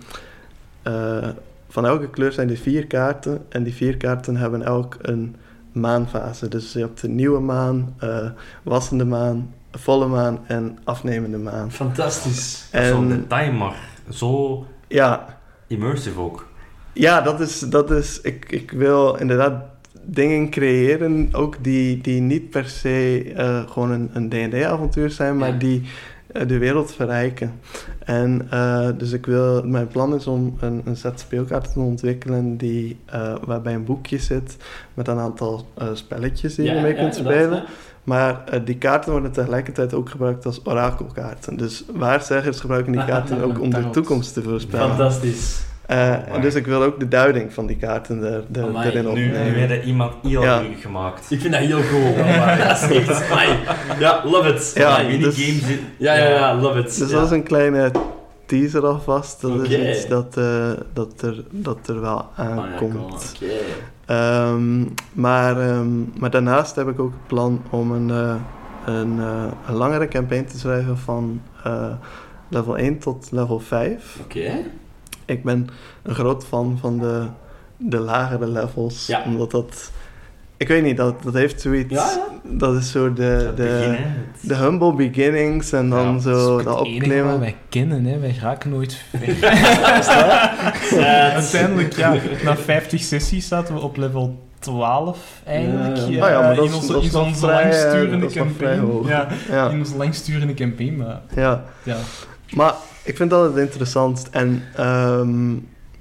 [0.83, 1.29] eh,
[1.69, 3.45] van elke kleur zijn er vier kaarten.
[3.49, 5.37] En die vier kaarten hebben elk een
[5.73, 6.49] maanfase.
[6.49, 8.31] Dus je hebt de nieuwe maan, eh,
[8.63, 11.73] wassende maan, volle maan en afnemende maan.
[11.73, 12.69] Fantastisch.
[12.73, 13.77] Zo'n En detail, maar
[14.09, 16.47] zo ja, immersive ook.
[16.93, 19.63] Ja, dat is, dat is ik, ik wil inderdaad
[20.05, 25.53] dingen creëren, ook die, die niet per se eh, gewoon een, een D&D-avontuur zijn, maar
[25.53, 25.59] Ja.
[25.59, 25.83] die,
[26.33, 27.53] eh, de wereld verrijken.
[28.05, 32.57] En eh, dus ik wil, mijn plan is om een, een set speelkaarten te ontwikkelen
[32.57, 32.99] die,
[33.45, 34.57] waarbij een boekje zit
[34.95, 37.65] met een aantal spelletjes die Ja, je mee kunt spelen.
[38.05, 41.57] Maar die kaarten worden tegelijkertijd ook gebruikt als orakelkaarten.
[41.57, 44.89] Dus waarzeggers gebruiken die kaarten ook om de toekomst te voorspellen.
[44.89, 45.69] Fantastisch.
[45.91, 49.11] Eh, dus ik wil ook de duiding van die kaarten er, er, Amai, erin Nu,
[49.21, 49.69] nu opnemen.
[49.69, 50.63] werd iemand heel Ja.
[50.81, 51.31] gemaakt.
[51.31, 52.15] Ik vind dat heel cool.
[52.59, 53.23] dat is echt...
[53.99, 54.73] Ja, love it.
[54.75, 55.19] Ja, Amai.
[55.19, 55.81] dus- Minigame zit...
[55.97, 56.99] ja, ja, ja, love it.
[56.99, 57.17] Dus ja.
[57.17, 57.91] dat is een kleine
[58.47, 59.41] teaser alvast.
[59.41, 63.37] Dat is iets dat, eh, dat, er, dat er wel Oh, ja, aankomt.
[64.07, 65.89] Ehm, maar, ehm,
[66.19, 68.35] maar daarnaast heb ik ook het plan om een, eh,
[68.95, 71.85] een, eh, een langere campaign te schrijven van eh,
[72.49, 74.17] level 1 tot level 5.
[74.25, 74.51] Oké.
[75.31, 75.69] Ik ben
[76.03, 77.25] een groot fan van de,
[77.77, 79.23] de lagere levels, Ja.
[79.27, 79.91] omdat dat...
[80.57, 81.95] Ik weet niet, dat, dat heeft zoiets...
[81.95, 82.27] Ja, ja.
[82.43, 84.05] Dat is zo de, de, begin,
[84.41, 87.41] de humble beginnings en dan Ja, Dat is zo ook dat het enige wat opklimmen.
[87.41, 88.19] wij kennen, hè.
[88.19, 89.37] wij raken nooit ver.
[91.35, 92.15] Uiteindelijk, ja,
[92.45, 95.97] na 50 sessies zaten we op level 12 eigenlijk.
[95.97, 96.25] Ja, ja.
[96.25, 98.19] Ah ja, maar dat in is- onze, dat is in nog onze vrij, eh, langsturende
[98.27, 99.07] dat campaign.
[99.07, 99.69] Ja, Ja.
[99.69, 101.65] in onze langsturende campaign, maar Ja.
[101.83, 101.97] ja.
[102.55, 102.75] Maar
[103.11, 104.29] ik vind dat het interessantst.
[104.31, 105.55] En ehm,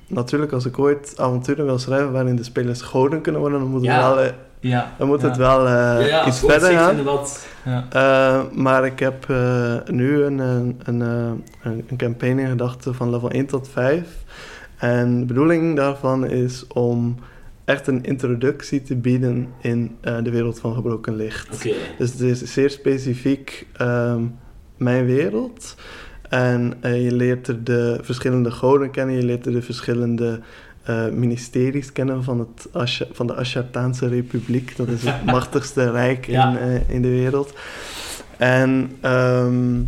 [0.07, 3.81] natuurlijk, als ik ooit avonturen wil schrijven waarin de spelers goden kunnen worden, dan moet
[3.81, 3.99] het Ja.
[3.99, 4.31] wel, eh,
[4.61, 7.07] Ja, dan moet ja, het wel eh, iets verder gaan.
[7.89, 9.27] Eh, maar ik heb
[9.85, 11.01] nu een, een, een,
[11.63, 14.07] een, campaign in gedachten van level 1 tot 5.
[14.77, 17.15] En de bedoeling daarvan is om
[17.65, 21.53] echt een introductie te bieden in de wereld van gebroken licht.
[21.53, 21.73] Oké.
[21.97, 24.21] Dus het is zeer specifiek ehm,
[24.77, 25.75] mijn wereld.
[26.29, 30.39] En eh, je leert er de verschillende goden kennen, je leert er de verschillende
[30.83, 34.77] eh, ministeries kennen van, het Asha- van de Ashartaanse Republiek.
[34.77, 36.49] Dat is het machtigste rijk Ja.
[36.51, 37.53] in, eh, in de wereld.
[38.37, 39.79] En, ehm,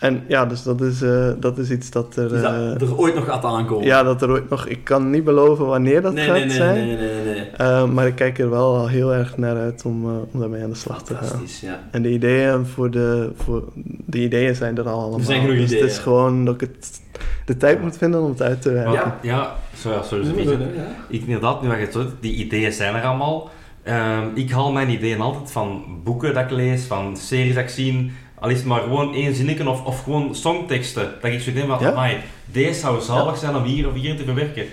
[0.00, 2.34] en ja, dus dat is, eh, dat is iets dat er...
[2.34, 3.86] Is dat eh, er ooit nog gaat aankomen?
[3.86, 4.66] ja, dat er ooit nog...
[4.66, 6.86] Ik kan niet beloven wanneer dat nee, gaat nee, nee, zijn.
[6.86, 7.50] nee, nee, nee, nee.
[7.50, 10.62] Eh, maar ik kijk er wel al heel erg naar uit om, eh, om daarmee
[10.62, 11.40] aan de slag te gaan.
[11.60, 11.80] Ja.
[11.90, 13.64] En de ideeën, voor de, voor,
[14.06, 15.20] de ideeën zijn er al allemaal.
[15.20, 15.82] zijn genoeg dus ideeën.
[15.82, 17.00] het is gewoon dat ik het,
[17.44, 18.92] de tijd moet vinden om het uit te werken.
[18.92, 20.66] Ja, ja, sorry, ja, sorry, sorry.
[21.08, 23.50] Ik, inderdaad, nu wat je het zegt, die ideeën zijn er allemaal.
[23.82, 27.70] Ehm, ik haal mijn ideeën altijd van boeken dat ik lees, van series dat ik
[27.70, 28.12] zie.
[28.40, 31.12] Al is het maar gewoon één zinnetje of, of gewoon songteksten.
[31.20, 32.10] Dat ik zo denk van, Ja?
[32.44, 34.64] deze zou zalig zijn om hier of hier te verwerken.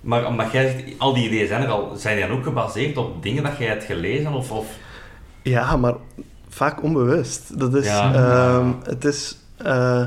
[0.00, 2.96] Maar omdat jij zegt, al die ideeën zijn er al, zijn die dan ook gebaseerd
[2.96, 4.32] op dingen dat jij hebt gelezen?
[4.32, 4.66] Of, of...
[5.42, 5.94] Ja, maar
[6.48, 7.58] vaak onbewust.
[7.58, 8.14] Dat is, Ja.
[8.14, 10.06] ehm, het is, eh,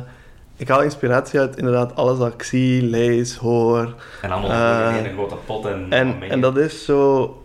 [0.57, 3.95] ik haal inspiratie uit inderdaad alles wat ik zie, lees, hoor.
[4.21, 5.85] En allemaal Eh, in een grote pot en...
[5.89, 7.35] En, en dat is zo,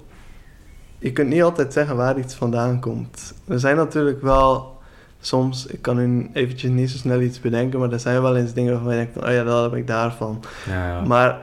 [0.99, 3.35] je kunt niet altijd zeggen waar iets vandaan komt.
[3.49, 4.76] Er zijn natuurlijk wel
[5.21, 8.53] soms, ik kan nu eventjes niet zo snel iets bedenken, maar er zijn wel eens
[8.53, 10.45] dingen waarvan je denkt, oh ja, dat heb ik daarvan.
[10.69, 11.01] Ja, ja.
[11.01, 11.39] Maar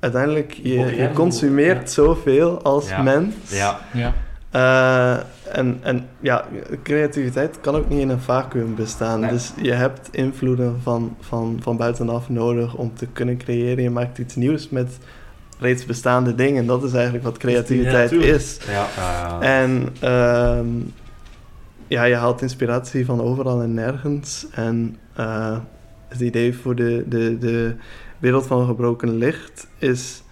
[0.00, 1.86] uiteindelijk, je, consumeert ja.
[1.86, 3.02] zoveel als Ja.
[3.02, 3.34] mens.
[3.48, 3.78] ja.
[3.92, 4.12] ja.
[4.50, 6.44] Eh, en, en ja,
[6.82, 9.20] creativiteit kan ook niet in een vacuüm bestaan.
[9.20, 9.30] Nee.
[9.30, 13.82] Dus je hebt invloeden van, van, van buitenaf nodig om te kunnen creëren.
[13.82, 14.98] Je maakt iets nieuws met
[15.58, 16.66] reeds bestaande dingen.
[16.66, 18.32] Dat is eigenlijk wat creativiteit tuurlijk.
[18.32, 18.58] is.
[18.66, 19.40] Ja, ja, ja.
[19.40, 20.66] En ehm,
[21.88, 24.46] ja, je haalt inspiratie van overal en nergens.
[24.50, 25.58] En eh,
[26.08, 27.74] het idee voor de, de, de
[28.18, 30.22] wereld van gebroken licht is...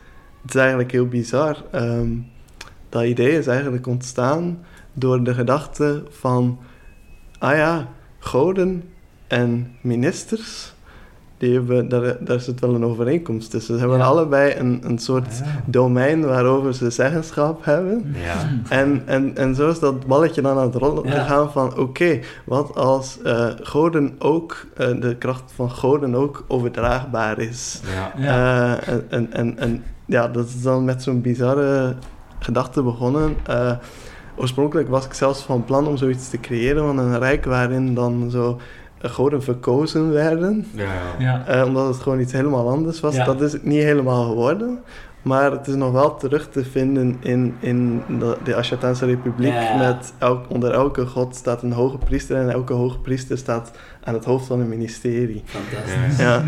[0.42, 1.64] Het is eigenlijk heel bizar.
[1.70, 2.08] Ehm,
[2.88, 6.58] dat idee is eigenlijk ontstaan door de gedachte van...
[7.38, 7.88] Ah ja,
[8.18, 8.82] goden
[9.26, 10.74] en ministers...
[11.38, 13.74] Die hebben, daar, daar zit wel een overeenkomst tussen.
[13.74, 14.04] Ze hebben Ja.
[14.04, 18.14] allebei een, een soort domein waarover ze zeggenschap hebben.
[18.24, 18.34] ja.
[18.68, 21.10] En, en, en zo is dat balletje dan aan het rollen Ja.
[21.22, 21.78] gegaan van...
[21.78, 27.80] Oké, wat als eh, goden ook, eh, de kracht van goden ook overdraagbaar is?
[28.18, 31.94] Eh, en, en, en, en ja, dat is dan met zo'n bizarre
[32.38, 33.36] gedachte begonnen.
[33.46, 33.72] Eh,
[34.36, 38.30] oorspronkelijk was ik zelfs van plan om zoiets te creëren van een rijk waarin dan
[38.30, 38.58] zo
[38.98, 40.66] goden verkozen werden.
[41.18, 41.46] ja.
[41.46, 43.14] Eh, omdat het gewoon iets helemaal anders was.
[43.14, 43.24] Ja.
[43.24, 44.78] Dat is het niet helemaal geworden.
[45.22, 49.52] Maar het is nog wel terug te vinden in, in de, de Republiek.
[49.52, 49.76] Ja, ja.
[49.76, 52.36] Met elk, onder elke god staat een hoge priester.
[52.36, 53.70] En elke hoge priester staat
[54.04, 55.42] aan het hoofd van een ministerie.
[55.44, 56.18] Fantastisch.
[56.18, 56.44] Ja,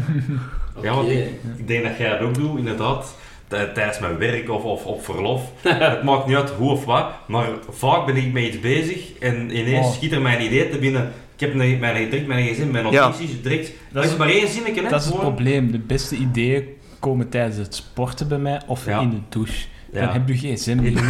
[0.82, 3.14] Ja, want ik, ik denk dat jij dat ook doet, inderdaad.
[3.48, 5.42] Tijdens mijn werk of, of op verlof.
[5.62, 9.56] het maakt niet uit hoe of wat, maar vaak ben ik met iets bezig en
[9.56, 9.92] ineens Oh.
[9.92, 11.12] schiet er mijn idee te binnen.
[11.38, 13.06] Ik heb een, mijn, direct mijn gsm, mijn Ja.
[13.08, 13.66] notities, direct.
[13.92, 14.88] Dat Dat is maar één zinnetje, hè?
[14.88, 15.34] Dat is het gewoon.
[15.34, 15.70] probleem.
[15.72, 16.64] De beste ideeën
[16.98, 19.00] komen tijdens het sporten bij mij of Ja.
[19.00, 19.66] in de douche.
[19.92, 20.12] Dan Ja.
[20.12, 21.00] heb je gsm Nee, niet.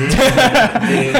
[0.88, 1.12] nee, nee.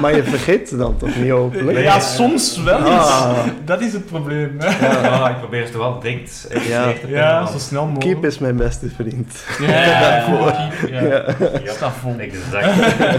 [0.00, 1.78] Maar je vergeet ze dan toch niet hopelijk?
[1.78, 2.86] Ja, soms wel eens.
[3.10, 3.38] Ah.
[3.64, 4.54] Dat is het probleem.
[4.58, 4.86] hè.
[4.86, 6.92] Ja, ik probeer het wel even Ja.
[7.08, 8.10] Ja, zo snel mogelijk.
[8.14, 9.44] Keep is mijn beste vriend.
[9.60, 11.00] Ja, ja, ja, keep, ja.
[11.02, 11.24] Ja,
[11.64, 12.14] Ja, Staat vol.
[12.18, 12.74] exact.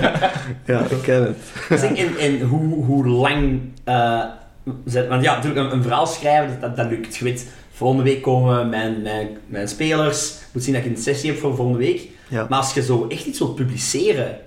[0.71, 1.79] ja ik ken het.
[1.79, 3.59] Zeg, en, en hoe, hoe lang...
[3.83, 4.19] eh,
[4.63, 7.15] want ja, natuurlijk een, een verhaal schrijven, dat, dat lukt.
[7.15, 10.31] Je weet, volgende week komen mijn, mijn, mijn spelers.
[10.31, 12.09] Ik moet zien dat ik een sessie heb voor volgende week.
[12.27, 12.45] Ja.
[12.49, 14.37] Maar als je zo echt iets wilt publiceren,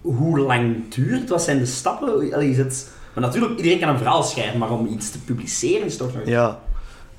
[0.00, 1.28] hoe lang duurt het?
[1.28, 2.08] Wat zijn de stappen?
[2.32, 2.90] Allee, is het...
[3.14, 6.26] Maar natuurlijk, iedereen kan een verhaal schrijven, maar om iets te publiceren is toch nog...
[6.26, 6.60] Ja.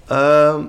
[0.08, 0.62] Ehm,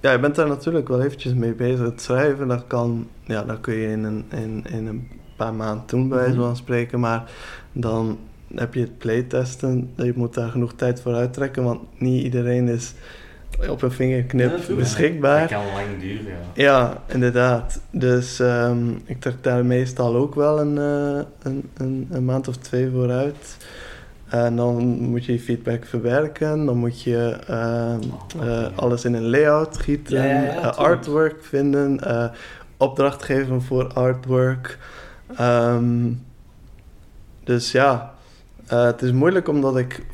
[0.00, 1.80] ja, je bent daar natuurlijk wel eventjes mee bezig.
[1.80, 5.84] Het schrijven, dat, kan, ja, dat kun je in een, in, in een paar maanden
[5.86, 6.42] doen, bij wijze Mhm.
[6.42, 7.00] van spreken.
[7.00, 7.30] Maar
[7.72, 8.18] dan
[8.54, 9.90] heb je het playtesten.
[9.96, 12.94] Je moet daar genoeg tijd voor uittrekken, want niet iedereen is
[13.68, 15.40] op een vingerknip beschikbaar.
[15.40, 16.62] Dat kan lang duren, ja.
[16.62, 17.80] Ja, inderdaad.
[17.90, 22.56] Dus ehm, ik trek daar meestal ook wel een, eh, een, een, een maand of
[22.56, 23.56] twee vooruit.
[24.28, 26.64] En dan moet je je feedback verwerken.
[26.66, 28.00] Dan moet je ehm,
[28.40, 30.16] eh, alles in een layout gieten.
[30.16, 30.76] Ja, ja, ja, eh, tuurlijk.
[30.76, 32.00] artwork vinden.
[32.00, 32.28] eh,
[32.76, 34.78] opdracht geven voor artwork.
[35.36, 36.10] Ehm,
[37.44, 38.11] dus ja,
[38.72, 40.04] eh, het is moeilijk omdat ik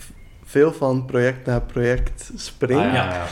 [0.45, 2.81] veel van project naar project spring.
[2.81, 3.15] Ah, ja, Ja.
[3.15, 3.27] ja.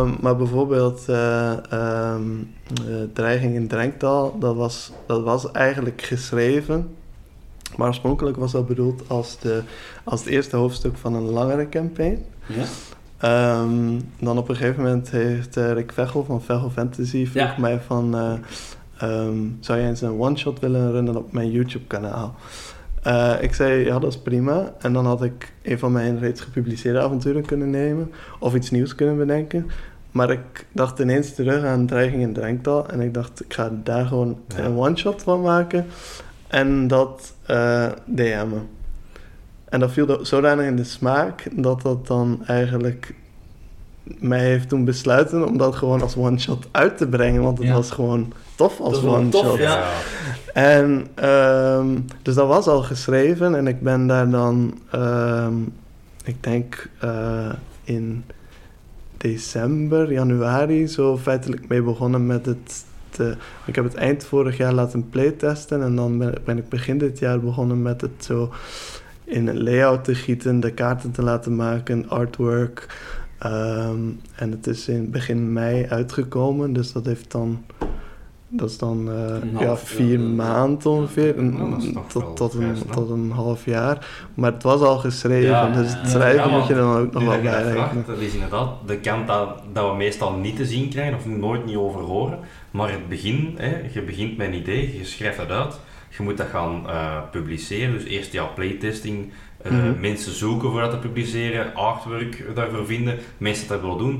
[0.00, 2.22] Ehm, maar bijvoorbeeld eh, ehm,
[2.88, 6.88] eh, Dreiging in Drenktaal, dat was, dat was eigenlijk geschreven.
[7.76, 9.62] Maar oorspronkelijk was dat bedoeld als, de,
[10.04, 12.24] als het eerste hoofdstuk van een langere campaign.
[12.46, 12.64] Ja?
[13.18, 17.54] Ehm, dan op een gegeven moment heeft Rick Vechel van Vechel Fantasy vroeg Ja.
[17.58, 18.16] mij van...
[18.16, 18.32] eh,
[18.98, 22.34] ehm, zou jij eens een one-shot willen runnen op mijn YouTube-kanaal?
[23.02, 24.72] Eh, ik zei, ja, dat is prima.
[24.78, 28.12] En dan had ik een van mijn reeds gepubliceerde avonturen kunnen nemen.
[28.38, 29.70] Of iets nieuws kunnen bedenken.
[30.10, 32.88] Maar ik dacht ineens terug aan Dreiging in Drenktaal.
[32.88, 34.64] En ik dacht, ik ga daar gewoon Ja.
[34.64, 35.86] een one-shot van maken.
[36.48, 38.68] En dat eh DM'en.
[39.64, 43.14] En dat viel zodanig in de smaak dat dat dan eigenlijk
[44.18, 47.42] mij heeft doen besluiten om dat gewoon als one-shot uit te brengen.
[47.42, 47.74] Want het Ja.
[47.74, 49.42] was gewoon tof als one-shot.
[49.42, 49.88] tof, ja.
[50.52, 51.86] En ehm,
[52.22, 55.54] dus dat was al geschreven en ik ben daar dan, ehm,
[56.24, 57.52] ik denk eh,
[57.84, 58.24] in
[59.16, 62.84] december, januari, zo feitelijk mee begonnen met het.
[63.10, 63.36] Te,
[63.66, 67.18] ik heb het eind vorig jaar laten playtesten en dan ben, ben ik begin dit
[67.18, 68.52] jaar begonnen met het zo
[69.24, 72.86] in een layout te gieten, de kaarten te laten maken, artwork.
[73.38, 73.98] Ehm,
[74.36, 77.64] en het is in begin mei uitgekomen, dus dat heeft dan.
[78.50, 83.64] Dat is dan eh, ja, vier maanden ongeveer, een- tot, tot, een, tot een half
[83.64, 84.06] jaar.
[84.34, 87.22] Maar het was al geschreven, Ja, dus het schrijven ja, moet je dan ook nog
[87.22, 87.92] wel dat je dat bijrekenen.
[87.92, 91.26] vraagt, dat is inderdaad de kant dat, dat we meestal niet te zien krijgen of
[91.26, 92.38] nooit niet over horen.
[92.70, 95.80] Maar het begin, hè, je begint met een idee, je schrijft dat uit,
[96.16, 97.92] je moet dat gaan eh, publiceren.
[97.92, 99.32] Dus eerst ja, playtesting,
[99.62, 100.00] eh, Mhm.
[100.00, 104.14] mensen zoeken voor dat te publiceren, artwork daarvoor vinden, mensen dat willen doen.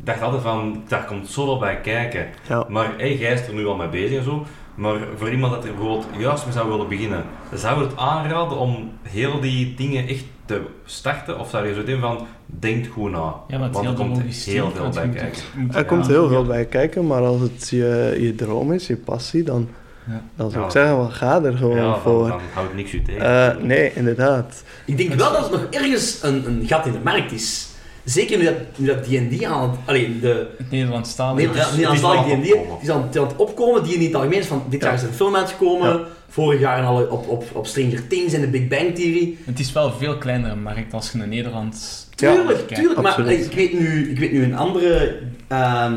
[0.00, 2.26] Ik dacht altijd van, daar komt zoveel bij kijken.
[2.48, 2.64] Ja.
[2.68, 4.46] Maar hey, jij is er nu al mee bezig en zo.
[4.74, 8.58] Maar voor iemand dat er bijvoorbeeld juist mee zou willen beginnen, zou je het aanraden
[8.58, 11.38] om heel die dingen echt te starten?
[11.38, 13.34] Of zou je zo denken van, denk goed na?
[13.48, 15.42] Ja, Want er komt heel veel bij kijken.
[15.74, 19.42] Er komt heel veel bij kijken, maar als het je, je droom is, je passie,
[19.42, 19.68] dan,
[20.06, 20.22] Ja.
[20.36, 22.28] dan zou ik zeggen, wel, ga er gewoon Ja, dan, voor.
[22.28, 23.56] dan houdt niks u tegen.
[23.56, 24.62] Eh, nee, inderdaad.
[24.84, 27.68] Ik denk wel dat er nog ergens een, een gat in de markt is.
[28.04, 29.78] Zeker nu dat nu dat D&D aan het...
[29.84, 30.46] Allee, de...
[30.58, 31.54] Het Nederlandstalig.
[31.54, 32.78] Het Nederlandstalig D&D opkomen.
[32.78, 33.82] die is aan het, aan het opkomen.
[33.84, 34.62] Die in het algemeen is van...
[34.68, 35.88] Dit jaar is er een film uitgekomen.
[35.88, 36.00] Ja.
[36.28, 39.36] Vorig jaar al op, op, op Stranger Things en de Big Bang Theory.
[39.44, 42.08] Het is wel een veel kleinere markt als je naar Nederland...
[42.14, 43.00] Tuurlijk, tuurlijk.
[43.00, 45.18] Maar ik weet, nu, ik weet nu een andere...
[45.48, 45.94] ehm,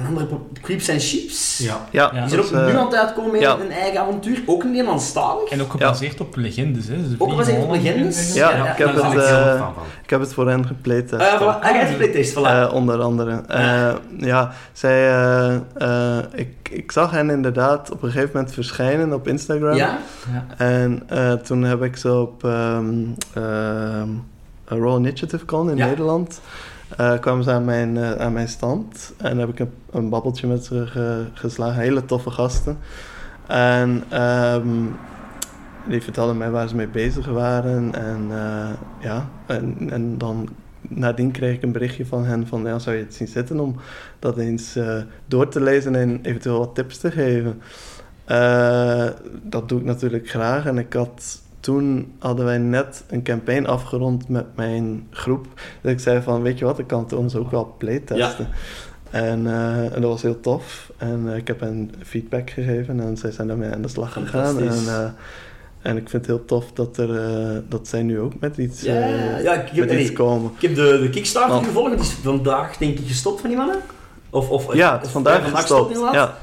[0.00, 0.26] een andere...
[0.62, 1.58] Creeps and Sheeps.
[1.58, 1.86] ja.
[1.90, 2.10] Ja.
[2.10, 3.56] Die zijn ook nu eh, aan het uitkomen met ja.
[3.58, 4.42] een eigen avontuur.
[4.46, 5.50] Ook Nederlandstalig.
[5.50, 6.96] En ook gebaseerd op legendes, hè.
[6.96, 8.34] Dus Ook gebaseerd op legendes?
[8.34, 9.66] Ja, Ja, ik heb het, ik eh,
[10.02, 10.66] ik heb het voor hen
[11.18, 11.60] ja, voilà.
[11.62, 12.42] Ah, jij hebt playtest, voilà.
[12.42, 13.42] Eh, onder andere.
[13.48, 15.54] Eh, ja, zij, eh,
[16.18, 19.74] eh, ik, ik zag hen inderdaad op een gegeven moment verschijnen op Instagram.
[19.74, 19.98] ja?
[20.32, 20.44] Ja.
[20.56, 22.94] En eh, toen heb ik ze op ehm
[23.34, 24.08] ehm,
[24.64, 25.86] een Roll Initiative Con in Ja.
[25.86, 26.40] Nederland.
[26.96, 29.12] Eh, kwamen ze aan mijn, eh, aan mijn stand.
[29.16, 31.80] En heb ik een, een babbeltje met ze ge- geslagen.
[31.80, 32.78] Hele toffe gasten.
[33.46, 34.68] En ehm,
[35.88, 37.94] die vertelden mij waar ze mee bezig waren.
[37.94, 38.70] En eh,
[39.00, 40.48] ja, en, en dan
[40.80, 42.62] nadien kreeg ik een berichtje van hen van...
[42.62, 43.76] Ja, zou je het zien zitten om
[44.18, 44.78] dat eens
[45.26, 47.60] door te lezen en eventueel wat tips te geven?
[49.42, 50.66] Dat doe ik natuurlijk graag.
[50.66, 51.40] En ik had...
[51.68, 55.46] Toen hadden wij net een campaign afgerond met mijn groep.
[55.82, 58.48] Dat ik zei van, weet je wat, ik kan het ons ook wel playtesten.
[59.10, 60.90] En eh, en dat was heel tof.
[60.96, 64.58] En eh, ik heb hen feedback gegeven en zij zijn daarmee aan de slag gegaan.
[64.58, 65.04] En, eh,
[65.82, 68.92] en ik vind het heel tof dat, er, dat zij nu ook met iets, Ja,
[68.94, 70.50] eh, ja, ik heb, met iets komen.
[70.58, 73.58] ik heb de, de Kickstarter Want- gevolgd, die is vandaag denk ik gestopt van die
[73.58, 73.76] mannen.
[74.30, 75.98] Of, of, Ja, of- is vandaag gestopt.
[76.12, 76.36] Ja,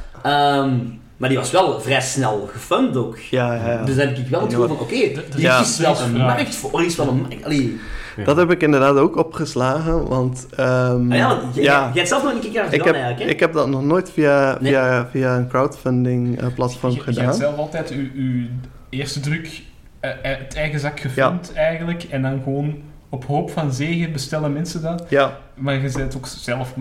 [1.18, 3.18] maar die was wel vrij snel gefund ook.
[3.18, 3.84] ja, ja, ja.
[3.84, 4.96] Dus dan heb ik wel het gevoel van, oké,
[5.36, 5.60] Ja.
[5.62, 6.24] is wel een Ja.
[6.26, 7.44] markt voor, er is wel een markt.
[7.46, 7.80] Allee,
[8.26, 10.48] Dat heb ik inderdaad ook opgeslagen, want...
[10.56, 11.80] ehm, ah ja, want jij, ja.
[11.82, 13.26] jij hebt zelf nog een ik, gedaan heb, eigenlijk, hè?
[13.30, 14.72] ik heb dat nog nooit via, Nee.
[14.72, 17.34] via, via een crowdfunding eh, platform Je, je hebt gedaan.
[17.34, 18.46] zelf altijd uw, uw
[18.90, 19.62] eerste druk
[20.00, 22.04] eh, uit eigen zak gefilmd eigenlijk.
[22.04, 22.76] En dan gewoon
[23.10, 25.06] op hoop van zegen bestellen mensen dat.
[25.10, 26.74] Ja, Maar je bent ook zelf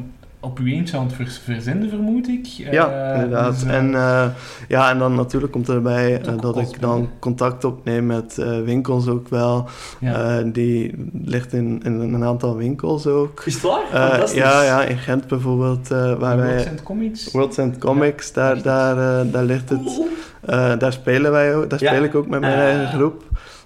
[0.44, 2.46] op uw eentje aan het vers- verzenden, vermoed ik.
[2.46, 3.52] ja Eh, inderdaad.
[3.52, 4.24] dus, eh, en, eh,
[4.68, 9.28] ja, en dan natuurlijk komt erbij dat ik dan contact opneem met eh, winkels ook
[9.28, 9.68] wel.
[10.00, 10.38] ja.
[10.38, 10.94] Eh, die
[11.24, 13.42] ligt in, in een aantal winkels ook.
[13.44, 13.82] Is het waar?
[13.90, 14.38] Fantastisch.
[14.38, 16.74] ja, ja, in Gent bijvoorbeeld, eh, waar World wij...
[16.84, 17.30] Comics.
[17.32, 20.00] Worlds and Comics, daar, daar, eh, daar ligt het.
[20.40, 21.88] Eh, daar spelen wij ook, daar Ja.
[21.92, 23.22] speel ik ook met mijn eigen groep.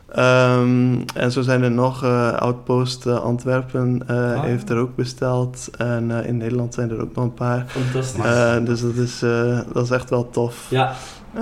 [0.08, 4.42] Ehm, en zo zijn er nog, eh, Outpost eh, Antwerpen eh, Ah.
[4.42, 5.68] heeft er ook besteld.
[5.78, 7.64] En eh, in Nederland zijn er ook nog een paar.
[7.66, 8.24] Fantastisch.
[8.24, 10.66] Eh, dus dat is, eh, dat is echt wel tof.
[10.70, 10.92] ja,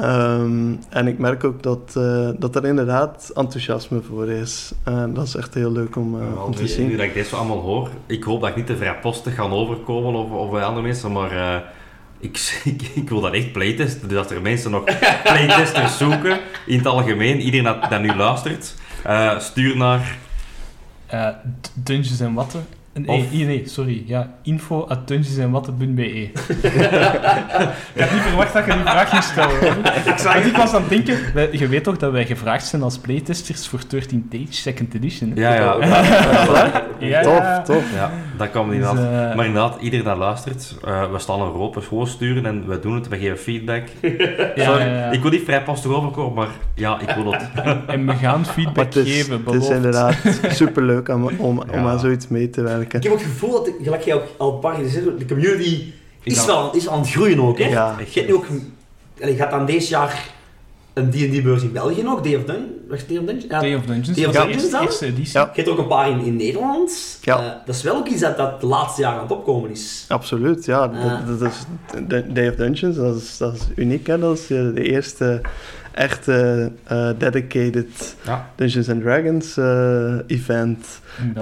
[0.02, 4.72] Ehm, en ik merk ook dat, eh, dat er inderdaad enthousiasme voor is.
[4.84, 6.86] En dat is echt heel leuk om, eh, te nu, zien.
[6.86, 9.43] nu dat ik dit zo allemaal hoor, ik hoop dat ik niet te vrijpostig ga
[9.43, 11.60] overkomen of, of bij andere mensen, maar eh,
[12.64, 14.09] ik, ik, wil dat echt playtesten.
[14.09, 14.84] Dus als er mensen nog
[15.22, 18.74] playtesters zoeken, in het algemeen, iedereen dat, nu luistert,
[19.05, 20.16] eh, stuur naar...
[21.60, 22.66] D- Dungeons en Watten.
[22.98, 24.02] Nee, Of- nee, nee, sorry.
[24.06, 26.02] Ja, info at dungeonsenwatten.be
[27.94, 29.59] ik had niet verwacht dat je die vraag ging stellen.
[29.60, 29.93] hoor.
[30.12, 31.18] ik, zag, ik was aan het denken...
[31.35, 35.32] wij- Je weet toch dat wij gevraagd zijn als playtesters voor 13 Tage Second Edition?
[35.35, 35.40] hè?
[35.40, 37.93] Ja, ja, Ja, Tof, tof.
[37.94, 39.31] ja dat kan Dus, inderdaad.
[39.31, 42.78] eh, Maar inderdaad, iedereen dat luistert, eh, we staan er open, gewoon sturen en we
[42.81, 43.82] doen het, we geven feedback.
[44.55, 45.10] ja, Sorry, ja, ja.
[45.10, 47.43] ik wil niet vrijpostig overkomen, maar ja, ik wil het.
[47.86, 49.70] En we gaan feedback het is, geven, het is beloofd.
[49.70, 50.16] inderdaad
[50.48, 51.78] superleuk om, om, om Ja.
[51.90, 52.85] aan zoiets mee te werken.
[52.95, 55.05] Ik heb ook het gevoel dat, de- gelijk jij ook al een paar keer gezegd
[55.05, 55.93] hebt, de community
[56.23, 56.47] is, Ja.
[56.47, 57.69] wel, is aan het groeien ook, hè?
[57.69, 57.95] Ja.
[57.99, 58.47] Je hebt nu ook...
[59.15, 60.35] Je gaat dan deze jaar
[60.95, 62.67] een D&D-beurs in België nog, Day of Dun.
[62.89, 63.45] Day of Dungeon?
[63.49, 64.83] Ja, Day of Dungeons, Day of dat is de Dungeons eerste, dan?
[64.87, 65.33] eerste editie.
[65.39, 65.41] Ja.
[65.41, 67.19] Je hebt er ook een paar in, in Nederland.
[67.23, 67.39] Ja.
[67.39, 70.05] Eh, dat is wel ook iets dat, dat de laatste jaren aan het opkomen is.
[70.09, 70.91] Absoluut, ja.
[70.93, 71.23] Ja.
[71.27, 71.65] Dat, dat is,
[72.35, 74.07] Day of Dungeons, dat is, dat is uniek.
[74.07, 74.19] Hè?
[74.19, 75.41] Dat is eh, de eerste
[75.97, 78.51] echte eh, dedicated Ja.
[78.56, 80.86] Dungeons and Dragons eh, event.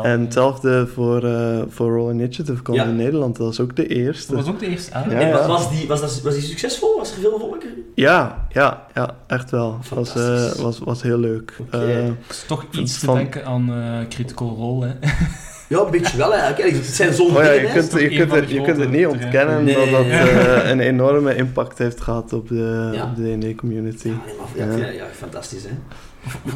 [0.02, 2.85] En hetzelfde voor, eh voor Roll Initiative Ja.
[2.85, 3.36] in Nederland.
[3.36, 4.35] Dat is ook de eerste.
[4.35, 5.10] Dat was ook de eerste aan.
[5.10, 6.97] Ja, en was, was, die, was, dat, was die succesvol?
[6.98, 7.62] Was er veel volk?
[7.94, 9.78] Ja, ja, ja, echt wel.
[9.94, 11.52] Was, eh, was, was heel leuk.
[11.70, 14.94] Eh, Het is toch iets te Van- denken aan eh, Critical Role, hè.
[15.69, 16.74] Ja, een beetje wel eigenlijk.
[16.77, 17.73] Het zijn zo'n oh ja, je hè.
[17.73, 20.70] kunt, je, kunt het, de je kunt het niet grote ontkennen Nee, dat dat eh,
[20.70, 23.05] een enorme impact heeft gehad op de, Ja.
[23.05, 24.09] op de D&D-community.
[24.09, 24.15] Ja,
[24.55, 24.77] ja, Ja.
[24.77, 25.70] ja, ja, fantastisch hè.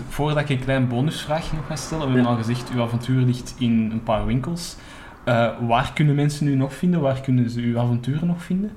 [0.08, 2.36] Voordat ik een klein bonusvraagje nog ga stellen, we hebben Ja.
[2.36, 4.76] al gezegd, uw avontuur ligt in een paar winkels.
[5.24, 7.00] Eh, waar kunnen mensen u nog vinden?
[7.00, 8.70] Waar kunnen ze uw avonturen nog vinden?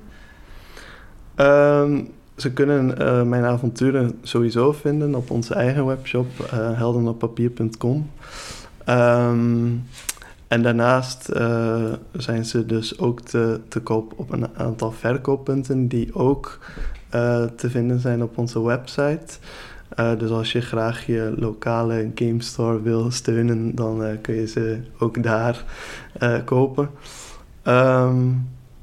[1.34, 2.00] Ehm,
[2.36, 8.10] ze kunnen eh, mijn avonturen sowieso vinden op onze eigen webshop, eh heldenoppapier.com.
[8.84, 9.66] Ehm,
[10.52, 16.14] en daarnaast eh, zijn ze dus ook te, te koop op een aantal verkooppunten die
[16.14, 16.58] ook
[17.08, 19.38] eh, te vinden zijn op onze website.
[19.88, 24.80] Eh, dus als je graag je lokale game store wil steunen, dan kun je ze
[24.98, 25.64] ook daar
[26.44, 26.90] kopen.
[27.62, 28.28] Ehm,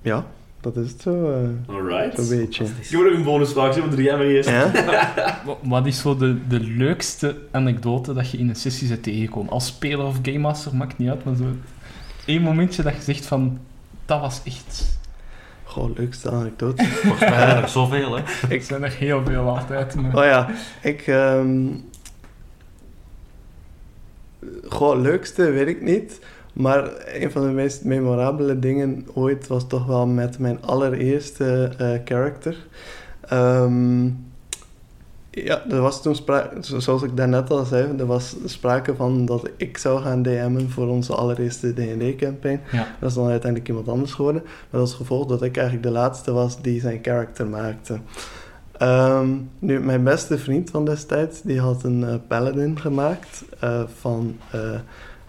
[0.01, 0.25] ja,
[0.61, 1.31] dat is het zo.
[1.31, 1.75] eh.
[1.75, 2.15] Alright.
[2.27, 2.63] Zo'n beetje.
[2.65, 4.49] Ik nog een bonusvraag, doe jij maar eerst.
[4.49, 4.71] Ja?
[5.45, 9.51] Wa- Wat is zo de, de leukste anekdote dat je in een sessie bent tegengekomen?
[9.51, 11.43] Als speler of game master, maakt niet uit, maar zo
[12.25, 13.59] één momentje dat je zegt van,
[14.05, 14.97] dat was echt...
[15.63, 16.83] Goh, leukste anekdote.
[17.03, 18.23] Volgens mij zijn er zoveel, hè.
[18.55, 19.95] Ik zijn er heel veel altijd.
[19.95, 20.49] maar- Oh ja,
[20.81, 21.01] ik...
[21.07, 21.67] ehm
[24.67, 26.19] Goh, leukste weet ik niet.
[26.59, 31.99] Maar een van de meest memorabele dingen ooit was toch wel met mijn allereerste eh
[32.05, 32.67] character.
[33.21, 34.05] Ehm,
[35.29, 39.49] ja, er was toen sprake, zoals ik daarnet al zei, er was sprake van dat
[39.57, 42.61] ik zou gaan DM'en voor onze allereerste D&D-campaign.
[42.71, 42.87] Ja.
[42.99, 44.43] Dat is dan uiteindelijk iemand anders geworden.
[44.71, 47.99] Is het gevolg dat ik eigenlijk de laatste was die zijn character maakte.
[48.77, 49.29] Ehm,
[49.59, 54.37] nu, mijn beste vriend van destijds, die had een eh, paladin gemaakt eh, van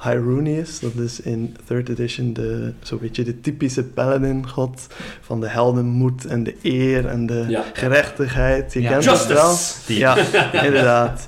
[0.02, 0.80] Hyrunius.
[0.80, 4.86] Dat is in third edition de, zo'n beetje de typische paladin-god
[5.20, 7.64] van de heldenmoed en de eer en de Ja.
[7.72, 8.72] gerechtigheid.
[8.72, 8.88] Je Ja.
[8.90, 9.48] kent het wel.
[9.50, 9.86] Justice!
[9.86, 10.16] Die- Ja,
[10.66, 11.26] inderdaad.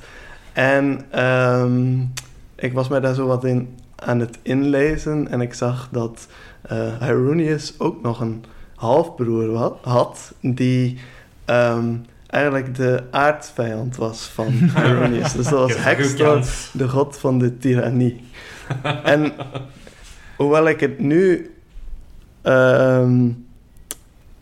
[0.53, 2.01] En ehm,
[2.57, 6.27] ik was mij daar zo wat in aan het inlezen en ik zag dat
[6.63, 8.45] eh Hyrunius ook nog een
[8.75, 10.99] halfbroer had, die
[11.45, 11.95] ehm,
[12.33, 15.33] eigenlijk de aardsvijand was van Hyrunius.
[15.33, 18.25] dus dat was Hextor, de god van de tirannie.
[19.05, 19.33] en
[20.37, 21.51] hoewel ik het nu
[22.43, 23.29] ehm,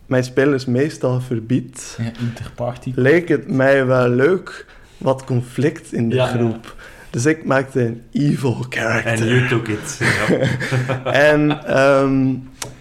[0.05, 2.91] mijn spelers meestal verbied, Ja, interparty.
[2.95, 4.65] leek het mij wel leuk
[4.97, 6.25] wat conflict in de Ja.
[6.27, 6.75] groep.
[7.09, 9.27] Dus ik maakte een evil En character.
[9.27, 9.99] you took it.
[9.99, 11.03] Ja.
[11.11, 12.33] En ehm,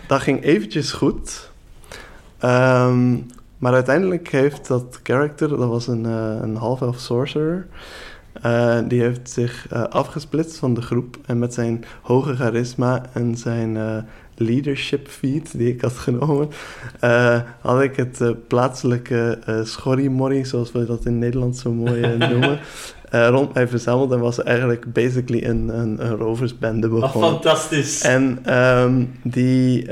[0.07, 1.51] dat ging eventjes goed.
[2.39, 3.17] Ehm,
[3.61, 7.67] maar uiteindelijk heeft dat character, dat was een, eh, een half-elf sorcerer,
[8.43, 11.19] eh, die heeft zich eh, afgesplitst van de groep.
[11.27, 13.79] En met zijn hoge charisma en zijn
[14.35, 16.49] leadership feat die ik had genomen,
[17.61, 22.59] had ik het plaatselijke schorrimorrie, zoals we dat in Nederland zo mooi noemen,
[23.11, 24.13] rond mij verzameld.
[24.13, 27.31] En was eigenlijk basically een, een, een roversbende begonnen.
[27.31, 28.03] fantastisch.
[28.03, 29.89] En ehm, die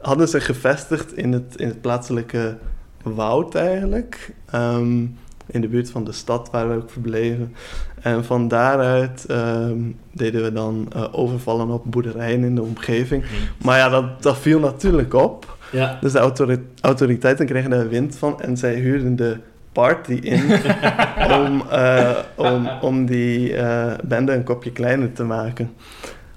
[0.00, 2.56] hadden zich gevestigd in het, in het plaatselijke
[3.02, 4.34] woud eigenlijk.
[4.50, 5.04] Ehm,
[5.46, 7.54] in de buurt van de stad waar we ook verbleven.
[8.00, 9.78] En van daaruit ehm,
[10.12, 13.24] deden we dan eh, overvallen op boerderijen in de omgeving.
[13.64, 15.56] Maar ja, dat, dat viel natuurlijk op.
[15.72, 15.98] Ja.
[16.00, 19.36] Dus de autori- autoriteiten kregen daar wind van en zij huurden de
[19.72, 20.42] party in
[21.40, 25.72] om, eh, om, om die eh, bende een kopje kleiner te maken.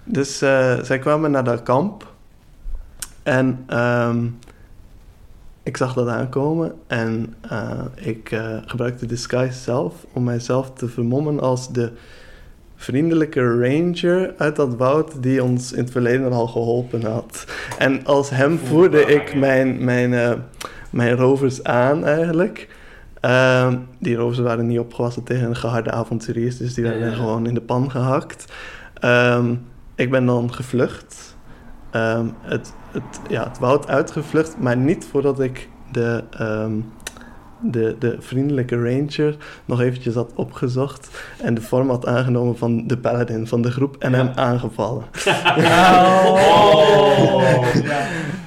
[0.03, 0.37] Dus
[0.81, 2.13] zij kwamen naar dat kamp
[3.23, 4.25] en ehm,
[5.65, 11.39] ik zag dat aankomen en eh, ik eh, gebruikte disguise zelf om mijzelf te vermommen
[11.39, 11.91] als de
[12.75, 17.45] vriendelijke ranger uit dat woud die ons in het verleden al geholpen had.
[17.77, 20.33] En als hem voerde ik mijn, mijn, eh,
[20.89, 22.67] mijn rovers aan eigenlijk.
[23.19, 27.15] Ehm, die rovers waren niet opgewassen tegen een geharde avonturiers, dus die werden ja.
[27.15, 28.45] gewoon in de pan gehakt.
[28.99, 29.55] Ehm,
[29.95, 31.34] ik ben dan gevlucht.
[31.95, 36.71] Ehm, het, het, ja, het woud uitgevlucht, maar niet voordat ik de, ehm,
[37.59, 39.35] de, de vriendelijke ranger
[39.65, 41.09] nog eventjes had opgezocht
[41.41, 44.17] en de vorm had aangenomen van de paladin van de groep en Ja.
[44.17, 45.03] hem aangevallen.
[46.25, 47.65] Oh.
[47.83, 47.97] Ja.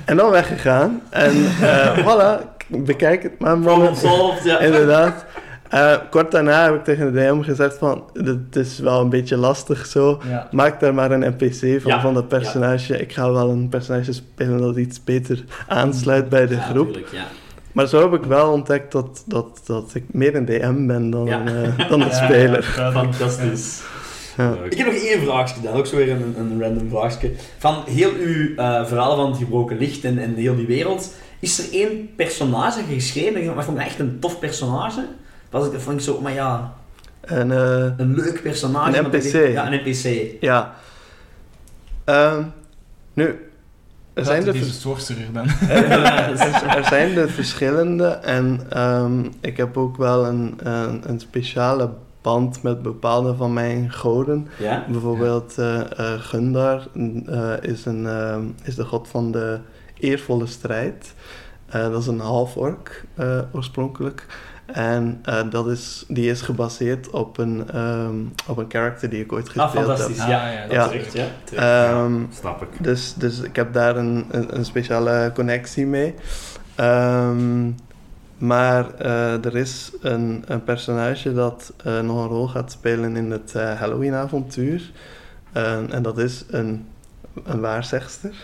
[0.05, 1.01] En dan weggegaan.
[1.11, 3.97] En eh voilà, bekijk het maar Problem man.
[3.97, 4.59] solved, ja.
[4.59, 5.25] Inderdaad.
[5.69, 9.37] Eh, kort daarna heb ik tegen de DM gezegd van, het is wel een beetje
[9.37, 10.21] lastig zo.
[10.29, 10.49] Ja.
[10.51, 12.99] Maak daar maar een NPC van, Ja, van dat personage.
[13.01, 16.87] Ik ga wel een personage spelen dat iets beter aansluit bij de Ja, groep.
[16.87, 17.09] tuurlijk.
[17.73, 21.29] Maar zo heb ik wel ontdekt dat, dat, dat ik meer een DM ben dan,
[21.29, 22.75] eh, dan een Ja, speler.
[22.77, 23.83] ja, Fantastisch.
[24.37, 24.55] Ja.
[24.71, 27.31] Ik heb nog één vraagje dan, ook zo weer een, een random vraagje.
[27.59, 31.59] Van heel uw eh verhaal van het gebroken licht en, en heel die wereld, is
[31.59, 33.35] er één personage geschreven?
[33.35, 35.01] dat je- vond echt een tof personage.
[35.51, 36.73] Was ik, dat vond ik zo, maar ja,
[37.21, 38.99] En eh, een leuk personage.
[38.99, 39.15] Een NPC.
[39.25, 40.37] ik- Ja, een NPC.
[40.43, 40.75] ja.
[42.05, 42.43] Ehm,
[43.13, 43.51] nu,
[44.15, 45.49] er zijn er sorcerer dan?
[45.69, 45.91] er,
[46.77, 51.91] er zijn er verschillende en ehm, ik heb ook wel een, een, een speciale
[52.23, 54.49] band met bepaalde van mijn goden.
[54.59, 54.85] Ja?
[54.89, 56.87] Bijvoorbeeld eh eh, Gundar
[57.27, 59.59] eh, is, een, ehm, is de god van de
[59.99, 61.15] eervolle strijd.
[61.69, 64.27] Eh, dat is een half-ork eh, oorspronkelijk.
[64.73, 68.15] En eh, dat is, die is gebaseerd op een, ehm,
[68.47, 69.97] op een character die ik ooit Ah, gespeeld heb.
[69.97, 70.21] fantastisch.
[70.21, 70.87] Ah, ja, ja, dat ja.
[70.89, 71.25] terecht, ja.
[71.45, 71.67] Terecht.
[71.67, 72.69] Ehm, Snap ik.
[72.85, 76.15] dus, dus ik heb daar een, een, een speciale connectie mee.
[76.75, 77.71] Ehm,
[78.39, 83.31] maar eh, er is een, een personage dat eh, nog een rol gaat spelen in
[83.31, 84.91] het Halloween-avontuur.
[85.91, 86.87] En dat is een,
[87.45, 88.35] een waarzegster.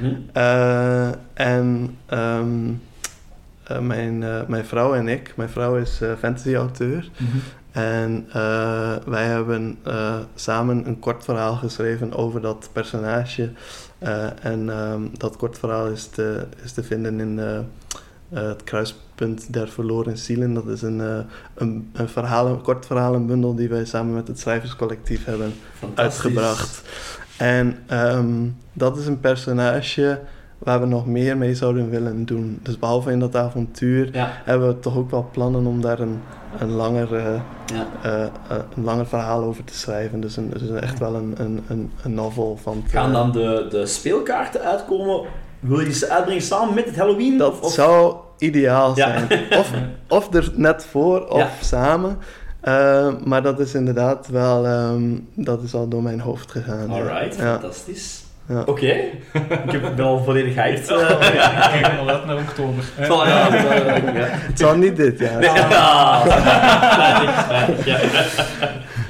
[0.00, 0.14] Mhm.
[0.32, 1.96] Eh, en
[3.70, 7.10] eh, mijn, eh, mijn vrouw en ik, mijn vrouw is eh, fantasy-auteur.
[7.16, 7.36] Mhm.
[7.72, 8.26] En
[9.04, 9.78] wij hebben
[10.34, 13.50] samen een kort verhaal geschreven over dat personage.
[14.42, 17.40] En ehm, dat kort verhaal is te, is te vinden in
[18.28, 20.54] het kruispunt der verloren zielen.
[20.54, 20.98] Dat is een,
[21.54, 25.52] een, een, verhaal, een kort verhalenbundel die wij samen met het schrijverscollectief hebben
[25.94, 26.82] uitgebracht.
[27.38, 30.20] En ehm, dat is een personage
[30.60, 32.58] waar we nog meer mee zouden willen doen.
[32.62, 36.20] Dus behalve in dat avontuur Ja, hebben we toch ook wel plannen om daar een,
[36.58, 37.40] een, langer, eh,
[37.74, 37.86] ja.
[38.02, 38.30] eh, eh,
[38.76, 40.20] een langer verhaal over te schrijven.
[40.20, 42.82] Dus, een, dus echt wel een, een, een, een novel van.
[42.82, 45.20] te- Gaan dan de, de speelkaarten uitkomen?
[45.60, 47.38] Wil je ze uitbrengen samen met het Halloween?
[47.38, 49.18] Dat Of- zou ideaal Ja.
[49.28, 49.46] zijn.
[49.58, 49.72] Of,
[50.18, 52.18] of er net voor of samen.
[53.24, 55.02] Maar dat is inderdaad wel, ehm,
[55.34, 56.90] dat is al door mijn hoofd gegaan.
[56.90, 58.24] Alright, fantastisch.
[58.50, 58.62] Ja.
[58.66, 58.86] Oké,
[59.72, 60.88] ik ben al volledig hyped.
[60.88, 61.74] Ja, eh.
[61.74, 62.84] ik kijk al uit naar oktober.
[62.98, 64.26] ja, ja, ja.
[64.50, 65.42] Het zal niet dit jaar.
[65.42, 66.20] Ja.
[67.44, 67.98] Spijtig, ja.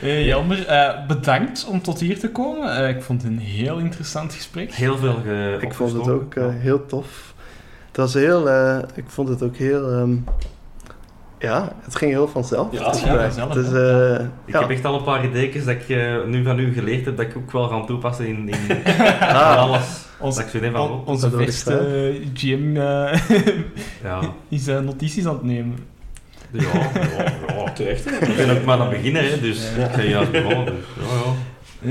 [0.03, 2.77] Eh, Jelmer, eh, bedankt om tot hier te komen.
[2.77, 4.73] Eh, ik vond het een heel interessant gesprek.
[4.73, 6.51] Heel veel ge Ik vond het ook eh, Ja.
[6.51, 7.35] heel tof.
[7.89, 8.49] Het was heel...
[8.51, 9.91] eh, ik vond het ook heel...
[9.93, 10.17] ehm,
[11.41, 12.67] ja, het ging heel vanzelf.
[12.73, 13.21] Ja, het ja, gesprek.
[13.33, 14.61] vanzelf, Dus, eh, Ik ja.
[14.61, 17.27] heb echt al een paar ideeën dat ik eh, nu van u geleerd heb, dat
[17.27, 18.57] ik ook wel ga toepassen in, in
[19.21, 19.57] Ah.
[19.57, 20.09] alles.
[20.19, 23.19] Ons- van, on- oh, onze beste GM eh,
[24.05, 25.79] ja, is notities aan het nemen.
[26.51, 26.61] ja,
[26.95, 27.73] ja, ja.
[27.73, 28.27] Terecht, hè?
[28.27, 29.85] Ik ben ook maar aan het beginnen, hè, dus Ja.
[29.89, 30.65] ik ben juist begonnen.
[30.65, 31.33] Dus, ja, ja.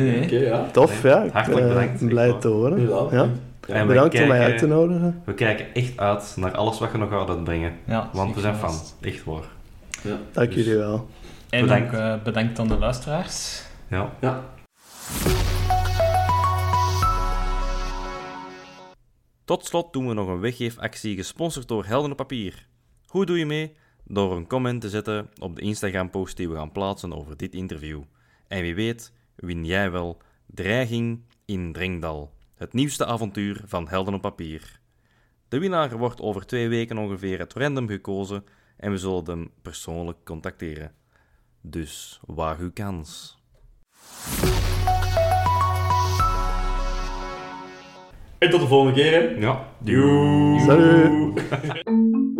[0.04, 0.24] Nee.
[0.24, 0.66] Oké, ja.
[0.72, 1.26] Tof, Nee, ja.
[1.32, 2.90] Hartelijk bedankt, blij te horen.
[3.12, 3.28] Ja.
[3.68, 5.22] En we Bedankt om mij kijken- uit te nodigen.
[5.26, 7.74] We kijken echt uit naar alles wat je nog gaat uitbrengen.
[7.88, 8.76] Ja, Want we zijn fan.
[9.02, 9.44] Echt waar.
[10.32, 11.08] Dank Dus- jullie wel.
[11.50, 11.94] En Bedankt.
[11.94, 13.64] ook eh, bedankt aan de luisteraars.
[13.90, 14.14] Ja.
[14.22, 14.44] Ja.
[19.46, 22.68] Tot slot doen we nog een weggeefactie gesponsord door Helden op Papier.
[23.08, 23.76] Hoe doe je mee?
[24.06, 28.02] Door een comment te zetten op de Instagram-post die we gaan plaatsen over dit interview.
[28.48, 34.22] En wie weet, win jij wel Dreiging in Drengdal, het nieuwste avontuur van Helden op
[34.22, 34.80] Papier.
[35.48, 38.44] De winnaar wordt over twee weken ongeveer het random gekozen
[38.78, 40.92] en we zullen hem persoonlijk contacteren.
[41.62, 43.38] Dus waag uw kans.
[48.38, 49.20] En tot de volgende keer, hè.
[49.20, 49.66] Ja.
[50.66, 51.42] Salut!